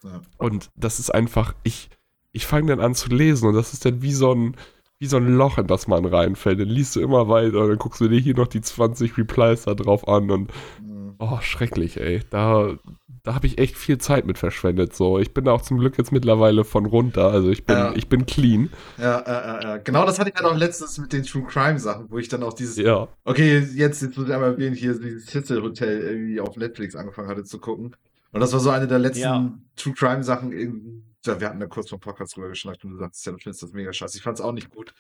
Ja. 0.06 0.22
Und 0.38 0.70
das 0.76 1.00
ist 1.00 1.10
einfach, 1.10 1.56
ich, 1.64 1.90
ich 2.32 2.46
fange 2.46 2.68
dann 2.68 2.80
an 2.80 2.96
zu 2.96 3.10
lesen 3.10 3.48
und 3.50 3.56
das 3.56 3.74
ist 3.74 3.86
dann 3.86 4.02
wie 4.02 4.14
so 4.14 4.34
ein, 4.34 4.56
wie 5.00 5.08
so 5.08 5.18
ein 5.18 5.36
Loch, 5.36 5.58
in 5.58 5.68
das 5.68 5.88
man 5.88 6.06
reinfällt. 6.06 6.60
Dann 6.60 6.70
liest 6.70 6.96
du 6.96 7.02
immer 7.02 7.28
weiter 7.28 7.62
und 7.62 7.70
dann 7.70 7.78
guckst 7.78 8.02
du 8.02 8.08
dir 8.08 8.20
hier 8.20 8.36
noch 8.36 8.48
die 8.48 8.62
20 8.62 9.18
Replies 9.18 9.64
da 9.64 9.74
drauf 9.74 10.08
an 10.08 10.32
und 10.32 10.52
mhm. 10.82 11.16
oh, 11.20 11.40
schrecklich, 11.42 12.00
ey. 12.00 12.22
Da, 12.30 12.78
da 13.24 13.36
habe 13.36 13.48
ich 13.48 13.58
echt 13.58 13.76
viel 13.76 13.98
Zeit 13.98 14.26
mit 14.26 14.38
verschwendet. 14.38 14.96
So, 14.96 15.20
ich 15.20 15.34
bin 15.34 15.48
auch 15.48 15.62
zum 15.62 15.80
Glück 15.80 15.98
jetzt 15.98 16.12
mittlerweile 16.12 16.64
von 16.64 16.86
runter. 16.86 17.30
Also 17.30 17.50
ich 17.50 17.66
bin, 17.66 17.76
ja. 17.76 17.94
ich 17.96 18.08
bin 18.08 18.26
clean. 18.26 18.70
Ja, 18.98 19.20
äh, 19.20 19.76
äh, 19.76 19.82
genau 19.84 20.06
das 20.06 20.20
hatte 20.20 20.30
ich 20.30 20.40
ja 20.40 20.48
noch 20.48 20.58
letztens 20.58 20.98
mit 20.98 21.12
den 21.12 21.24
True 21.24 21.44
Crime 21.44 21.80
Sachen, 21.80 22.10
wo 22.10 22.18
ich 22.18 22.30
dann 22.30 22.44
auch 22.44 22.54
dieses. 22.54 22.78
Ja. 22.78 23.08
Okay, 23.26 23.60
jetzt, 23.60 23.76
jetzt 23.76 24.18
muss 24.18 24.28
ich 24.28 24.34
einmal 24.34 24.52
erwähnen, 24.52 24.76
hier 24.76 24.98
dieses 24.98 25.26
Cecil 25.26 25.62
Hotel 25.62 26.02
irgendwie 26.02 26.40
auf 26.40 26.56
Netflix 26.56 26.96
angefangen 26.96 27.28
hatte 27.28 27.44
zu 27.44 27.60
gucken. 27.60 27.96
Und 28.36 28.42
das 28.42 28.52
war 28.52 28.60
so 28.60 28.70
eine 28.70 28.86
der 28.86 29.00
letzten 29.00 29.22
ja. 29.22 29.50
True 29.78 29.94
Crime 29.94 30.22
Sachen. 30.22 31.06
Ja, 31.26 31.40
wir 31.40 31.48
hatten 31.48 31.62
da 31.62 31.68
kurz 31.68 31.90
vom 31.90 32.02
Podcast 32.02 32.36
drüber 32.36 32.50
geschnackt 32.50 32.84
und 32.84 32.92
du 32.92 32.98
sagst, 32.98 33.26
ja, 33.26 33.32
du 33.32 33.38
findest 33.38 33.64
das 33.64 33.72
mega 33.72 33.94
scheiße. 33.94 34.18
Ich 34.18 34.24
fand 34.24 34.38
es 34.38 34.44
auch 34.44 34.52
nicht 34.52 34.72
gut. 34.72 34.94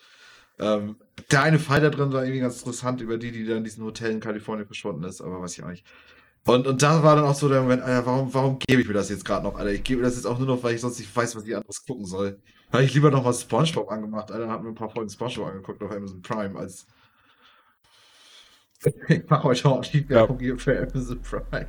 Ähm, 0.58 0.96
der 1.30 1.44
eine 1.44 1.60
Fall 1.60 1.82
da 1.82 1.90
drin 1.90 2.14
war 2.14 2.24
irgendwie 2.24 2.40
ganz 2.40 2.60
interessant 2.60 3.02
über 3.02 3.18
die, 3.18 3.34
die 3.34 3.46
da 3.46 3.58
in 3.58 3.66
diesem 3.66 3.84
Hotel 3.84 4.12
in 4.12 4.22
Kalifornien 4.22 4.66
verschwunden 4.66 5.04
ist, 5.04 5.20
aber 5.20 5.42
weiß 5.42 5.58
ich 5.58 5.66
auch 5.66 5.68
nicht. 5.68 5.86
Und, 6.46 6.66
und 6.66 6.82
da 6.82 7.04
war 7.04 7.18
dann 7.18 7.26
auch 7.26 7.36
so 7.36 7.50
der 7.50 7.62
Moment, 7.62 7.84
Alter, 7.84 8.06
warum, 8.06 8.34
warum 8.34 8.58
gebe 8.58 8.82
ich 8.82 8.88
mir 8.88 8.94
das 8.94 9.10
jetzt 9.10 9.26
gerade 9.26 9.44
noch, 9.44 9.56
Alter? 9.56 9.74
Ich 9.74 9.84
gebe 9.84 10.00
mir 10.00 10.08
das 10.08 10.16
jetzt 10.16 10.28
auch 10.28 10.38
nur 10.38 10.48
noch, 10.48 10.64
weil 10.64 10.76
ich 10.76 10.80
sonst 10.80 10.98
nicht 11.00 11.14
weiß, 11.14 11.36
was 11.36 11.46
ich 11.46 11.58
anderes 11.58 11.86
gucken 11.86 12.06
soll. 12.06 12.40
Habe 12.72 12.86
ich 12.86 12.94
lieber 12.94 13.12
noch 13.12 13.26
mal 13.26 13.34
Spongebob 13.34 13.92
angemacht, 13.92 14.32
Alter, 14.32 14.48
hab 14.48 14.64
mir 14.64 14.70
ein 14.70 14.76
paar 14.76 14.92
Folgen 14.92 15.10
Spongebob 15.10 15.48
angeguckt 15.48 15.84
auf 15.84 15.92
Amazon 15.92 16.22
Prime, 16.22 16.58
als 16.58 16.88
ich 19.10 19.28
mache 19.28 19.44
heute 19.44 19.68
auch 19.68 19.86
die 19.86 20.08
Werbung 20.08 20.40
hier 20.40 20.58
für 20.58 20.80
Amazon 20.80 21.22
Prime. 21.22 21.68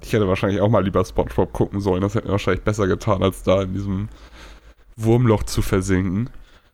Ich 0.00 0.12
hätte 0.12 0.28
wahrscheinlich 0.28 0.60
auch 0.60 0.68
mal 0.68 0.84
lieber 0.84 1.04
Spongebob 1.04 1.52
gucken 1.52 1.80
sollen, 1.80 2.02
das 2.02 2.14
hätte 2.14 2.26
mir 2.26 2.32
wahrscheinlich 2.32 2.64
besser 2.64 2.86
getan, 2.86 3.22
als 3.22 3.42
da 3.42 3.62
in 3.62 3.74
diesem 3.74 4.08
Wurmloch 4.96 5.42
zu 5.44 5.62
versinken. 5.62 6.30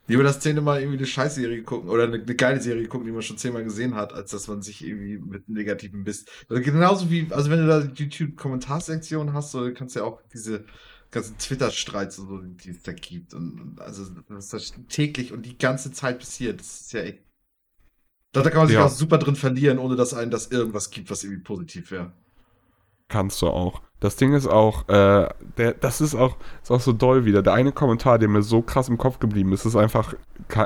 Lieber 0.08 0.22
das 0.22 0.40
zehnte 0.40 0.62
irgendwie 0.62 0.96
eine 0.96 1.06
Scheißserie 1.06 1.62
gucken 1.64 1.90
oder 1.90 2.04
eine, 2.04 2.14
eine, 2.14 2.34
geile 2.34 2.62
Serie 2.62 2.88
gucken, 2.88 3.06
die 3.06 3.12
man 3.12 3.20
schon 3.20 3.37
zehnmal 3.37 3.62
gesehen 3.62 3.94
hat, 3.94 4.14
als 4.14 4.30
dass 4.30 4.48
man 4.48 4.62
sich 4.62 4.82
irgendwie 4.82 5.18
mit 5.18 5.50
negativen 5.50 6.02
Biss. 6.02 6.24
Also 6.48 6.62
genauso 6.62 7.11
wie, 7.11 7.26
also 7.30 7.50
wenn 7.50 7.61
du 7.61 7.66
da 7.66 7.80
die 7.80 8.04
YouTube-Kommentarsektion 8.04 9.34
hast, 9.34 9.50
so 9.50 9.70
kannst 9.74 9.94
du 9.94 10.00
ja 10.00 10.06
auch 10.06 10.22
diese 10.32 10.64
ganzen 11.11 11.37
Twitter-Streits 11.37 12.16
so, 12.16 12.38
die 12.40 12.70
es 12.70 12.82
da 12.82 12.92
gibt. 12.92 13.34
Und, 13.34 13.61
und 13.61 13.80
also 13.82 14.06
das 14.28 14.72
täglich 14.88 15.32
und 15.34 15.44
die 15.44 15.58
ganze 15.58 15.92
Zeit 15.92 16.20
passiert. 16.20 16.61
Das 16.61 16.80
ist 16.80 16.92
ja 16.94 17.00
echt. 17.00 17.22
Da, 18.32 18.42
da 18.42 18.48
kann 18.48 18.61
man 18.61 18.68
sich 18.68 18.76
ja. 18.76 18.87
auch 18.87 18.90
super 18.90 19.18
drin 19.18 19.37
verlieren, 19.37 19.78
ohne 19.78 19.96
dass 19.96 20.14
einen 20.14 20.30
das 20.30 20.46
irgendwas 20.46 20.90
gibt, 20.90 21.11
was 21.11 21.22
irgendwie 21.22 21.42
positiv 21.42 21.90
wäre. 21.90 22.12
Kannst 23.09 23.40
du 23.42 23.49
auch. 23.49 23.81
Das 24.01 24.14
Ding 24.14 24.33
ist 24.33 24.47
auch, 24.47 24.88
äh, 24.88 25.29
der, 25.57 25.73
das 25.73 26.01
ist 26.01 26.14
auch, 26.14 26.37
ist 26.62 26.71
auch 26.71 26.81
so 26.81 26.92
doll 26.92 27.25
wieder. 27.25 27.42
Der 27.42 27.55
eine 27.55 27.73
Kommentar, 27.73 28.18
der 28.18 28.29
mir 28.29 28.42
so 28.42 28.62
krass 28.62 28.88
im 28.88 28.99
Kopf 28.99 29.18
geblieben 29.18 29.53
ist, 29.53 29.64
ist 29.64 29.75
einfach, 29.75 30.14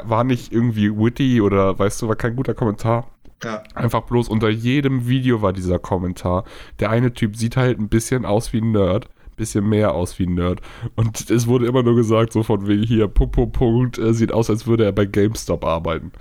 war 0.04 0.24
nicht 0.24 0.52
irgendwie 0.52 0.94
witty 0.94 1.40
oder 1.40 1.78
weißt 1.78 2.02
du, 2.02 2.08
war 2.08 2.16
kein 2.16 2.36
guter 2.36 2.52
Kommentar. 2.52 3.08
Ja. 3.42 3.62
Einfach 3.74 4.02
bloß 4.02 4.28
unter 4.28 4.50
jedem 4.50 5.08
Video 5.08 5.40
war 5.40 5.52
dieser 5.52 5.78
Kommentar. 5.78 6.44
Der 6.78 6.90
eine 6.90 7.14
Typ 7.14 7.36
sieht 7.36 7.56
halt 7.56 7.78
ein 7.78 7.88
bisschen 7.88 8.26
aus 8.26 8.52
wie 8.52 8.60
ein 8.60 8.72
Nerd, 8.72 9.08
bisschen 9.36 9.66
mehr 9.66 9.94
aus 9.94 10.18
wie 10.18 10.26
ein 10.26 10.34
Nerd. 10.34 10.60
Und 10.94 11.30
es 11.30 11.46
wurde 11.46 11.66
immer 11.66 11.82
nur 11.82 11.96
gesagt, 11.96 12.32
so 12.32 12.42
von 12.42 12.68
wegen 12.68 12.82
hier, 12.82 13.08
Punkt, 13.08 13.34
Punkt, 13.34 13.54
Punkt, 13.54 13.98
äh, 13.98 14.12
sieht 14.12 14.32
aus, 14.32 14.50
als 14.50 14.66
würde 14.66 14.84
er 14.84 14.92
bei 14.92 15.06
GameStop 15.06 15.64
arbeiten. 15.64 16.12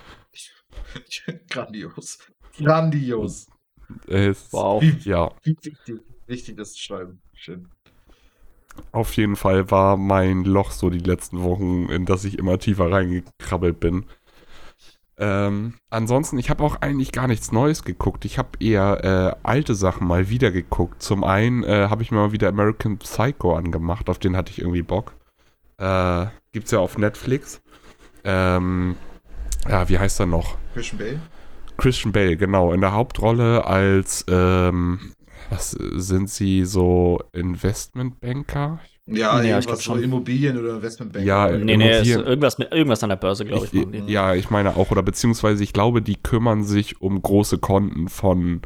Grandios. 1.50 2.20
Grandios. 2.58 3.48
Äh, 4.08 4.34
wow. 4.52 4.82
Wie, 4.82 4.98
ja. 5.04 5.32
Wie 5.44 5.58
wichtig 5.62 6.02
wichtig, 6.28 6.58
das 6.58 6.74
zu 6.74 6.82
schreiben. 6.82 7.22
Schön. 7.34 7.68
Auf 8.92 9.14
jeden 9.18 9.36
Fall 9.36 9.70
war 9.70 9.98
mein 9.98 10.44
Loch 10.44 10.72
so 10.72 10.90
die 10.90 11.00
letzten 11.00 11.44
Wochen, 11.44 11.88
in 11.90 12.06
das 12.06 12.24
ich 12.24 12.40
immer 12.40 12.58
tiefer 12.58 12.92
reingekrabbelt 12.92 13.80
bin. 13.80 14.06
Ähm, 15.18 15.76
ansonsten, 15.90 16.40
ich 16.40 16.50
habe 16.50 16.64
auch 16.64 16.78
eigentlich 16.82 17.12
gar 17.12 17.28
nichts 17.28 17.52
Neues 17.52 17.84
geguckt. 17.84 18.26
Ich 18.26 18.38
habe 18.38 18.50
eher 18.60 19.36
äh, 19.44 19.48
alte 19.48 19.76
Sachen 19.76 20.08
mal 20.08 20.30
wieder 20.30 20.52
geguckt. 20.52 21.04
Zum 21.04 21.24
einen 21.24 21.64
äh, 21.64 21.88
habe 21.90 22.02
ich 22.02 22.12
mir 22.12 22.18
mal 22.18 22.32
wieder 22.32 22.48
American 22.48 22.98
Psycho 22.98 23.56
angemacht, 23.56 24.10
auf 24.10 24.18
den 24.18 24.36
hatte 24.36 24.52
ich 24.52 24.60
irgendwie 24.60 24.82
Bock. 24.82 25.14
Äh, 25.78 26.26
gibt's 26.54 26.72
ja 26.72 26.80
auf 26.80 26.98
Netflix. 26.98 27.62
Ähm, 28.24 28.96
ja, 29.70 29.88
wie 29.90 30.00
heißt 30.00 30.20
er 30.20 30.26
noch? 30.26 30.58
Christian 30.74 30.98
Bale? 30.98 31.22
Christian 31.78 32.12
Bale, 32.12 32.38
genau, 32.38 32.74
in 32.74 32.82
der 32.82 32.94
Hauptrolle 32.94 33.66
als, 33.66 34.26
ähm, 34.28 35.14
was 35.52 35.72
sind 35.72 36.30
sie 36.30 36.66
so 36.66 37.20
Investmentbanker? 37.34 38.80
Ja, 39.06 39.42
Ja, 39.42 39.60
ich 39.60 39.66
glaub 39.66 39.78
so 39.78 39.94
schon. 39.94 40.04
Immobilien 40.04 40.58
oder 40.58 40.76
Investmentbank. 40.76 41.26
Ja, 41.26 41.52
Nee, 41.52 41.76
nee, 41.76 41.92
irgendwas, 41.92 42.58
mit, 42.58 42.72
irgendwas 42.72 43.04
an 43.04 43.10
der 43.10 43.18
Börse, 43.18 43.44
glaube 43.46 43.66
ich. 43.66 43.74
Ich, 43.74 44.10
ja, 44.10 44.34
ich 44.34 44.50
meine 44.50 44.78
auch, 44.78 44.92
oder 44.92 45.04
beziehungsweise 45.04 45.64
ich 45.64 45.74
glaube, 45.74 46.02
die 46.02 46.16
kümmern 46.16 46.64
sich 46.64 47.02
um 47.02 47.22
große 47.22 47.58
Konten 47.58 48.08
von 48.08 48.62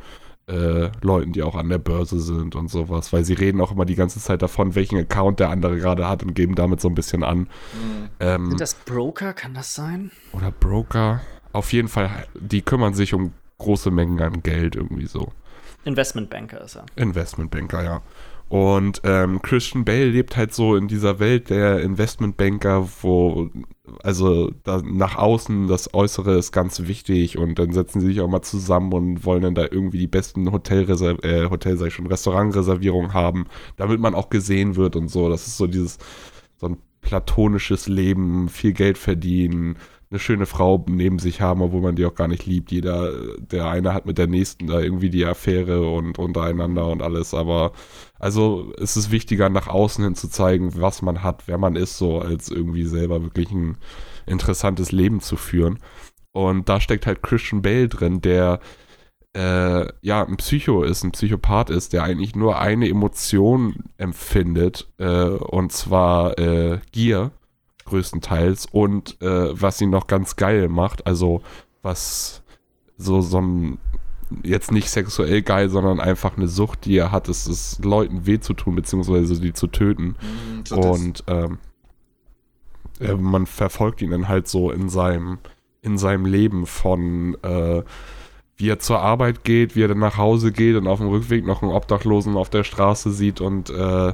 äh, 0.48 0.90
Leuten, 1.02 1.34
die 1.34 1.42
auch 1.42 1.56
an 1.56 1.70
der 1.70 1.80
Börse 1.80 2.20
sind 2.20 2.56
und 2.56 2.70
sowas, 2.70 3.12
weil 3.12 3.26
sie 3.26 3.34
reden 3.34 3.62
auch 3.62 3.72
immer 3.72 3.86
die 3.86 3.96
ganze 3.96 4.20
Zeit 4.20 4.44
davon, 4.44 4.76
welchen 4.76 5.00
Account 5.00 5.40
der 5.40 5.50
andere 5.50 5.78
gerade 5.78 6.08
hat 6.08 6.22
und 6.22 6.36
geben 6.36 6.54
damit 6.54 6.82
so 6.82 6.88
ein 6.88 6.94
bisschen 6.96 7.24
an. 7.24 7.40
Mhm. 7.40 7.48
Ähm, 8.20 8.50
Sind 8.50 8.62
das 8.62 8.76
Broker, 8.76 9.34
kann 9.34 9.56
das 9.56 9.74
sein? 9.74 10.12
oder 10.34 10.52
Broker. 10.52 11.22
Auf 11.52 11.74
jeden 11.74 11.88
Fall, 11.88 12.28
die 12.40 12.62
kümmern 12.62 12.94
sich 12.94 13.16
um 13.16 13.32
große 13.58 13.90
Mengen 13.90 14.22
an 14.22 14.44
Geld 14.44 14.76
irgendwie 14.76 15.08
so. 15.08 15.32
Investmentbanker 15.86 16.62
ist 16.62 16.76
er. 16.76 16.86
Investmentbanker, 16.96 17.84
ja. 17.84 18.02
Und 18.48 19.02
ähm, 19.04 19.42
Christian 19.42 19.86
Bale 19.86 20.10
lebt 20.10 20.38
halt 20.38 20.54
so 20.54 20.76
in 20.76 20.88
dieser 20.88 21.20
Welt 21.20 21.50
der 21.50 21.82
Investmentbanker, 21.82 22.88
wo, 23.02 23.50
also 24.04 24.52
nach 24.84 25.16
außen 25.16 25.68
das 25.68 25.96
Äußere 25.96 26.38
ist 26.38 26.52
ganz 26.52 26.82
wichtig 26.82 27.40
und 27.40 27.58
dann 27.58 27.72
setzen 27.72 28.02
sie 28.02 28.08
sich 28.08 28.22
auch 28.22 28.28
mal 28.28 28.44
zusammen 28.44 28.94
und 28.94 29.26
wollen 29.26 29.42
dann 29.42 29.56
da 29.56 29.64
irgendwie 29.64 29.98
die 29.98 30.08
besten 30.08 30.52
Hotelreserv 30.52 31.24
äh, 31.24 31.50
Hotel, 31.50 31.82
ich 31.88 31.96
schon, 31.96 32.06
Restaurantreservierungen 32.06 33.14
haben, 33.14 33.48
damit 33.78 34.00
man 34.00 34.14
auch 34.14 34.30
gesehen 34.30 34.76
wird 34.76 34.96
und 34.96 35.08
so. 35.08 35.28
Das 35.28 35.48
ist 35.48 35.58
so 35.58 35.66
dieses, 35.66 35.98
so 36.58 36.68
ein 36.68 36.78
platonisches 37.02 37.88
Leben, 37.88 38.50
viel 38.50 38.74
Geld 38.74 38.98
verdienen, 39.00 39.78
eine 40.10 40.20
schöne 40.20 40.46
Frau 40.46 40.86
neben 40.88 41.20
sich 41.20 41.42
haben, 41.42 41.62
obwohl 41.62 41.82
man 41.82 41.96
die 41.96 42.06
auch 42.06 42.16
gar 42.16 42.28
nicht 42.28 42.46
liebt. 42.46 42.72
Jeder, 42.72 43.12
der 43.40 43.68
eine 43.68 43.94
hat 43.94 44.06
mit 44.06 44.18
der 44.18 44.28
nächsten 44.28 44.68
da 44.68 44.80
irgendwie 44.80 45.10
die 45.10 45.26
Affäre 45.26 45.90
und 45.90 46.20
untereinander 46.20 46.88
und 46.88 47.02
alles, 47.02 47.34
aber 47.34 47.72
also 48.20 48.72
es 48.80 48.98
ist 48.98 49.12
wichtiger, 49.12 49.50
nach 49.50 49.68
außen 49.68 50.04
hin 50.04 50.16
zu 50.16 50.30
zeigen, 50.30 50.80
was 50.80 51.02
man 51.02 51.24
hat, 51.24 51.44
wer 51.48 51.58
man 51.58 51.76
ist, 51.76 51.98
so 51.98 52.20
als 52.20 52.50
irgendwie 52.50 52.86
selber 52.86 53.24
wirklich 53.24 53.52
ein 53.52 53.78
interessantes 54.26 54.92
Leben 54.92 55.20
zu 55.22 55.38
führen. 55.38 55.80
Und 56.32 56.70
da 56.70 56.82
steckt 56.82 57.08
halt 57.08 57.24
Christian 57.24 57.62
Bale 57.62 57.88
drin, 57.88 58.22
der 58.22 58.60
äh, 59.36 59.88
ja 60.02 60.26
ein 60.26 60.38
Psycho 60.38 60.84
ist, 60.84 61.04
ein 61.04 61.12
Psychopath 61.12 61.70
ist, 61.70 61.94
der 61.94 62.04
eigentlich 62.04 62.36
nur 62.36 62.60
eine 62.60 62.88
Emotion 62.88 63.84
empfindet, 63.98 64.88
äh, 64.98 65.26
und 65.28 65.72
zwar 65.72 66.38
äh, 66.40 66.80
Gier 66.92 67.32
größtenteils 67.86 68.68
und 68.72 69.22
äh, 69.22 69.50
was 69.60 69.82
ihn 69.82 69.90
noch 69.90 70.08
ganz 70.08 70.36
geil 70.36 70.70
macht, 70.70 71.06
also 71.08 71.42
was 71.82 72.44
so 72.98 73.22
so 73.22 73.42
ein 73.42 73.78
jetzt 74.44 74.72
nicht 74.72 74.90
sexuell 74.90 75.42
geil, 75.44 75.70
sondern 75.70 76.00
einfach 76.00 76.36
eine 76.36 76.48
Sucht, 76.48 76.86
die 76.86 76.98
er 76.98 77.12
hat, 77.12 77.30
ist 77.30 77.48
es 77.48 77.80
Leuten 77.84 78.26
weh 78.26 78.40
zu 78.40 78.54
tun, 78.54 78.76
beziehungsweise 78.76 79.40
die 79.40 79.54
zu 79.54 79.68
töten. 79.68 80.16
Mhm, 80.20 80.66
so 80.66 80.78
Und 80.78 81.24
ähm, 81.28 81.60
äh, 83.00 83.14
man 83.14 83.46
verfolgt 83.46 84.02
ihn 84.02 84.12
dann 84.12 84.28
halt 84.28 84.48
so 84.48 84.72
in 84.72 84.90
seinem, 84.90 85.38
in 85.82 85.98
seinem 85.98 86.26
Leben 86.26 86.66
von 86.66 87.38
äh, 87.44 87.84
wie 88.58 88.70
er 88.70 88.80
zur 88.80 89.02
Arbeit 89.02 89.44
geht, 89.44 89.76
wie 89.76 89.84
er 89.84 89.90
dann 89.90 90.00
nach 90.00 90.18
Hause 90.18 90.52
geht 90.52 90.76
und 90.76 90.88
auf 90.88 91.00
dem 91.00 91.10
Rückweg 91.10 91.46
noch 91.46 91.62
einen 91.62 91.72
Obdachlosen 91.72 92.38
auf 92.38 92.50
der 92.50 92.64
Straße 92.64 93.12
sieht 93.12 93.42
und 93.42 93.70
äh, 93.70 94.14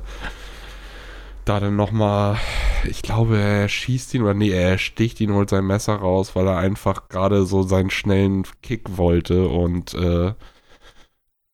da 1.45 1.59
dann 1.59 1.75
nochmal, 1.75 2.37
ich 2.89 3.01
glaube, 3.01 3.37
er 3.37 3.67
schießt 3.67 4.13
ihn 4.13 4.23
oder 4.23 4.33
nee, 4.33 4.51
er 4.51 4.77
sticht 4.77 5.19
ihn, 5.21 5.33
holt 5.33 5.49
sein 5.49 5.65
Messer 5.65 5.95
raus, 5.95 6.35
weil 6.35 6.47
er 6.47 6.57
einfach 6.57 7.09
gerade 7.09 7.45
so 7.45 7.63
seinen 7.63 7.89
schnellen 7.89 8.43
Kick 8.61 8.97
wollte 8.97 9.47
und 9.47 9.93
äh, 9.93 10.33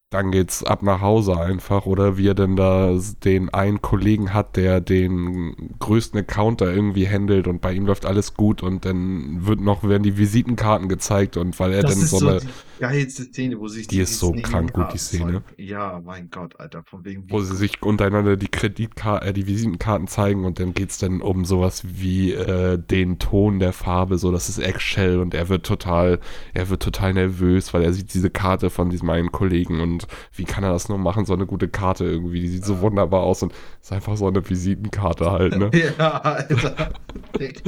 dann 0.10 0.32
geht's 0.32 0.64
ab 0.64 0.84
nach 0.84 1.02
Hause 1.02 1.38
einfach. 1.38 1.86
Oder 1.86 2.18
wie 2.18 2.28
er 2.30 2.34
denn 2.34 2.56
da 2.56 2.98
den 3.24 3.50
einen 3.54 3.82
Kollegen 3.82 4.34
hat, 4.34 4.56
der 4.56 4.80
den 4.80 5.76
größten 5.80 6.20
Account 6.20 6.62
da 6.62 6.66
irgendwie 6.66 7.10
handelt 7.10 7.48
und 7.48 7.62
bei 7.62 7.74
ihm 7.74 7.86
läuft 7.86 8.06
alles 8.06 8.34
gut 8.34 8.64
und 8.64 8.86
dann 8.86 9.46
wird 9.46 9.60
noch, 9.60 9.84
werden 9.84 10.04
die 10.04 10.18
Visitenkarten 10.18 10.88
gezeigt 10.88 11.38
und 11.38 11.60
weil 11.60 11.74
er 11.74 11.84
das 11.84 11.94
dann 11.94 12.06
so 12.08 12.20
so 12.20 12.28
eine, 12.30 12.40
die 12.40 12.48
geilste 12.80 13.24
Szene, 13.24 13.60
wo 13.60 13.68
sich 13.68 13.88
Die 13.88 14.00
ist 14.00 14.20
so 14.20 14.32
krank 14.32 14.74
gut, 14.74 14.94
die 14.94 14.98
Szene. 14.98 15.44
Ja, 15.58 16.02
mein 16.04 16.30
Gott, 16.30 16.60
Alter, 16.60 16.84
von 16.84 17.04
wegen. 17.06 17.30
wo 17.30 17.42
sie 17.42 17.56
sich 17.56 17.82
untereinander 17.82 18.38
die 18.38 18.48
Kreditkarten, 18.48 19.30
äh, 19.30 19.34
die 19.34 19.48
Visitenkarten 19.48 20.08
zeigen 20.08 20.46
und 20.46 20.60
dann 20.60 20.74
geht's 20.74 20.98
dann 20.98 21.22
um 21.22 21.46
sowas 21.46 21.84
wie 21.86 22.34
äh, 22.34 22.78
den 22.78 23.20
Ton 23.20 23.60
der 23.60 23.74
Farbe, 23.74 24.18
so 24.18 24.32
das 24.32 24.50
ist 24.50 24.60
Eggshell 24.60 25.20
und 25.20 25.34
er 25.34 25.50
wird 25.50 25.66
total, 25.66 26.20
er 26.54 26.70
wird 26.70 26.82
total 26.84 27.14
nervös, 27.14 27.74
weil 27.74 27.84
er 27.84 27.94
sieht 27.94 28.14
diese 28.14 28.30
Karte 28.30 28.70
von 28.70 28.90
diesem 28.90 29.10
einen 29.10 29.32
Kollegen 29.32 29.80
und 29.80 30.08
wie 30.34 30.46
kann 30.46 30.64
er 30.64 30.72
das 30.72 30.90
nur 30.90 30.98
machen, 30.98 31.26
so 31.26 31.34
eine 31.34 31.46
gute 31.46 31.68
Karte 31.68 32.06
irgendwie, 32.06 32.42
die 32.42 32.48
sieht 32.48 32.66
so 32.66 32.82
wunderbar 32.82 33.24
aus 33.24 33.44
und 33.44 33.54
ist 33.82 33.92
einfach 33.92 34.18
so 34.18 34.28
eine 34.28 34.48
Visitenkarte 34.48 35.32
halt, 35.32 35.58
ne? 35.58 35.72
Ja, 35.98 36.18
Alter. 36.22 36.94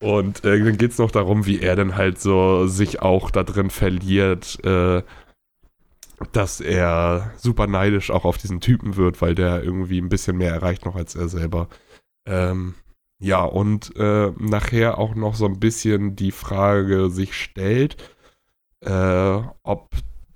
Und 0.00 0.44
äh, 0.44 0.64
dann 0.64 0.78
geht 0.78 0.92
es 0.92 0.98
noch 0.98 1.10
darum, 1.10 1.46
wie 1.46 1.60
er 1.60 1.76
dann 1.76 1.96
halt 1.96 2.18
so 2.18 2.66
sich 2.66 3.02
auch 3.02 3.30
da 3.30 3.42
drin 3.42 3.70
verliert, 4.02 4.64
äh, 4.64 5.02
dass 6.32 6.60
er 6.60 7.32
super 7.36 7.66
neidisch 7.66 8.10
auch 8.10 8.24
auf 8.24 8.38
diesen 8.38 8.60
Typen 8.60 8.96
wird, 8.96 9.20
weil 9.22 9.34
der 9.34 9.62
irgendwie 9.62 10.00
ein 10.00 10.08
bisschen 10.08 10.36
mehr 10.36 10.52
erreicht 10.52 10.84
noch 10.84 10.94
als 10.94 11.14
er 11.14 11.28
selber. 11.28 11.68
Ähm, 12.26 12.74
ja, 13.18 13.44
und 13.44 13.96
äh, 13.96 14.32
nachher 14.38 14.98
auch 14.98 15.14
noch 15.14 15.34
so 15.34 15.46
ein 15.46 15.60
bisschen 15.60 16.16
die 16.16 16.32
Frage 16.32 17.10
sich 17.10 17.34
stellt, 17.34 17.96
äh, 18.80 19.40
ob, 19.62 19.90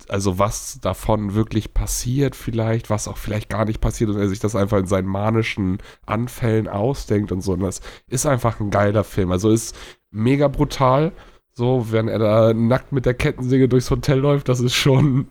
also 0.09 0.38
was 0.38 0.81
davon 0.81 1.35
wirklich 1.35 1.74
passiert 1.74 2.37
vielleicht, 2.37 2.90
was 2.90 3.09
auch 3.09 3.16
vielleicht 3.16 3.48
gar 3.48 3.64
nicht 3.64 3.81
passiert 3.81 4.11
und 4.11 4.18
er 4.18 4.29
sich 4.29 4.38
das 4.40 4.57
einfach 4.57 4.79
in 4.79 4.87
seinen 4.87 5.09
manischen 5.09 5.79
Anfällen 6.05 6.68
ausdenkt 6.68 7.33
und 7.33 7.40
so. 7.42 7.52
Und 7.52 7.61
das 7.61 7.81
ist 8.09 8.26
einfach 8.26 8.61
ein 8.61 8.70
geiler 8.70 9.05
Film. 9.05 9.33
Also 9.33 9.50
ist 9.50 9.76
mega 10.11 10.48
brutal. 10.48 11.12
So, 11.57 11.90
wenn 11.90 12.09
er 12.09 12.19
da 12.19 12.53
nackt 12.53 12.92
mit 12.92 13.07
der 13.07 13.14
Kettensäge 13.14 13.66
durchs 13.66 13.90
Hotel 13.90 14.19
läuft, 14.19 14.49
das 14.51 14.61
ist 14.61 14.75
schon. 14.75 15.29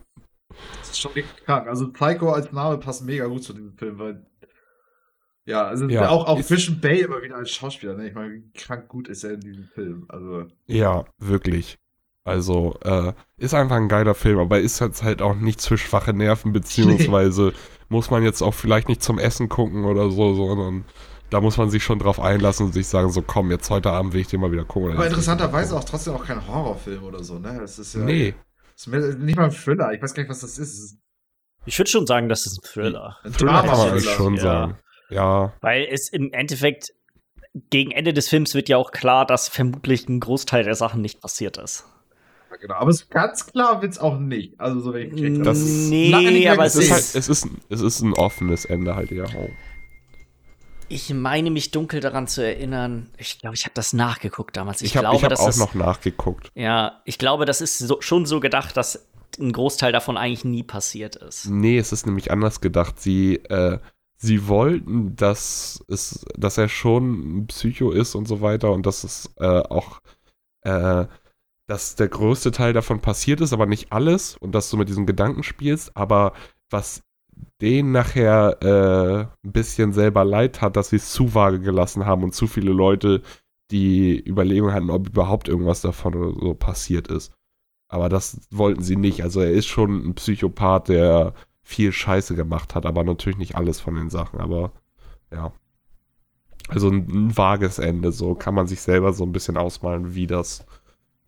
Das 0.79 0.89
ist 0.89 0.99
schon 0.99 1.11
richtig 1.11 1.45
krank. 1.45 1.67
Also 1.67 1.91
Psycho 1.91 2.31
als 2.31 2.51
Name 2.51 2.79
passt 2.79 3.05
mega 3.05 3.27
gut 3.27 3.43
zu 3.43 3.53
diesem 3.53 3.73
Film, 3.77 3.99
weil. 3.99 4.25
Ja, 5.45 5.67
also 5.67 5.87
Ja, 5.87 6.09
auch, 6.09 6.25
auch 6.25 6.41
Christian 6.41 6.81
Bale 6.81 7.01
immer 7.01 7.21
wieder 7.21 7.35
als 7.35 7.51
Schauspieler, 7.51 7.95
ne? 7.95 8.07
Ich 8.07 8.15
meine, 8.15 8.33
wie 8.33 8.51
krank 8.55 8.87
gut 8.87 9.07
ist 9.07 9.23
er 9.23 9.33
in 9.33 9.41
diesem 9.41 9.65
Film. 9.65 10.05
Also. 10.09 10.45
Ja, 10.65 11.05
wirklich. 11.19 11.77
Also, 12.23 12.75
äh, 12.83 13.13
ist 13.37 13.53
einfach 13.53 13.75
ein 13.75 13.87
geiler 13.87 14.15
Film, 14.15 14.39
aber 14.39 14.59
ist 14.59 14.79
jetzt 14.79 15.03
halt 15.03 15.21
auch 15.21 15.35
nichts 15.35 15.67
für 15.67 15.77
schwache 15.77 16.13
Nerven, 16.13 16.53
beziehungsweise 16.53 17.53
muss 17.87 18.09
man 18.09 18.23
jetzt 18.23 18.41
auch 18.41 18.55
vielleicht 18.55 18.89
nicht 18.89 19.03
zum 19.03 19.19
Essen 19.19 19.47
gucken 19.47 19.85
oder 19.85 20.09
so, 20.09 20.33
sondern 20.33 20.85
da 21.29 21.41
muss 21.41 21.57
man 21.57 21.69
sich 21.69 21.83
schon 21.83 21.99
drauf 21.99 22.19
einlassen 22.19 22.67
und 22.67 22.73
sich 22.73 22.87
sagen, 22.87 23.11
so 23.11 23.21
komm, 23.21 23.51
jetzt 23.51 23.69
heute 23.69 23.89
Abend 23.91 24.13
will 24.13 24.21
ich 24.21 24.27
den 24.27 24.39
mal 24.41 24.51
wieder 24.51 24.65
gucken. 24.65 24.93
Aber 24.93 25.07
interessanterweise 25.07 25.75
auch 25.75 25.83
trotzdem 25.83 26.13
auch 26.13 26.25
kein 26.25 26.45
Horrorfilm 26.47 27.03
oder 27.03 27.23
so, 27.23 27.39
ne? 27.39 27.57
Das 27.59 27.79
ist 27.79 27.95
ja. 27.95 28.01
Nee, 28.01 28.35
Das 28.75 28.87
ist 28.87 29.19
nicht 29.19 29.35
mal 29.37 29.45
ein 29.45 29.51
Thriller. 29.51 29.91
Ich 29.93 30.01
weiß 30.01 30.13
gar 30.13 30.23
nicht, 30.23 30.29
was 30.29 30.41
das 30.41 30.57
ist. 30.57 30.77
Es 30.79 30.97
Ich 31.65 31.77
würde 31.79 31.89
schon 31.89 32.05
sagen, 32.07 32.29
das 32.29 32.45
ist 32.45 32.59
ein 32.59 32.63
Thriller. 32.63 33.17
ein 33.23 33.33
Thriller 33.33 33.61
kann 33.63 33.77
man 33.77 33.89
eigentlich 33.91 34.09
schon 34.11 34.35
ja. 34.35 34.41
sagen. 34.41 34.77
Ja, 35.09 35.53
Weil 35.61 35.87
es 35.91 36.09
im 36.09 36.31
Endeffekt 36.33 36.89
gegen 37.69 37.91
Ende 37.91 38.11
des 38.13 38.27
Films 38.27 38.53
wird 38.53 38.69
ja 38.69 38.77
auch 38.77 38.91
klar, 38.91 39.25
dass 39.25 39.47
vermutlich 39.47 40.09
ein 40.09 40.19
Großteil 40.19 40.63
der 40.63 40.75
Sachen 40.75 41.01
nicht 41.01 41.21
passiert 41.21 41.57
ist. 41.57 41.85
Ja, 42.51 42.57
genau. 42.57 42.75
Aber 42.75 42.89
es 42.89 43.07
ganz 43.09 43.45
klar 43.47 43.81
wird's 43.81 43.97
auch 43.97 44.17
nicht. 44.19 44.59
Also 44.59 44.79
so 44.79 44.93
wenn 44.93 45.03
ich 45.07 45.09
gekriegt 45.15 45.45
Das- 45.45 45.59
habe. 45.59 45.89
nee, 45.89 46.49
aber 46.49 46.65
es 46.65 46.75
es 46.75 46.85
ist, 46.85 46.91
halt, 46.91 47.01
es, 47.15 47.29
ist, 47.29 47.47
es 47.69 47.81
ist 47.81 48.01
ein 48.01 48.13
offenes 48.13 48.65
Ende 48.65 48.95
halt, 48.95 49.11
ja. 49.11 49.25
Oh. 49.37 49.49
Ich 50.87 51.13
meine 51.13 51.49
mich 51.51 51.71
dunkel 51.71 51.99
daran 51.99 52.27
zu 52.27 52.45
erinnern. 52.45 53.09
Ich 53.17 53.39
glaube, 53.39 53.55
ich 53.55 53.63
habe 53.65 53.73
das 53.73 53.93
nachgeguckt 53.93 54.55
damals. 54.55 54.81
Ich, 54.81 54.91
Ich 54.91 54.97
habe 54.97 55.03
glaube, 55.03 55.17
ich 55.17 55.23
hab 55.23 55.39
auch 55.39 55.45
das, 55.45 55.57
noch 55.57 55.73
nachgeguckt. 55.73 56.51
Ja, 56.55 57.01
ich 57.05 57.17
glaube, 57.17 57.45
das 57.45 57.61
ist 57.61 57.79
so, 57.79 58.01
schon 58.01 58.25
so 58.25 58.39
gedacht, 58.39 58.77
dass 58.77 59.07
ein 59.39 59.51
Großteil 59.51 59.91
davon 59.91 60.17
eigentlich 60.17 60.45
nie 60.45 60.63
passiert 60.63 61.15
ist. 61.15 61.47
Nee, 61.49 61.77
es 61.77 61.91
ist 61.91 62.05
nämlich 62.05 62.31
anders 62.31 62.61
gedacht. 62.61 62.99
Sie, 62.99 63.35
äh, 63.35 63.79
sie 64.17 64.47
wollten, 64.47 65.15
dass, 65.15 65.83
es, 65.87 66.25
dass 66.37 66.57
er 66.57 66.69
schon 66.69 67.39
ein 67.39 67.47
Psycho 67.47 67.91
ist 67.91 68.15
und 68.15 68.27
so 68.27 68.41
weiter 68.41 68.71
und 68.71 68.85
dass 68.85 69.03
es 69.03 69.31
äh, 69.37 69.45
auch, 69.45 70.01
äh, 70.61 71.05
dass 71.67 71.95
der 71.95 72.07
größte 72.07 72.51
Teil 72.51 72.73
davon 72.73 73.01
passiert 73.01 73.41
ist, 73.41 73.53
aber 73.53 73.65
nicht 73.65 73.91
alles 73.91 74.37
und 74.37 74.53
dass 74.53 74.69
du 74.69 74.77
mit 74.77 74.87
diesem 74.87 75.05
Gedanken 75.05 75.43
spielst, 75.43 75.97
aber 75.97 76.33
was 76.69 77.03
den 77.61 77.91
nachher 77.91 78.57
äh, 78.61 79.47
ein 79.47 79.51
bisschen 79.51 79.93
selber 79.93 80.25
leid 80.25 80.61
hat, 80.61 80.75
dass 80.75 80.89
sie 80.89 80.97
es 80.97 81.11
zu 81.11 81.33
vage 81.33 81.59
gelassen 81.59 82.05
haben 82.05 82.23
und 82.23 82.33
zu 82.33 82.47
viele 82.47 82.71
Leute 82.71 83.21
die 83.71 84.21
Überlegung 84.27 84.73
hatten, 84.73 84.89
ob 84.89 85.07
überhaupt 85.07 85.47
irgendwas 85.47 85.81
davon 85.81 86.15
oder 86.15 86.39
so 86.39 86.53
passiert 86.53 87.07
ist. 87.07 87.31
Aber 87.87 88.09
das 88.09 88.47
wollten 88.51 88.83
sie 88.83 88.95
nicht. 88.95 89.23
Also 89.23 89.41
er 89.41 89.51
ist 89.51 89.67
schon 89.67 90.05
ein 90.05 90.15
Psychopath, 90.15 90.89
der 90.89 91.33
viel 91.63 91.91
Scheiße 91.91 92.35
gemacht 92.35 92.75
hat, 92.75 92.85
aber 92.85 93.03
natürlich 93.03 93.37
nicht 93.37 93.55
alles 93.55 93.79
von 93.79 93.95
den 93.95 94.09
Sachen. 94.09 94.39
Aber 94.39 94.71
ja. 95.31 95.51
Also 96.67 96.89
ein, 96.89 97.07
ein 97.09 97.37
vages 97.37 97.79
Ende, 97.79 98.11
so 98.11 98.35
kann 98.35 98.55
man 98.55 98.67
sich 98.67 98.81
selber 98.81 99.13
so 99.13 99.23
ein 99.23 99.31
bisschen 99.31 99.57
ausmalen, 99.57 100.15
wie 100.15 100.27
das 100.27 100.65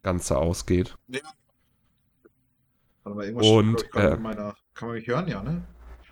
Ganze 0.04 0.38
ausgeht. 0.38 0.98
Warte 3.04 3.18
mal, 3.18 3.26
irgendwas 3.26 3.48
Und, 3.48 3.82
ich, 3.84 3.96
äh, 3.96 4.14
in 4.16 4.22
meiner, 4.22 4.56
kann 4.74 4.90
man 4.90 4.98
mich 4.98 5.08
hören, 5.08 5.28
ja, 5.28 5.44
ne? 5.44 5.64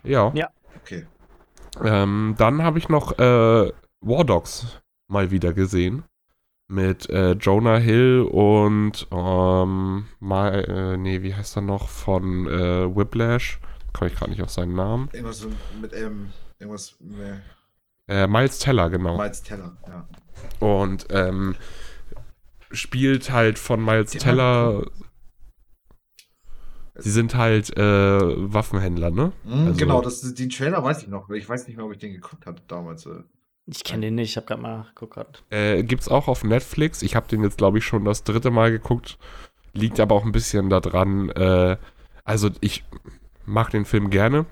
Ja. 0.06 0.32
Ja. 0.34 0.48
Okay. 0.82 1.06
Ähm, 1.84 2.34
dann 2.38 2.62
habe 2.62 2.78
ich 2.78 2.88
noch 2.88 3.18
äh, 3.18 3.72
War 4.00 4.24
Dogs 4.24 4.80
mal 5.08 5.30
wieder 5.30 5.52
gesehen. 5.52 6.04
Mit 6.68 7.08
äh, 7.10 7.32
Jonah 7.32 7.76
Hill 7.76 8.22
und 8.22 9.06
ähm, 9.12 10.06
mal, 10.18 10.64
äh, 10.68 10.96
nee, 10.96 11.22
wie 11.22 11.32
heißt 11.34 11.56
er 11.56 11.62
noch? 11.62 11.88
Von 11.88 12.48
äh, 12.48 12.96
Whiplash. 12.96 13.60
Komme 13.92 14.10
ich 14.10 14.16
gerade 14.16 14.32
nicht 14.32 14.42
auf 14.42 14.50
seinen 14.50 14.74
Namen. 14.74 15.08
Irgendwas 15.12 15.46
mit, 15.80 15.92
ähm, 15.94 16.32
irgendwas 16.58 16.96
mit 16.98 17.40
Äh, 18.08 18.26
Miles 18.26 18.58
Teller, 18.58 18.90
genau. 18.90 19.16
Miles 19.16 19.42
Teller, 19.44 19.76
ja. 19.86 20.08
Und 20.58 21.06
ähm, 21.10 21.54
spielt 22.72 23.30
halt 23.30 23.58
von 23.58 23.84
Miles 23.84 24.10
Den 24.10 24.20
Teller. 24.20 24.82
hab 24.82 25.05
Sie 26.98 27.10
sind 27.10 27.34
halt 27.34 27.76
äh, 27.76 27.82
Waffenhändler, 28.52 29.10
ne? 29.10 29.32
Mhm, 29.44 29.66
Also- 29.68 29.78
genau, 29.78 30.00
das, 30.00 30.34
den 30.34 30.50
Trailer 30.50 30.82
weiß 30.82 31.02
ich 31.02 31.08
noch. 31.08 31.28
Ich 31.30 31.48
weiß 31.48 31.66
nicht 31.66 31.76
mehr, 31.76 31.84
ob 31.86 31.92
ich 31.92 31.98
den 31.98 32.12
geguckt 32.14 32.46
hatte 32.46 32.62
damals. 32.68 33.06
äh. 33.06 33.22
Ich 33.66 33.82
kenne 33.82 34.02
den 34.06 34.14
nicht, 34.14 34.30
ich 34.30 34.36
habe 34.36 34.46
gerade 34.46 34.62
mal 34.62 34.86
geguckt. 34.94 35.42
Äh, 35.50 35.82
gibt's 35.82 36.08
auch 36.08 36.28
auf 36.28 36.44
Netflix. 36.44 37.02
Ich 37.02 37.16
habe 37.16 37.26
den 37.28 37.42
jetzt, 37.42 37.58
glaube 37.58 37.78
ich, 37.78 37.84
schon 37.84 38.04
das 38.04 38.22
dritte 38.22 38.50
Mal 38.50 38.70
geguckt. 38.70 39.18
Liegt 39.72 39.98
aber 40.00 40.14
auch 40.14 40.24
ein 40.24 40.32
bisschen 40.32 40.70
daran. 40.70 41.30
Äh, 41.30 41.76
also, 42.24 42.48
ich 42.60 42.84
mag 43.44 43.70
den 43.70 43.84
Film 43.84 44.08
gerne. 44.10 44.46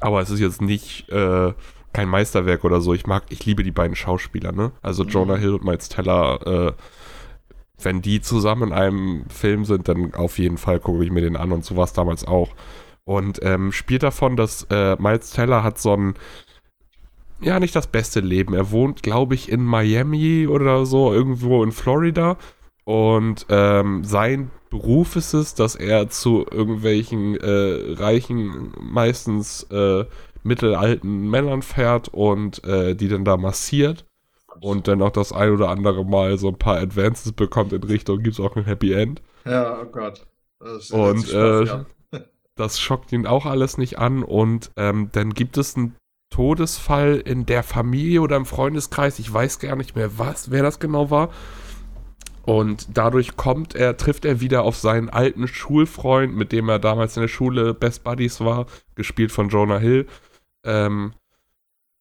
Aber 0.00 0.20
es 0.20 0.28
ist 0.30 0.40
jetzt 0.40 0.60
nicht 0.60 1.08
äh, 1.08 1.54
kein 1.92 2.08
Meisterwerk 2.08 2.64
oder 2.64 2.80
so. 2.82 2.92
Ich 2.92 3.06
mag, 3.06 3.22
ich 3.30 3.46
liebe 3.46 3.62
die 3.62 3.70
beiden 3.70 3.96
Schauspieler, 3.96 4.52
ne? 4.52 4.72
Also 4.82 5.04
Mhm. 5.04 5.08
Jonah 5.10 5.36
Hill 5.36 5.54
und 5.54 5.64
Miles 5.64 5.88
Teller. 5.88 6.74
Wenn 7.80 8.02
die 8.02 8.20
zusammen 8.20 8.68
in 8.70 8.72
einem 8.72 9.24
Film 9.28 9.64
sind, 9.64 9.88
dann 9.88 10.14
auf 10.14 10.38
jeden 10.38 10.58
Fall 10.58 10.80
gucke 10.80 11.04
ich 11.04 11.10
mir 11.10 11.20
den 11.20 11.36
an 11.36 11.52
und 11.52 11.64
so 11.64 11.76
war 11.76 11.84
es 11.84 11.92
damals 11.92 12.26
auch. 12.26 12.50
Und 13.04 13.40
ähm, 13.42 13.70
spielt 13.72 14.02
davon, 14.02 14.36
dass 14.36 14.66
äh, 14.70 14.96
Miles 14.98 15.30
Teller 15.30 15.62
hat 15.62 15.78
so 15.78 15.94
ein 15.94 16.14
ja, 17.40 17.60
nicht 17.60 17.76
das 17.76 17.86
beste 17.86 18.20
Leben. 18.20 18.54
Er 18.54 18.70
wohnt, 18.70 19.02
glaube 19.02 19.34
ich, 19.34 19.50
in 19.50 19.62
Miami 19.62 20.46
oder 20.46 20.86
so, 20.86 21.12
irgendwo 21.12 21.62
in 21.62 21.72
Florida. 21.72 22.38
Und 22.84 23.46
ähm, 23.50 24.04
sein 24.04 24.50
Beruf 24.70 25.16
ist 25.16 25.34
es, 25.34 25.54
dass 25.54 25.74
er 25.74 26.08
zu 26.08 26.46
irgendwelchen 26.50 27.36
äh, 27.36 27.94
reichen, 27.94 28.72
meistens 28.80 29.64
äh, 29.64 30.04
mittelalten 30.42 31.28
Männern 31.28 31.62
fährt 31.62 32.08
und 32.08 32.64
äh, 32.64 32.94
die 32.94 33.08
dann 33.08 33.24
da 33.24 33.36
massiert. 33.36 34.06
Und 34.60 34.88
dann 34.88 35.02
auch 35.02 35.10
das 35.10 35.32
ein 35.32 35.50
oder 35.50 35.68
andere 35.68 36.04
Mal 36.04 36.38
so 36.38 36.48
ein 36.48 36.58
paar 36.58 36.78
Advances 36.78 37.32
bekommt 37.32 37.72
in 37.72 37.82
Richtung, 37.82 38.22
gibt 38.22 38.38
es 38.38 38.44
auch 38.44 38.56
ein 38.56 38.64
Happy 38.64 38.92
End. 38.92 39.22
Ja, 39.44 39.80
oh 39.80 39.86
Gott. 39.86 40.26
Das 40.58 40.90
Und, 40.90 41.28
Spaß 41.28 41.68
äh, 41.68 41.70
an. 41.70 41.86
Das 42.54 42.80
schockt 42.80 43.12
ihn 43.12 43.26
auch 43.26 43.44
alles 43.44 43.76
nicht 43.76 43.98
an. 43.98 44.22
Und 44.22 44.70
ähm, 44.76 45.10
dann 45.12 45.34
gibt 45.34 45.58
es 45.58 45.76
einen 45.76 45.94
Todesfall 46.30 47.16
in 47.16 47.44
der 47.44 47.62
Familie 47.62 48.22
oder 48.22 48.36
im 48.36 48.46
Freundeskreis. 48.46 49.18
Ich 49.18 49.32
weiß 49.32 49.58
gar 49.58 49.76
nicht 49.76 49.94
mehr, 49.94 50.18
was, 50.18 50.50
wer 50.50 50.62
das 50.62 50.80
genau 50.80 51.10
war. 51.10 51.30
Und 52.46 52.96
dadurch 52.96 53.36
kommt 53.36 53.74
er, 53.74 53.96
trifft 53.96 54.24
er 54.24 54.40
wieder 54.40 54.62
auf 54.62 54.76
seinen 54.76 55.10
alten 55.10 55.48
Schulfreund, 55.48 56.34
mit 56.34 56.52
dem 56.52 56.68
er 56.68 56.78
damals 56.78 57.16
in 57.16 57.22
der 57.22 57.28
Schule 57.28 57.74
Best 57.74 58.04
Buddies 58.04 58.40
war, 58.40 58.66
gespielt 58.94 59.32
von 59.32 59.48
Jonah 59.48 59.78
Hill. 59.78 60.06
Ähm, 60.64 61.12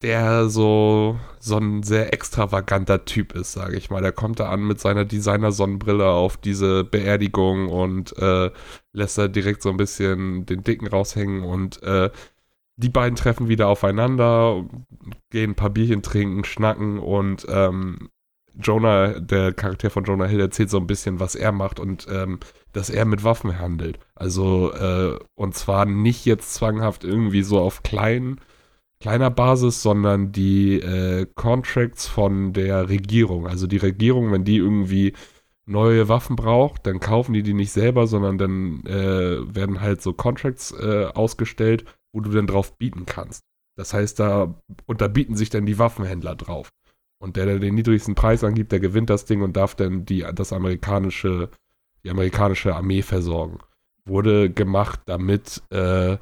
der 0.02 0.50
so, 0.50 1.18
so 1.40 1.58
ein 1.58 1.84
sehr 1.84 2.14
extravaganter 2.14 3.06
Typ 3.06 3.34
ist, 3.34 3.54
sage 3.54 3.78
ich 3.78 3.90
mal. 3.90 4.02
Der 4.02 4.12
kommt 4.12 4.40
da 4.40 4.50
an 4.50 4.68
mit 4.68 4.80
seiner 4.80 5.06
Designer-Sonnenbrille 5.06 6.08
auf 6.08 6.38
diese 6.38 6.84
Beerdigung 6.84 7.70
und 7.70 8.18
äh, 8.18 8.52
lässt 8.94 9.18
da 9.18 9.28
direkt 9.28 9.62
so 9.62 9.70
ein 9.70 9.78
bisschen 9.78 10.46
den 10.46 10.64
Dicken 10.64 10.88
raushängen 10.88 11.44
und 11.44 11.82
äh, 11.84 12.10
die 12.78 12.90
beiden 12.90 13.16
treffen 13.16 13.48
wieder 13.48 13.68
aufeinander, 13.68 14.66
gehen 15.30 15.52
ein 15.52 15.56
paar 15.56 15.70
Bierchen 15.70 16.02
trinken, 16.02 16.44
schnacken 16.44 17.00
und 17.00 17.46
ähm, 17.50 18.10
Jonah, 18.58 19.20
der 19.20 19.54
Charakter 19.54 19.90
von 19.90 20.06
Jonah 20.06 20.26
Hill, 20.26 20.40
erzählt 20.40 20.70
so 20.70 20.78
ein 20.78 20.88
bisschen, 20.88 21.20
was 21.20 21.36
er 21.36 21.52
macht 21.52 21.80
und 21.80 22.08
ähm, 22.10 22.40
dass 22.74 22.90
er 22.90 23.06
mit 23.06 23.24
Waffen 23.24 23.60
handelt. 23.60 24.00
Also, 24.16 24.74
äh, 24.74 25.20
und 25.36 25.56
zwar 25.56 25.86
nicht 25.86 26.26
jetzt 26.26 26.54
zwanghaft 26.54 27.04
irgendwie 27.04 27.44
so 27.44 27.60
auf 27.60 27.84
kleinen, 27.84 28.40
kleiner 29.06 29.30
Basis, 29.30 29.84
sondern 29.84 30.32
die 30.32 30.80
äh, 30.80 31.28
Contracts 31.36 32.08
von 32.08 32.54
der 32.54 32.90
Regierung. 32.90 33.46
Also 33.46 33.68
die 33.68 33.78
Regierung, 33.78 34.32
wenn 34.32 34.46
die 34.46 34.58
irgendwie 34.58 35.14
neue 35.68 36.10
Waffen 36.10 36.36
braucht, 36.36 36.88
dann 36.88 37.00
kaufen 37.00 37.34
die 37.34 37.44
die 37.44 37.54
nicht 37.54 37.72
selber, 37.72 38.08
sondern 38.08 38.40
dann 38.40 38.84
äh, 38.88 39.56
werden 39.56 39.80
halt 39.80 40.02
so 40.02 40.12
Contracts 40.12 40.72
äh, 40.72 41.06
ausgestellt, 41.14 41.86
wo 42.14 42.20
du 42.20 42.32
dann 42.32 42.48
drauf 42.48 42.80
bieten 42.80 43.06
kannst. 43.06 43.44
Das 43.78 43.94
heißt, 43.94 44.20
da 44.20 44.56
unterbieten 44.88 45.36
sich 45.36 45.52
dann 45.52 45.68
die 45.68 45.78
Waffenhändler 45.78 46.36
drauf. 46.36 46.70
Und 47.20 47.36
der, 47.36 47.46
der 47.46 47.60
den 47.60 47.76
niedrigsten 47.76 48.16
Preis 48.16 48.44
angibt, 48.44 48.72
der 48.72 48.80
gewinnt 48.80 49.12
das 49.12 49.26
Ding 49.26 49.44
und 49.44 49.56
darf 49.56 49.76
dann 49.76 50.06
die, 50.06 50.26
das 50.34 50.52
amerikanische, 50.52 51.52
die 52.04 52.10
amerikanische 52.10 52.76
Armee 52.76 53.04
versorgen. 53.04 53.60
Wurde 54.04 54.50
gemacht, 54.50 55.02
damit 55.06 55.62
äh, 55.70 56.18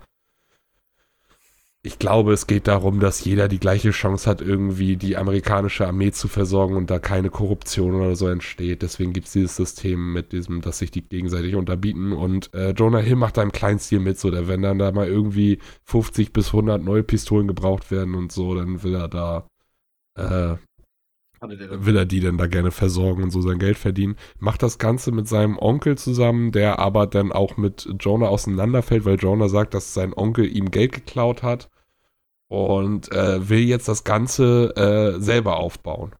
ich 1.85 1.99
glaube, 1.99 2.31
es 2.31 2.47
geht 2.47 2.67
darum, 2.69 3.01
dass 3.01 3.25
jeder 3.25 3.49
die 3.49 3.59
gleiche 3.59 3.91
Chance 3.91 4.29
hat, 4.29 4.39
irgendwie 4.39 4.95
die 4.95 5.17
amerikanische 5.17 5.85
Armee 5.85 6.11
zu 6.11 6.29
versorgen 6.29 6.77
und 6.77 6.89
da 6.89 6.97
keine 6.97 7.29
Korruption 7.29 7.95
oder 7.95 8.15
so 8.15 8.29
entsteht. 8.29 8.81
Deswegen 8.81 9.11
gibt 9.11 9.27
es 9.27 9.33
dieses 9.33 9.57
System 9.57 10.13
mit 10.13 10.31
diesem, 10.31 10.61
dass 10.61 10.77
sich 10.77 10.91
die 10.91 11.01
gegenseitig 11.01 11.55
unterbieten. 11.55 12.13
Und 12.13 12.53
äh, 12.53 12.71
Jonah 12.71 12.99
Hill 12.99 13.17
macht 13.17 13.35
da 13.35 13.43
im 13.43 13.51
kleinen 13.51 13.79
Stil 13.79 13.99
mit, 13.99 14.17
so, 14.17 14.31
da 14.31 14.47
wenn 14.47 14.61
dann 14.61 14.79
da 14.79 14.93
mal 14.93 15.07
irgendwie 15.07 15.59
50 15.83 16.31
bis 16.31 16.47
100 16.47 16.81
neue 16.81 17.03
Pistolen 17.03 17.49
gebraucht 17.49 17.91
werden 17.91 18.15
und 18.15 18.31
so, 18.31 18.55
dann 18.55 18.81
will 18.83 18.95
er 18.95 19.09
da, 19.09 19.45
äh, 20.15 20.21
der 20.21 20.59
will 21.49 21.97
er 21.97 22.05
die 22.05 22.19
denn 22.19 22.37
da 22.37 22.47
gerne 22.47 22.71
versorgen 22.71 23.23
und 23.23 23.31
so 23.31 23.41
sein 23.41 23.59
Geld 23.59 23.77
verdienen. 23.77 24.15
Macht 24.39 24.63
das 24.63 24.77
Ganze 24.77 25.11
mit 25.11 25.27
seinem 25.27 25.57
Onkel 25.57 25.97
zusammen, 25.97 26.51
der 26.51 26.79
aber 26.79 27.07
dann 27.07 27.31
auch 27.31 27.57
mit 27.57 27.87
Jonah 27.99 28.27
auseinanderfällt, 28.27 29.05
weil 29.05 29.15
Jonah 29.19 29.49
sagt, 29.49 29.73
dass 29.73 29.93
sein 29.93 30.13
Onkel 30.13 30.45
ihm 30.45 30.71
Geld 30.71 30.91
geklaut 30.91 31.43
hat 31.43 31.69
und 32.47 33.11
äh, 33.11 33.49
will 33.49 33.61
jetzt 33.61 33.87
das 33.87 34.03
Ganze 34.03 34.75
äh, 34.75 35.19
selber 35.19 35.57
aufbauen. 35.57 36.13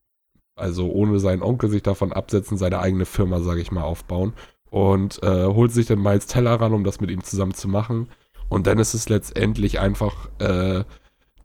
Also 0.55 0.89
ohne 0.91 1.19
seinen 1.19 1.41
Onkel 1.41 1.69
sich 1.69 1.84
davon 1.84 2.13
absetzen, 2.13 2.57
seine 2.57 2.80
eigene 2.80 3.05
Firma, 3.05 3.39
sage 3.41 3.61
ich 3.61 3.71
mal, 3.71 3.84
aufbauen. 3.84 4.34
Und 4.69 5.21
äh, 5.21 5.45
holt 5.45 5.71
sich 5.71 5.86
dann 5.86 6.01
Miles 6.01 6.26
Teller 6.26 6.59
ran, 6.59 6.74
um 6.74 6.84
das 6.84 6.99
mit 6.99 7.11
ihm 7.11 7.24
zusammen 7.24 7.53
zu 7.53 7.67
machen. 7.67 8.09
Und 8.49 8.67
dann 8.67 8.80
ist 8.80 8.93
es 8.93 9.09
letztendlich 9.09 9.80
einfach 9.80 10.30
äh, 10.39 10.84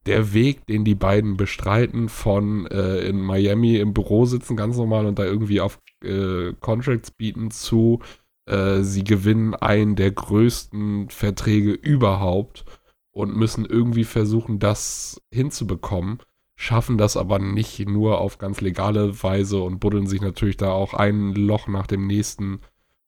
der 0.09 0.33
Weg, 0.33 0.67
den 0.67 0.85
die 0.85 0.95
beiden 0.95 1.37
bestreiten, 1.37 2.09
von 2.09 2.67
äh, 2.67 3.01
in 3.01 3.21
Miami 3.21 3.77
im 3.77 3.93
Büro 3.95 4.25
sitzen, 4.25 4.57
ganz 4.57 4.77
normal 4.77 5.07
und 5.07 5.19
da 5.19 5.25
irgendwie 5.25 5.61
auf 5.61 5.79
äh, 6.03 6.53
Contracts 6.61 7.11
bieten, 7.11 7.51
zu 7.51 8.01
äh, 8.47 8.81
sie 8.83 9.05
gewinnen 9.05 9.55
einen 9.55 9.95
der 9.95 10.11
größten 10.11 11.11
Verträge 11.11 11.73
überhaupt 11.73 12.65
und 13.13 13.37
müssen 13.37 13.65
irgendwie 13.67 14.05
versuchen, 14.05 14.59
das 14.59 15.21
hinzubekommen, 15.31 16.19
schaffen 16.57 16.99
das 16.99 17.17
aber 17.17 17.39
nicht 17.39 17.87
nur 17.89 18.19
auf 18.21 18.39
ganz 18.39 18.61
legale 18.61 19.23
Weise 19.23 19.61
und 19.61 19.79
buddeln 19.81 20.07
sich 20.07 20.21
natürlich 20.21 20.57
da 20.57 20.71
auch 20.73 20.95
ein 20.95 21.35
Loch 21.35 21.69
nach 21.69 21.87
dem 21.87 22.07
nächsten. 22.07 22.61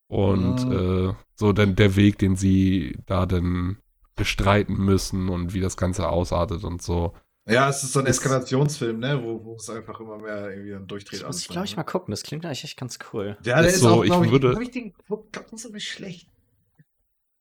Und 0.09 0.68
Mhm. 0.68 1.14
so 1.34 1.53
dann 1.53 1.76
der 1.76 1.94
Weg, 1.94 2.18
den 2.18 2.34
sie 2.36 2.96
da 3.07 3.26
dann 3.26 3.78
bestreiten 4.20 4.76
müssen 4.76 5.28
und 5.28 5.54
wie 5.54 5.60
das 5.60 5.76
Ganze 5.76 6.08
ausartet 6.08 6.62
und 6.62 6.80
so. 6.82 7.14
Ja, 7.48 7.68
es 7.68 7.82
ist 7.82 7.94
so 7.94 8.00
ein 8.00 8.06
Es- 8.06 8.18
Eskalationsfilm, 8.18 8.98
ne? 9.00 9.20
Wo, 9.24 9.44
wo 9.44 9.56
es 9.56 9.68
einfach 9.70 9.98
immer 9.98 10.18
mehr 10.18 10.50
irgendwie 10.50 10.70
dann 10.72 10.86
durchdreht. 10.86 11.22
Das 11.22 11.26
muss 11.26 11.40
ich, 11.40 11.48
glaube 11.48 11.64
ich, 11.64 11.72
dann, 11.72 11.78
mal 11.84 11.90
gucken. 11.90 12.12
Das 12.12 12.22
klingt 12.22 12.44
eigentlich 12.44 12.62
echt 12.64 12.78
ganz 12.78 12.98
cool. 13.12 13.30
ne? 13.30 13.38
Ja, 13.44 13.60
der 13.60 13.68
Ist 13.70 13.76
ist, 13.76 13.80
so, 13.80 13.88
auch, 13.88 14.04
ich 14.04 14.10
ich, 14.12 14.30
würde- 14.30 14.54
hab 14.54 14.60
ich 14.60 14.70
den 14.70 14.92
geguckt, 14.92 15.32
glaub, 15.32 15.50
nicht 15.50 15.62
so 15.62 15.70
nicht 15.70 15.88
schlecht. 15.88 16.28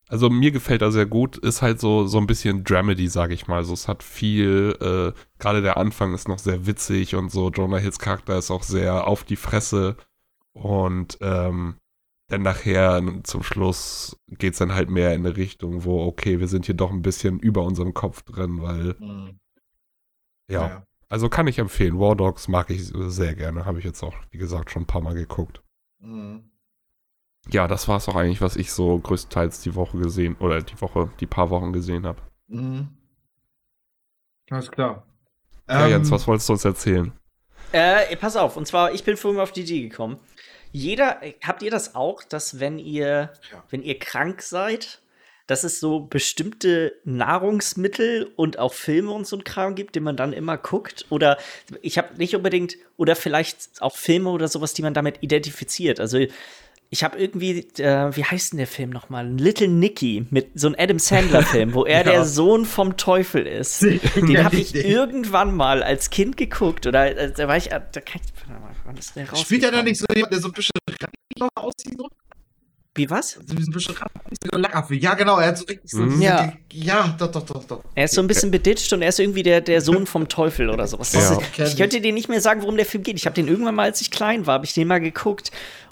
Also 0.07 0.29
mir 0.31 0.49
gefällt 0.51 0.81
er 0.81 0.91
sehr 0.91 1.05
gut, 1.05 1.37
ist 1.37 1.61
halt 1.61 1.79
so, 1.79 2.07
so 2.07 2.17
ein 2.17 2.25
bisschen 2.25 2.63
Dramedy, 2.63 3.07
sage 3.07 3.35
ich 3.35 3.45
mal. 3.47 3.57
Also 3.57 3.73
es 3.73 3.87
hat 3.87 4.01
viel, 4.01 4.75
äh, 4.81 5.11
gerade 5.37 5.61
der 5.61 5.77
Anfang 5.77 6.15
ist 6.15 6.27
noch 6.27 6.39
sehr 6.39 6.65
witzig 6.65 7.13
und 7.13 7.29
so. 7.31 7.51
Jonah 7.51 7.77
Hills 7.77 7.99
Charakter 7.99 8.35
ist 8.39 8.49
auch 8.49 8.63
sehr 8.63 9.05
auf 9.05 9.23
die 9.23 9.35
Fresse 9.35 9.97
und 10.53 11.19
ähm, 11.21 11.75
dann 12.29 12.43
nachher 12.43 13.01
zum 13.23 13.43
Schluss 13.43 14.17
geht 14.29 14.53
es 14.53 14.59
dann 14.59 14.73
halt 14.73 14.89
mehr 14.89 15.13
in 15.13 15.25
eine 15.25 15.35
Richtung, 15.35 15.83
wo, 15.83 16.03
okay, 16.05 16.39
wir 16.39 16.47
sind 16.47 16.65
hier 16.65 16.75
doch 16.75 16.91
ein 16.91 17.01
bisschen 17.01 17.39
über 17.39 17.63
unserem 17.63 17.93
Kopf 17.93 18.21
drin, 18.23 18.61
weil, 18.61 18.95
Mhm. 18.99 19.39
ja, 20.49 20.61
Naja. 20.61 20.83
also 21.09 21.27
kann 21.29 21.47
ich 21.47 21.59
empfehlen. 21.59 21.99
War 21.99 22.15
Dogs 22.15 22.47
mag 22.47 22.69
ich 22.69 22.85
sehr 22.93 23.35
gerne, 23.35 23.65
habe 23.65 23.79
ich 23.79 23.85
jetzt 23.85 24.03
auch, 24.03 24.15
wie 24.31 24.37
gesagt, 24.37 24.71
schon 24.71 24.83
ein 24.83 24.87
paar 24.87 25.01
Mal 25.01 25.15
geguckt. 25.15 25.61
Mhm. 25.99 26.43
Ja, 27.49 27.67
das 27.67 27.87
war 27.87 27.97
es 27.97 28.07
auch 28.07 28.15
eigentlich, 28.15 28.41
was 28.41 28.55
ich 28.57 28.71
so 28.71 28.99
größtenteils 28.99 29.61
die 29.61 29.73
Woche 29.75 29.97
gesehen, 29.97 30.35
oder 30.39 30.61
die 30.61 30.79
Woche, 30.81 31.09
die 31.19 31.25
paar 31.25 31.49
Wochen 31.49 31.73
gesehen 31.73 32.05
habe. 32.05 32.21
Mhm. 32.47 32.89
Alles 34.51 34.69
klar. 34.71 35.05
Ja, 35.67 35.85
Ähm, 35.85 35.91
Jens, 35.91 36.11
was 36.11 36.27
wolltest 36.27 36.49
du 36.49 36.53
uns 36.53 36.65
erzählen? 36.65 37.11
Äh, 37.71 38.15
pass 38.17 38.35
auf, 38.35 38.57
und 38.57 38.65
zwar, 38.67 38.93
ich 38.93 39.03
bin 39.03 39.15
vorhin 39.17 39.39
auf 39.39 39.51
die 39.51 39.61
Idee 39.61 39.87
gekommen. 39.87 40.17
Jeder, 40.71 41.19
habt 41.43 41.61
ihr 41.63 41.71
das 41.71 41.95
auch, 41.95 42.23
dass 42.23 42.59
wenn 42.59 42.79
ihr, 42.79 43.31
Ja. 43.51 43.63
wenn 43.69 43.81
ihr 43.81 43.97
krank 43.97 44.41
seid, 44.41 44.99
dass 45.47 45.63
es 45.63 45.79
so 45.79 46.01
bestimmte 46.01 46.93
Nahrungsmittel 47.05 48.31
und 48.35 48.59
auch 48.59 48.73
Filme 48.73 49.11
und 49.11 49.25
so 49.25 49.35
ein 49.35 49.43
Kram 49.43 49.73
gibt, 49.73 49.95
den 49.95 50.03
man 50.03 50.15
dann 50.15 50.31
immer 50.31 50.57
guckt? 50.57 51.07
Oder 51.09 51.39
ich 51.81 51.97
habe 51.97 52.15
nicht 52.17 52.35
unbedingt, 52.35 52.75
oder 52.97 53.15
vielleicht 53.15 53.81
auch 53.81 53.95
Filme 53.95 54.29
oder 54.29 54.47
sowas, 54.47 54.73
die 54.73 54.83
man 54.83 54.93
damit 54.93 55.17
identifiziert. 55.21 55.99
Also 55.99 56.19
ich 56.91 57.03
habe 57.03 57.19
irgendwie, 57.19 57.59
äh, 57.77 58.15
wie 58.15 58.23
heißt 58.23 58.53
denn 58.53 58.57
der 58.57 58.67
Film 58.67 58.89
nochmal? 58.89 59.27
Little 59.27 59.67
Nicky 59.67 60.25
mit 60.31 60.59
so 60.59 60.67
einem 60.67 60.75
Adam 60.79 60.97
Sandler-Film, 60.97 61.75
wo 61.75 61.85
er 61.85 61.99
ja. 61.99 62.11
der 62.11 62.25
Sohn 62.25 62.65
vom 62.65 62.97
Teufel 62.97 63.45
ist. 63.45 63.81
Den 64.15 64.43
habe 64.43 64.55
ich 64.55 64.73
irgendwann 64.73 65.55
mal 65.55 65.83
als 65.83 66.09
Kind 66.09 66.35
geguckt. 66.35 66.87
Oder 66.87 67.15
äh, 67.15 67.31
da 67.31 67.47
war 67.47 67.57
ich, 67.57 67.71
äh, 67.71 67.79
da 67.91 68.01
kann 68.01 68.21
ich, 68.25 68.31
wann 68.85 68.97
ist 68.97 69.15
der 69.15 69.29
raus? 69.29 69.41
Spielt 69.41 69.63
er 69.63 69.71
da 69.71 69.83
nicht 69.83 69.99
so 69.99 70.05
jemand, 70.13 70.33
der 70.33 70.39
so 70.39 70.47
ein 70.47 70.53
bisschen 70.53 70.71
aussieht? 71.53 71.95
Wie 72.95 73.07
was? 73.07 73.33
So 73.33 73.55
ein 73.55 73.71
bisschen 73.71 73.95
Ja, 74.99 75.13
genau, 75.13 75.37
er 75.37 75.49
hat 75.49 75.59
so 75.59 75.65
richtig 75.65 75.91
so, 75.91 75.99
mhm. 75.99 76.19
ja. 76.19 76.53
ja, 76.73 77.15
doch, 77.19 77.31
doch, 77.31 77.45
doch, 77.45 77.63
doch. 77.65 77.83
Er 77.93 78.05
ist 78.05 78.15
so 78.15 78.21
ein 78.21 78.27
bisschen 78.27 78.49
beditscht 78.49 78.91
und 78.93 79.03
er 79.03 79.09
ist 79.09 79.19
irgendwie 79.19 79.43
der, 79.43 79.61
der 79.61 79.81
Sohn 79.81 80.07
vom 80.07 80.27
Teufel 80.27 80.71
oder 80.71 80.87
sowas. 80.87 81.13
Ja. 81.13 81.37
Ist, 81.37 81.73
ich 81.73 81.77
könnte 81.77 82.01
dir 82.01 82.11
nicht 82.11 82.29
mehr 82.29 82.41
sagen, 82.41 82.63
worum 82.63 82.77
der 82.77 82.87
Film 82.87 83.03
geht. 83.03 83.15
Ich 83.15 83.27
habe 83.27 83.35
den 83.35 83.47
irgendwann 83.47 83.75
mal, 83.75 83.83
als 83.83 84.01
ich 84.01 84.09
klein 84.09 84.47
war, 84.47 84.55
habe 84.55 84.65
ich 84.65 84.73
den 84.73 84.87
mal 84.87 84.99
geguckt 84.99 85.51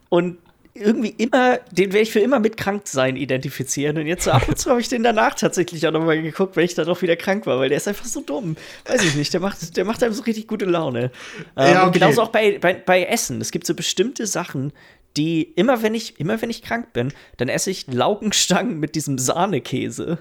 und 0.10 0.40
irgendwie 0.80 1.10
immer, 1.18 1.58
den 1.72 1.92
werde 1.92 2.04
ich 2.04 2.12
für 2.12 2.20
immer 2.20 2.40
mit 2.40 2.58
Kranksein 2.58 3.16
identifizieren. 3.16 3.98
Und 3.98 4.08
jetzt 4.08 4.26
so 4.26 4.32
ab 4.32 4.48
und 4.48 4.58
zu 4.58 4.70
habe 4.70 4.82
ich 4.82 4.90
den 4.90 5.04
danach 5.04 5.36
tatsächlich 5.36 5.86
auch 5.88 5.92
nochmal 5.92 6.22
geguckt, 6.22 6.56
wenn 6.56 6.66
ich 6.66 6.76
dann 6.76 6.88
auch 6.88 7.02
wieder 7.02 7.16
krank 7.16 7.46
war, 7.46 7.60
weil 7.60 7.70
der 7.70 7.78
ist 7.78 7.88
einfach 7.88 8.06
so 8.06 8.22
dumm. 8.22 8.56
Weiß 8.86 9.04
ich 9.04 9.16
nicht, 9.16 9.34
der 9.34 9.42
macht, 9.42 9.76
der 9.76 9.86
macht 9.86 10.04
einem 10.04 10.14
so 10.14 10.24
richtig 10.24 10.48
gute 10.48 10.66
Laune. 10.66 11.12
Ähm, 11.56 11.74
ja, 11.74 11.88
okay. 11.88 12.00
genauso 12.00 12.22
auch 12.22 12.30
bei, 12.30 12.60
bei, 12.60 12.74
bei 12.74 13.04
Essen. 13.04 13.42
Es 13.42 13.52
gibt 13.52 13.68
so 13.68 13.74
bestimmte 13.74 14.28
Sachen, 14.28 14.74
die 15.16 15.44
immer 15.44 15.82
wenn 15.82 15.96
ich, 15.96 16.20
immer 16.20 16.42
wenn 16.42 16.50
ich 16.50 16.62
krank 16.62 16.94
bin, 16.94 17.12
dann 17.38 17.50
esse 17.50 17.72
ich 17.72 17.88
Laugenstangen 17.88 18.80
mit 18.80 18.96
diesem 18.96 19.18
Sahnekäse. 19.18 20.20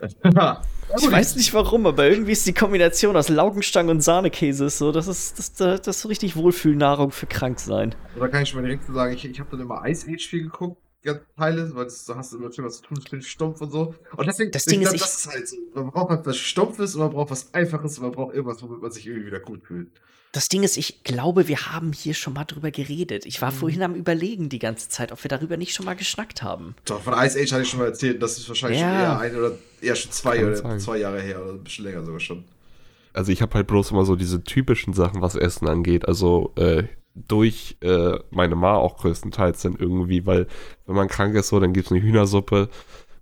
ich 0.96 1.10
weiß 1.10 1.36
nicht 1.36 1.52
warum, 1.54 1.86
aber 1.86 2.08
irgendwie 2.08 2.32
ist 2.32 2.46
die 2.46 2.52
Kombination 2.52 3.16
aus 3.16 3.28
Laugenstangen 3.28 3.90
und 3.90 4.00
Sahnekäse 4.00 4.70
so, 4.70 4.92
das 4.92 5.08
ist, 5.08 5.38
das, 5.38 5.52
das, 5.52 5.82
das 5.82 5.96
ist 5.96 6.02
so 6.02 6.08
richtig 6.08 6.36
Wohlfühlnahrung 6.36 7.10
für 7.10 7.26
krank 7.26 7.60
sein. 7.60 7.94
Da 8.18 8.28
kann 8.28 8.42
ich 8.42 8.48
schon 8.50 8.60
mal 8.60 8.66
direkt 8.66 8.86
sagen, 8.86 9.14
ich, 9.14 9.24
ich 9.24 9.40
habe 9.40 9.50
dann 9.50 9.60
immer 9.60 9.86
Ice 9.86 10.06
Age 10.10 10.26
viel 10.26 10.44
geguckt, 10.44 10.80
Teile, 11.36 11.74
weil 11.74 11.84
das, 11.84 12.04
da 12.04 12.16
hast 12.16 12.32
du 12.32 12.38
immer 12.38 12.48
was 12.48 12.76
zu 12.76 12.82
tun, 12.82 12.98
ich 13.02 13.10
bin 13.10 13.22
stumpf 13.22 13.60
und 13.60 13.70
so. 13.70 13.94
Und 14.16 14.26
deswegen, 14.26 14.50
das 14.50 14.64
Ding 14.64 14.82
ist, 14.82 14.92
das 14.92 15.18
ist 15.18 15.26
halt 15.28 15.48
so. 15.48 15.56
Man 15.74 15.90
braucht 15.90 16.10
halt 16.10 16.26
was 16.26 16.36
Stumpfes 16.36 16.94
und 16.94 17.02
man 17.02 17.10
braucht 17.10 17.30
was 17.30 17.54
Einfaches 17.54 17.98
und 17.98 18.04
man 18.04 18.12
braucht 18.12 18.34
irgendwas, 18.34 18.62
womit 18.62 18.82
man 18.82 18.90
sich 18.90 19.06
irgendwie 19.06 19.26
wieder 19.26 19.40
gut 19.40 19.64
fühlt. 19.64 19.88
Das 20.32 20.48
Ding 20.48 20.62
ist, 20.62 20.76
ich 20.76 21.04
glaube, 21.04 21.48
wir 21.48 21.72
haben 21.72 21.92
hier 21.92 22.12
schon 22.12 22.34
mal 22.34 22.44
drüber 22.44 22.70
geredet. 22.70 23.24
Ich 23.24 23.40
war 23.40 23.50
mhm. 23.50 23.56
vorhin 23.56 23.82
am 23.82 23.94
Überlegen 23.94 24.48
die 24.48 24.58
ganze 24.58 24.88
Zeit, 24.88 25.10
ob 25.10 25.24
wir 25.24 25.28
darüber 25.28 25.56
nicht 25.56 25.74
schon 25.74 25.86
mal 25.86 25.96
geschnackt 25.96 26.42
haben. 26.42 26.74
Doch, 26.84 27.00
von 27.00 27.14
Ice 27.14 27.40
Age 27.40 27.52
hatte 27.52 27.62
ich 27.62 27.68
schon 27.68 27.80
mal 27.80 27.86
erzählt. 27.86 28.22
Das 28.22 28.36
ist 28.36 28.48
wahrscheinlich 28.48 28.80
ja. 28.80 28.88
schon 28.88 29.00
eher 29.00 29.18
ein 29.18 29.36
oder 29.36 29.52
eher 29.80 29.96
schon 29.96 30.12
zwei, 30.12 30.44
oder 30.44 30.78
zwei 30.78 30.98
Jahre 30.98 31.22
her 31.22 31.42
oder 31.42 31.52
ein 31.52 31.64
bisschen 31.64 31.86
länger 31.86 32.04
sogar 32.04 32.20
schon. 32.20 32.44
Also 33.14 33.32
ich 33.32 33.40
habe 33.40 33.54
halt 33.54 33.66
bloß 33.66 33.90
immer 33.90 34.04
so 34.04 34.16
diese 34.16 34.44
typischen 34.44 34.92
Sachen, 34.92 35.22
was 35.22 35.34
Essen 35.34 35.66
angeht. 35.66 36.06
Also 36.06 36.52
äh, 36.56 36.84
durch 37.26 37.76
äh, 37.80 38.18
meine 38.30 38.54
Ma 38.54 38.74
auch 38.74 38.98
größtenteils 38.98 39.62
sind 39.62 39.80
irgendwie, 39.80 40.26
weil 40.26 40.46
wenn 40.86 40.96
man 40.96 41.08
krank 41.08 41.34
ist, 41.34 41.48
so, 41.48 41.58
dann 41.58 41.72
gibt 41.72 41.86
es 41.86 41.92
eine 41.92 42.02
Hühnersuppe 42.02 42.68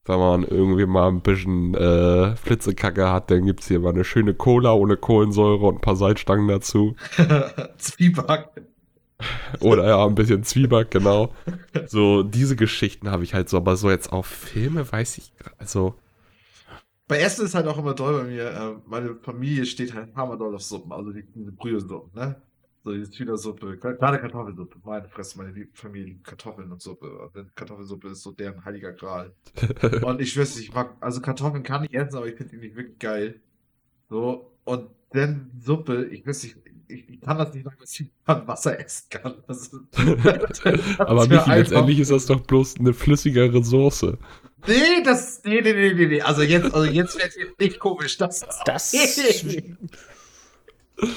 wenn 0.08 0.18
man 0.18 0.42
irgendwie 0.44 0.86
mal 0.86 1.08
ein 1.08 1.20
bisschen 1.20 1.74
äh, 1.74 2.36
Flitzekacke 2.36 3.10
hat, 3.10 3.30
dann 3.30 3.44
gibt 3.44 3.60
es 3.60 3.68
hier 3.68 3.80
mal 3.80 3.90
eine 3.90 4.04
schöne 4.04 4.34
Cola 4.34 4.72
ohne 4.72 4.96
Kohlensäure 4.96 5.66
und 5.66 5.76
ein 5.76 5.80
paar 5.80 5.96
Salzstangen 5.96 6.48
dazu. 6.48 6.94
Zwieback. 7.78 8.50
Oder 9.60 9.88
ja, 9.88 10.06
ein 10.06 10.14
bisschen 10.14 10.44
Zwieback, 10.44 10.90
genau. 10.90 11.32
So, 11.86 12.22
diese 12.22 12.54
Geschichten 12.54 13.10
habe 13.10 13.24
ich 13.24 13.34
halt 13.34 13.48
so, 13.48 13.56
aber 13.56 13.76
so 13.76 13.90
jetzt 13.90 14.12
auf 14.12 14.26
Filme 14.26 14.90
weiß 14.90 15.18
ich, 15.18 15.32
also. 15.58 15.94
Bei 17.08 17.18
Essen 17.18 17.46
ist 17.46 17.54
halt 17.54 17.66
auch 17.66 17.78
immer 17.78 17.94
toll 17.94 18.22
bei 18.22 18.24
mir, 18.24 18.50
äh, 18.50 18.74
meine 18.86 19.14
Familie 19.16 19.64
steht 19.64 19.94
halt 19.94 20.14
hammerdoll 20.14 20.54
auf 20.54 20.62
Suppen, 20.62 20.92
also 20.92 21.12
die, 21.12 21.24
diese 21.34 21.52
Brühesuppen, 21.52 22.10
ne? 22.20 22.42
So 22.86 22.92
diese 22.92 23.10
Hühnersuppe, 23.10 23.78
gerade 23.78 24.20
Kartoffelsuppe. 24.20 24.78
Meine 24.84 25.08
Fresse, 25.08 25.38
meine 25.38 25.66
Familie 25.72 26.06
liebt 26.06 26.24
Kartoffeln 26.24 26.70
und 26.70 26.80
Suppe. 26.80 27.28
Kartoffelsuppe 27.56 28.10
ist 28.10 28.22
so 28.22 28.30
deren 28.30 28.64
heiliger 28.64 28.92
Gral. 28.92 29.32
und 30.02 30.20
ich 30.20 30.32
schwör's, 30.32 30.56
ich 30.56 30.72
mag, 30.72 30.94
also 31.00 31.20
Kartoffeln 31.20 31.64
kann 31.64 31.82
ich 31.82 31.94
essen, 31.94 32.16
aber 32.16 32.28
ich 32.28 32.36
finde 32.36 32.52
die 32.52 32.58
nicht 32.58 32.76
wirklich 32.76 33.00
geil. 33.00 33.40
So, 34.08 34.52
und 34.62 34.88
dann 35.10 35.50
Suppe, 35.60 36.04
ich 36.12 36.24
weiß 36.24 36.44
nicht, 36.44 36.58
ich, 36.86 37.08
ich 37.08 37.20
kann 37.20 37.38
das 37.38 37.52
nicht 37.52 37.64
sagen, 37.64 37.76
dass 37.80 37.98
ich 37.98 38.12
Wasser 38.24 38.78
essen 38.78 39.06
kann. 39.10 39.34
Das 39.48 39.62
ist, 39.62 39.74
das 40.24 41.00
aber 41.00 41.26
Michi, 41.26 41.50
letztendlich 41.50 41.98
ist 41.98 42.12
das 42.12 42.26
doch 42.26 42.38
bloß 42.38 42.78
eine 42.78 42.94
flüssigere 42.94 43.64
Soße. 43.64 44.16
Nee, 44.68 45.02
das, 45.04 45.42
nee, 45.42 45.60
nee, 45.60 45.72
nee, 45.72 46.06
nee, 46.06 46.20
also 46.20 46.42
jetzt, 46.42 46.72
also 46.72 46.84
jetzt 46.84 47.16
wird 47.16 47.30
es 47.36 47.58
nicht 47.58 47.80
komisch. 47.80 48.16
Das, 48.16 48.46
das, 48.64 48.92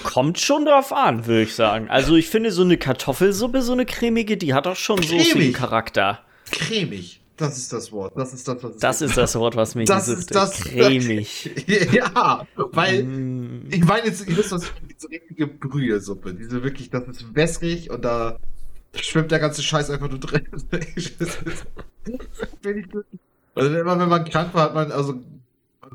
Kommt 0.03 0.39
schon 0.39 0.65
drauf 0.65 0.91
an, 0.91 1.25
würde 1.25 1.43
ich 1.43 1.55
sagen. 1.55 1.89
Also 1.89 2.15
ich 2.15 2.27
finde 2.27 2.51
so 2.51 2.63
eine 2.63 2.77
Kartoffelsuppe, 2.77 3.61
so 3.61 3.71
eine 3.71 3.85
cremige, 3.85 4.35
die 4.35 4.53
hat 4.53 4.67
auch 4.67 4.75
schon 4.75 5.01
so 5.01 5.17
viel 5.17 5.53
Charakter. 5.53 6.19
Cremig. 6.51 7.21
Das 7.37 7.57
ist 7.57 7.71
das 7.71 7.93
Wort. 7.93 8.11
Das 8.17 8.33
ist 8.33 8.45
das, 8.45 8.61
was 8.61 8.75
Das 8.77 9.01
ist 9.01 9.15
das 9.15 9.33
Wort, 9.35 9.55
was 9.55 9.73
mich 9.73 9.87
das. 9.87 10.09
Ist 10.09 10.35
das 10.35 10.59
cremig. 10.59 11.49
ja, 11.93 12.45
weil 12.57 13.03
mm. 13.05 13.67
ich 13.71 13.85
meine 13.85 14.07
jetzt, 14.07 14.27
ich 14.27 14.37
weiß 14.37 14.51
was, 14.51 14.69
diese 14.93 15.09
richtige 15.09 15.47
Brühesuppe, 15.47 16.33
diese 16.33 16.61
wirklich, 16.65 16.89
das 16.89 17.07
ist 17.07 17.33
wässrig 17.33 17.89
und 17.91 18.03
da 18.03 18.37
schwimmt 18.93 19.31
der 19.31 19.39
ganze 19.39 19.63
Scheiß 19.63 19.89
einfach 19.89 20.09
nur 20.09 20.19
drin. 20.19 20.45
also 23.55 23.75
immer 23.77 23.97
wenn 23.97 24.09
man 24.09 24.25
krank 24.25 24.53
war, 24.53 24.63
hat 24.63 24.73
man 24.73 24.91
also 24.91 25.21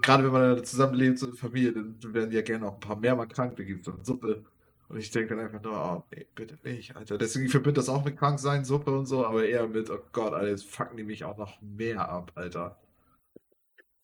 gerade 0.05 0.24
wenn 0.24 0.32
man 0.32 0.64
zusammenlebt, 0.64 1.18
so 1.18 1.26
eine 1.26 1.34
Familie, 1.34 1.72
dann 1.72 1.96
werden 2.14 2.30
die 2.30 2.36
ja 2.36 2.42
gerne 2.42 2.66
auch 2.66 2.74
ein 2.74 2.80
paar 2.80 2.96
mehr 2.96 3.16
mal 3.16 3.26
krank, 3.26 3.57
da 3.57 3.64
gibt 3.64 3.86
es 3.86 3.92
dann 3.92 4.05
Suppe. 4.05 4.44
Und 4.88 4.98
ich 4.98 5.11
denke 5.11 5.34
dann 5.34 5.44
einfach 5.44 5.62
nur, 5.62 5.72
oh, 5.72 6.05
nee, 6.14 6.26
bitte 6.34 6.59
nicht, 6.62 6.94
Alter. 6.94 7.16
Deswegen 7.16 7.48
verbinde 7.48 7.80
das 7.80 7.88
auch 7.88 8.05
mit 8.05 8.18
Kranksein, 8.18 8.64
Suppe 8.64 8.96
und 8.96 9.07
so, 9.07 9.26
aber 9.26 9.46
eher 9.46 9.66
mit, 9.66 9.88
oh 9.90 9.98
Gott, 10.12 10.34
Alter, 10.34 10.50
jetzt 10.50 10.66
fucken 10.66 10.98
die 10.98 11.05
mich 11.05 11.24
auch 11.24 11.38
noch 11.38 11.61
mehr 11.62 12.09
ab, 12.09 12.32
Alter. 12.34 12.76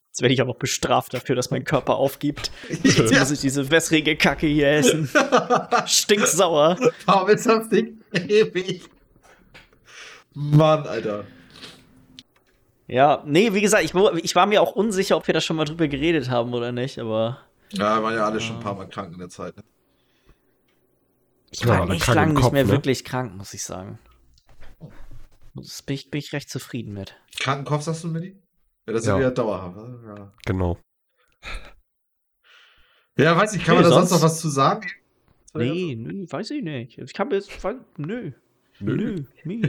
Jetzt 0.08 0.22
werde 0.22 0.34
ich 0.34 0.40
aber 0.40 0.54
bestraft 0.54 1.14
dafür, 1.14 1.36
dass 1.36 1.50
mein 1.50 1.64
Körper 1.64 1.94
aufgibt. 1.94 2.50
Jetzt 2.82 3.16
muss 3.16 3.30
ich 3.30 3.40
diese 3.42 3.70
wässrige 3.70 4.16
Kacke 4.16 4.48
hier 4.48 4.68
essen. 4.68 5.08
Stinksauer. 5.86 6.76
Warum 7.04 7.28
ist 7.28 7.46
das 7.46 7.68
Ding 7.68 8.00
ewig? 8.12 8.90
Mann, 10.34 10.84
Alter. 10.88 11.26
Ja, 12.90 13.22
nee, 13.24 13.52
wie 13.54 13.60
gesagt, 13.60 13.84
ich, 13.84 13.94
ich, 13.94 14.34
war 14.34 14.46
mir 14.46 14.60
auch 14.60 14.72
unsicher, 14.72 15.16
ob 15.16 15.28
wir 15.28 15.32
da 15.32 15.40
schon 15.40 15.56
mal 15.56 15.64
drüber 15.64 15.86
geredet 15.86 16.28
haben 16.28 16.52
oder 16.52 16.72
nicht, 16.72 16.98
aber. 16.98 17.38
Ja, 17.70 17.96
wir 17.96 18.02
waren 18.02 18.14
ja 18.16 18.26
alle 18.26 18.40
ja. 18.40 18.40
schon 18.40 18.56
ein 18.56 18.62
paar 18.62 18.74
Mal 18.74 18.88
krank 18.88 19.12
in 19.12 19.20
der 19.20 19.28
Zeit. 19.28 19.56
Ne? 19.56 19.62
Ich 21.52 21.64
war 21.68 21.86
ja, 21.86 21.94
echt 21.94 22.08
lange 22.08 22.34
nicht 22.34 22.50
mehr 22.50 22.64
ne? 22.64 22.70
wirklich 22.70 23.04
krank, 23.04 23.36
muss 23.36 23.54
ich 23.54 23.62
sagen. 23.62 24.00
Das 25.54 25.82
bin 25.82 25.94
ich, 25.94 26.10
bin 26.10 26.18
ich 26.18 26.32
recht 26.32 26.50
zufrieden 26.50 26.92
mit. 26.92 27.14
Krankenkopf 27.38 27.82
sagst 27.84 28.02
du, 28.02 28.08
Milli? 28.08 28.36
Ja, 28.86 28.92
das 28.92 29.02
ist 29.02 29.08
ja 29.08 29.18
wieder 29.18 29.30
dauerhaft. 29.30 29.76
Ne? 29.76 30.00
Ja. 30.06 30.32
Genau. 30.44 30.76
Ja, 33.16 33.36
weiß 33.36 33.54
ich, 33.54 33.64
kann 33.64 33.76
nee, 33.76 33.82
man 33.82 33.90
da 33.90 33.96
sonst 33.96 34.10
noch 34.10 34.22
was 34.22 34.40
zu 34.40 34.48
sagen? 34.48 34.88
Nee, 35.54 35.94
nee, 35.96 36.26
weiß 36.28 36.50
ich 36.50 36.62
nicht. 36.64 36.98
Ich 36.98 37.14
kann 37.14 37.28
mir 37.28 37.36
jetzt. 37.36 37.50
Nö. 37.98 38.32
Nö. 38.80 38.96
Nö, 38.96 39.22
nö, 39.44 39.68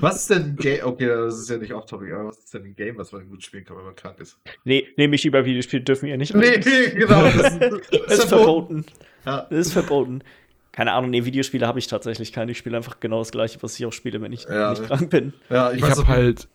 Was 0.00 0.22
ist 0.22 0.30
denn 0.30 0.42
ein 0.42 0.56
Game? 0.56 0.84
Okay, 0.84 1.06
das 1.06 1.38
ist 1.38 1.50
ja 1.50 1.58
nicht 1.58 1.72
off-topic, 1.72 2.12
aber 2.12 2.28
was 2.28 2.38
ist 2.38 2.54
denn 2.54 2.64
ein 2.64 2.74
Game, 2.74 2.96
was 2.96 3.12
man 3.12 3.28
gut 3.28 3.42
spielen 3.42 3.64
kann, 3.64 3.76
wenn 3.76 3.84
man 3.84 3.96
krank 3.96 4.18
ist? 4.18 4.38
Nee, 4.64 4.88
nee, 4.96 5.08
mich 5.08 5.24
über 5.24 5.44
Videospiele 5.44 5.82
dürfen 5.82 6.06
wir 6.06 6.12
ja 6.12 6.16
nicht. 6.16 6.34
Nee, 6.34 6.58
genau. 6.94 7.22
Das, 7.22 8.18
ist 8.18 8.24
verboten. 8.28 8.84
Ja. 9.26 9.46
Das 9.50 9.66
ist 9.66 9.72
verboten. 9.72 10.22
Keine 10.72 10.92
Ahnung, 10.92 11.10
nee, 11.10 11.24
Videospiele 11.24 11.66
habe 11.66 11.78
ich 11.78 11.86
tatsächlich 11.86 12.32
keine. 12.32 12.52
Ich 12.52 12.58
spiele 12.58 12.76
einfach 12.76 12.98
genau 12.98 13.18
das 13.18 13.30
gleiche, 13.30 13.62
was 13.62 13.78
ich 13.78 13.84
auch 13.84 13.92
spiele, 13.92 14.20
wenn 14.22 14.32
ich 14.32 14.44
ja, 14.44 14.70
nicht 14.70 14.84
krank 14.84 15.10
bin. 15.10 15.34
Ja, 15.50 15.70
ich, 15.70 15.78
ich 15.78 15.84
habe 15.84 16.06
halt 16.06 16.48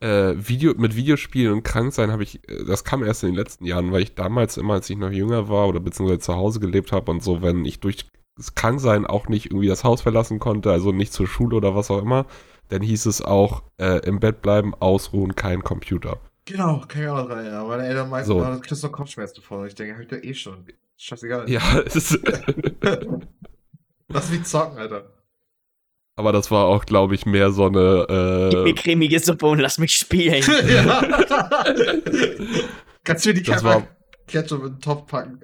äh, 0.00 0.34
Video, 0.36 0.74
mit 0.76 0.96
Videospielen 0.96 1.52
und 1.52 1.62
Kranksein 1.62 2.10
habe 2.10 2.22
ich, 2.22 2.46
äh, 2.48 2.64
das 2.66 2.84
kam 2.84 3.02
erst 3.04 3.22
in 3.22 3.30
den 3.30 3.36
letzten 3.36 3.64
Jahren, 3.64 3.92
weil 3.92 4.02
ich 4.02 4.14
damals 4.14 4.56
immer, 4.56 4.74
als 4.74 4.88
ich 4.90 4.96
noch 4.96 5.10
jünger 5.10 5.48
war 5.48 5.68
oder 5.68 5.80
beziehungsweise 5.80 6.20
zu 6.20 6.34
Hause 6.34 6.60
gelebt 6.60 6.92
habe 6.92 7.10
und 7.10 7.22
so, 7.22 7.42
wenn 7.42 7.64
ich 7.64 7.80
durch 7.80 8.06
krank 8.54 8.80
sein 8.80 9.06
auch 9.06 9.28
nicht 9.28 9.46
irgendwie 9.46 9.68
das 9.68 9.84
Haus 9.84 10.02
verlassen 10.02 10.38
konnte, 10.38 10.70
also 10.70 10.92
nicht 10.92 11.12
zur 11.12 11.26
Schule 11.26 11.56
oder 11.56 11.74
was 11.74 11.90
auch 11.90 12.02
immer, 12.02 12.26
dann 12.68 12.82
hieß 12.82 13.06
es 13.06 13.22
auch 13.22 13.62
äh, 13.78 14.00
im 14.06 14.20
Bett 14.20 14.42
bleiben, 14.42 14.74
ausruhen, 14.74 15.34
kein 15.34 15.62
Computer. 15.62 16.18
Genau, 16.46 16.82
kann 16.86 17.02
ich 17.02 17.08
auch 17.08 17.16
noch 17.16 17.26
dran 17.28 17.38
erinnern. 17.38 17.66
Meine 17.66 17.86
Eltern 17.86 18.10
meinten, 18.10 18.28
so. 18.28 18.44
du 18.44 18.60
kriegst 18.60 18.84
doch 18.84 18.92
Kopfschmerzen 18.92 19.42
vor. 19.42 19.66
Ich 19.66 19.74
denke, 19.74 19.94
hab 19.94 20.02
ich 20.02 20.10
ja 20.10 20.18
eh 20.18 20.34
schon. 20.34 20.66
Scheißegal. 20.96 21.48
Ja, 21.48 21.62
es 21.86 21.96
ist. 21.96 22.20
Lass 24.08 24.30
mich 24.30 24.44
zocken, 24.44 24.78
Alter. 24.78 25.10
Aber 26.16 26.32
das 26.32 26.50
war 26.50 26.66
auch, 26.66 26.84
glaube 26.84 27.14
ich, 27.14 27.26
mehr 27.26 27.50
so 27.50 27.66
eine. 27.66 28.06
Äh, 28.08 28.50
Gib 28.50 28.64
mir 28.64 28.74
cremige 28.74 29.18
Suppe 29.18 29.46
und 29.46 29.58
lass 29.58 29.78
mich 29.78 29.94
spielen. 29.94 30.44
Kannst 33.04 33.24
du 33.24 33.30
mir 33.30 33.34
die 33.34 33.42
das 33.42 33.64
war, 33.64 33.86
Ketchup 34.26 34.64
in 34.64 34.72
den 34.74 34.80
Topf 34.80 35.06
packen. 35.06 35.40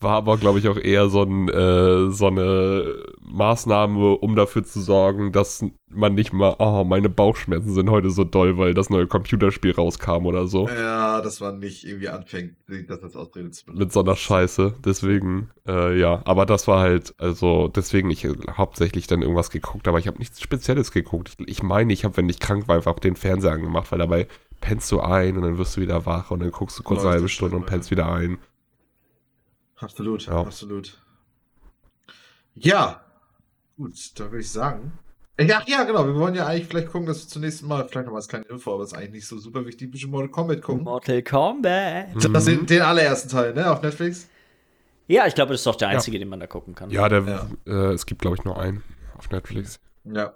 War 0.00 0.16
aber, 0.16 0.38
glaube 0.38 0.58
ich, 0.58 0.68
auch 0.68 0.78
eher 0.78 1.08
so, 1.10 1.22
ein, 1.22 1.48
äh, 1.48 2.10
so 2.10 2.26
eine 2.26 3.04
Maßnahme, 3.20 4.16
um 4.16 4.34
dafür 4.34 4.64
zu 4.64 4.80
sorgen, 4.80 5.30
dass 5.30 5.62
man 5.88 6.14
nicht 6.14 6.32
mal, 6.32 6.56
oh, 6.58 6.84
meine 6.84 7.10
Bauchschmerzen 7.10 7.74
sind 7.74 7.90
heute 7.90 8.10
so 8.10 8.24
doll, 8.24 8.56
weil 8.56 8.72
das 8.72 8.88
neue 8.88 9.06
Computerspiel 9.06 9.72
rauskam 9.72 10.24
oder 10.24 10.46
so. 10.46 10.68
Ja, 10.68 11.20
dass 11.20 11.40
man 11.40 11.58
nicht 11.58 11.84
irgendwie 11.84 12.08
anfängt, 12.08 12.56
das 12.88 13.02
als 13.02 13.14
Ausrede 13.14 13.50
zu 13.50 13.66
benutzen. 13.66 13.78
Mit 13.78 13.92
so 13.92 14.00
einer 14.00 14.16
Scheiße. 14.16 14.74
Deswegen, 14.84 15.50
äh, 15.66 15.98
ja. 15.98 16.22
Aber 16.24 16.46
das 16.46 16.66
war 16.66 16.80
halt, 16.80 17.14
also 17.18 17.68
deswegen 17.68 18.10
ich 18.10 18.26
hauptsächlich 18.56 19.06
dann 19.06 19.20
irgendwas 19.20 19.50
geguckt, 19.50 19.86
aber 19.86 19.98
ich 19.98 20.06
habe 20.06 20.18
nichts 20.18 20.40
Spezielles 20.40 20.92
geguckt. 20.92 21.32
Ich, 21.38 21.48
ich 21.48 21.62
meine, 21.62 21.92
ich 21.92 22.04
habe, 22.04 22.16
wenn 22.16 22.28
ich 22.28 22.40
krank 22.40 22.68
war, 22.68 22.76
einfach 22.76 22.98
den 22.98 23.16
Fernseher 23.16 23.52
angemacht, 23.52 23.92
weil 23.92 23.98
dabei 23.98 24.26
pennst 24.60 24.90
du 24.92 25.00
ein 25.00 25.36
und 25.36 25.42
dann 25.42 25.58
wirst 25.58 25.76
du 25.76 25.80
wieder 25.80 26.06
wach 26.06 26.30
und 26.30 26.40
dann 26.40 26.50
guckst 26.50 26.78
du 26.78 26.82
kurz 26.82 27.00
eine 27.00 27.10
halbe 27.10 27.28
Stunde 27.28 27.56
und 27.56 27.66
pennst 27.66 27.90
wieder 27.90 28.10
ein. 28.12 28.38
Absolut, 29.80 30.26
ja. 30.26 30.40
absolut. 30.40 31.00
Ja, 32.54 33.04
gut, 33.76 33.94
da 34.16 34.24
würde 34.24 34.40
ich 34.40 34.50
sagen. 34.50 34.92
Ach 35.38 35.66
ja, 35.66 35.84
genau, 35.84 36.06
wir 36.06 36.14
wollen 36.16 36.34
ja 36.34 36.46
eigentlich 36.46 36.68
vielleicht 36.68 36.88
gucken, 36.88 37.06
dass 37.06 37.22
wir 37.22 37.28
zunächst 37.28 37.62
mal, 37.62 37.88
vielleicht 37.88 38.04
noch 38.04 38.12
mal 38.12 38.18
als 38.18 38.28
kleine 38.28 38.44
Info, 38.46 38.74
aber 38.74 38.84
ist 38.84 38.92
eigentlich 38.92 39.12
nicht 39.12 39.26
so 39.26 39.38
super 39.38 39.64
wichtig, 39.64 39.88
ein 39.88 39.90
bisschen 39.90 40.10
Mortal 40.10 40.28
Kombat 40.28 40.60
gucken. 40.60 40.84
Mortal 40.84 41.22
Kombat. 41.22 42.08
Das 42.14 42.46
ist 42.46 42.68
den 42.68 42.82
allerersten 42.82 43.30
Teil, 43.30 43.54
ne, 43.54 43.70
auf 43.70 43.80
Netflix? 43.80 44.28
Ja, 45.06 45.26
ich 45.26 45.34
glaube, 45.34 45.52
das 45.52 45.60
ist 45.60 45.66
doch 45.66 45.76
der 45.76 45.88
einzige, 45.88 46.18
ja. 46.18 46.24
den 46.24 46.28
man 46.28 46.40
da 46.40 46.46
gucken 46.46 46.74
kann. 46.74 46.90
Ja, 46.90 47.08
der, 47.08 47.22
ja. 47.22 47.48
Äh, 47.66 47.94
es 47.94 48.04
gibt, 48.04 48.20
glaube 48.20 48.36
ich, 48.36 48.44
nur 48.44 48.60
einen 48.60 48.84
auf 49.16 49.30
Netflix. 49.30 49.80
Ja. 50.04 50.34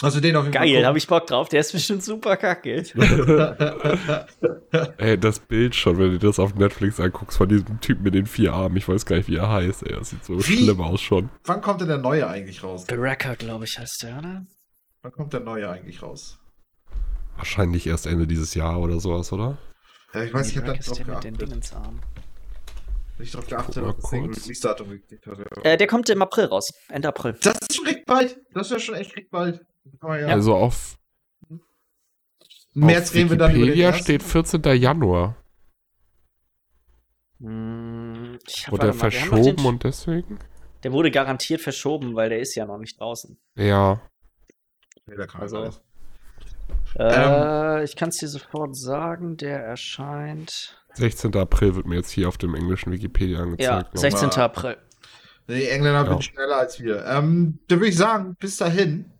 Also 0.00 0.20
den 0.20 0.36
auf 0.36 0.44
jeden 0.44 0.52
Geil, 0.52 0.86
habe 0.86 0.96
ich 0.96 1.08
Bock 1.08 1.26
drauf. 1.26 1.48
Der 1.48 1.60
ist 1.60 1.72
bestimmt 1.72 2.04
super 2.04 2.36
kacke. 2.36 2.84
ey, 4.98 5.18
das 5.18 5.40
Bild 5.40 5.74
schon, 5.74 5.98
wenn 5.98 6.12
du 6.12 6.18
das 6.18 6.38
auf 6.38 6.54
Netflix 6.54 7.00
anguckst 7.00 7.36
von 7.36 7.48
diesem 7.48 7.80
Typen 7.80 8.04
mit 8.04 8.14
den 8.14 8.26
vier 8.26 8.52
Armen. 8.52 8.76
Ich 8.76 8.88
weiß 8.88 9.06
gar 9.06 9.16
nicht, 9.16 9.28
wie 9.28 9.36
er 9.36 9.50
heißt. 9.50 9.82
Ey, 9.82 9.96
das 9.96 10.10
sieht 10.10 10.24
so 10.24 10.38
wie? 10.38 10.42
schlimm 10.42 10.80
aus 10.80 11.00
schon. 11.00 11.30
Wann 11.44 11.60
kommt 11.60 11.80
denn 11.80 11.88
der 11.88 11.98
neue 11.98 12.28
eigentlich 12.28 12.62
raus? 12.62 12.86
Baraka, 12.86 13.34
glaube 13.34 13.64
ich, 13.64 13.78
heißt 13.78 14.04
der, 14.04 14.18
oder? 14.18 14.46
Wann 15.02 15.12
kommt 15.12 15.32
der 15.32 15.40
neue 15.40 15.68
eigentlich 15.68 16.00
raus? 16.00 16.38
Wahrscheinlich 17.36 17.86
erst 17.86 18.06
Ende 18.06 18.26
dieses 18.26 18.54
Jahr 18.54 18.80
oder 18.80 19.00
sowas, 19.00 19.32
oder? 19.32 19.58
Ja, 20.14 20.22
ich 20.22 20.32
weiß, 20.32 20.46
nee, 20.46 20.52
ich 20.52 20.58
habe 20.58 20.66
da 20.66 20.72
drauf 20.74 21.04
geachtet. 21.04 21.40
Den 21.40 21.62
Nicht 23.18 23.34
drauf 23.34 23.46
geachtet, 23.46 23.84
ob 23.84 24.00
das 24.00 24.12
Release-Datum 24.12 24.90
gekriegt 24.90 25.26
hat. 25.26 25.64
Äh, 25.64 25.76
der 25.76 25.86
kommt 25.88 26.08
im 26.08 26.22
April 26.22 26.46
raus. 26.46 26.70
Ende 26.88 27.08
April. 27.08 27.36
Das 27.42 27.58
ist 27.60 27.76
schon 27.76 27.86
recht 27.86 28.06
bald. 28.06 28.38
Das 28.54 28.68
ist 28.68 28.72
ja 28.72 28.78
schon 28.78 28.94
echt 28.94 29.16
recht 29.16 29.30
bald. 29.30 29.60
Ja. 30.02 30.26
Also 30.28 30.54
auf. 30.54 30.98
März 32.74 33.10
auf 33.10 33.14
reden 33.14 33.30
wir 33.30 33.36
dann 33.36 33.54
über 33.54 33.74
den 33.74 33.94
steht 33.94 34.22
14. 34.22 34.62
Januar. 34.62 35.36
Hm, 37.40 38.38
Wurde 38.68 38.92
verschoben 38.92 39.64
und 39.64 39.84
deswegen? 39.84 40.38
Der 40.82 40.92
wurde 40.92 41.10
garantiert 41.10 41.60
verschoben, 41.60 42.14
weil 42.14 42.28
der 42.28 42.40
ist 42.40 42.54
ja 42.54 42.66
noch 42.66 42.78
nicht 42.78 43.00
draußen. 43.00 43.36
Ja. 43.56 44.00
Nee, 45.06 45.16
der 45.16 45.26
kann 45.26 45.40
also, 45.40 45.70
äh, 46.96 47.78
ähm, 47.78 47.84
ich 47.84 47.96
kann 47.96 48.10
es 48.10 48.18
dir 48.18 48.28
sofort 48.28 48.76
sagen, 48.76 49.36
der 49.36 49.60
erscheint. 49.64 50.82
16. 50.94 51.36
April 51.36 51.76
wird 51.76 51.86
mir 51.86 51.96
jetzt 51.96 52.10
hier 52.10 52.28
auf 52.28 52.38
dem 52.38 52.54
englischen 52.54 52.92
Wikipedia 52.92 53.40
angezeigt. 53.40 53.88
Ja, 53.94 54.00
16. 54.00 54.30
April. 54.30 54.76
Die 55.48 55.68
Engländer 55.68 56.04
ja. 56.04 56.08
sind 56.08 56.24
schneller 56.24 56.58
als 56.58 56.80
wir. 56.80 57.04
Ähm, 57.06 57.58
da 57.68 57.76
würde 57.76 57.88
ich 57.88 57.96
sagen, 57.96 58.36
bis 58.38 58.56
dahin 58.56 59.10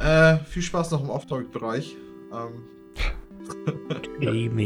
äh, 0.00 0.38
viel 0.44 0.62
Spaß 0.62 0.90
noch 0.92 1.02
im 1.02 1.10
Off-Topic-Bereich. 1.10 1.96
Ähm, 2.32 2.64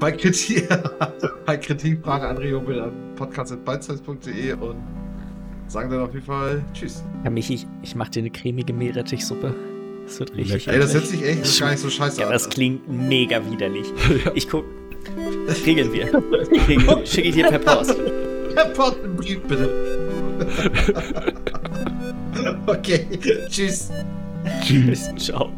bei 0.00 0.12
Kritik, 0.12 0.68
bei 1.46 1.56
Kritik, 1.56 2.02
Frage, 2.02 2.28
Anregung 2.28 2.66
bitte 2.66 2.84
an 2.84 3.14
podcast.beizeis.de 3.16 4.52
und 4.54 4.76
sagen 5.66 5.90
dann 5.90 6.00
auf 6.00 6.14
jeden 6.14 6.26
Fall 6.26 6.64
Tschüss. 6.72 7.04
Ja, 7.24 7.30
Michi, 7.30 7.54
ich, 7.54 7.66
ich 7.82 7.94
mach 7.94 8.08
dir 8.08 8.20
eine 8.20 8.30
cremige 8.30 8.72
Meerrettichsuppe. 8.72 9.54
Das 10.04 10.20
wird 10.20 10.34
richtig. 10.36 10.68
Ey, 10.68 10.78
das 10.78 10.94
hört 10.94 11.06
sich 11.06 11.22
echt 11.22 11.42
das 11.42 11.60
gar 11.60 11.70
nicht 11.70 11.80
so 11.80 11.90
scheiße 11.90 12.20
ja, 12.20 12.26
an. 12.26 12.32
Ja, 12.32 12.38
das 12.38 12.48
klingt 12.48 12.88
mega 12.88 13.44
widerlich. 13.50 13.86
ja. 14.24 14.32
Ich 14.34 14.48
guck. 14.48 14.64
Regeln 15.66 15.92
wir. 15.92 16.06
Regeln. 16.68 17.06
Schicke 17.06 17.28
ich 17.28 17.34
dir 17.34 17.48
per 17.48 17.58
Post. 17.58 17.96
Per 18.54 18.64
Post 18.66 19.04
einen 19.04 19.16
Brief, 19.16 19.40
bitte. 19.42 19.68
okay. 22.66 23.06
Tschüss. 23.48 23.90
Tschüss. 24.62 25.10
Ciao. 25.16 25.52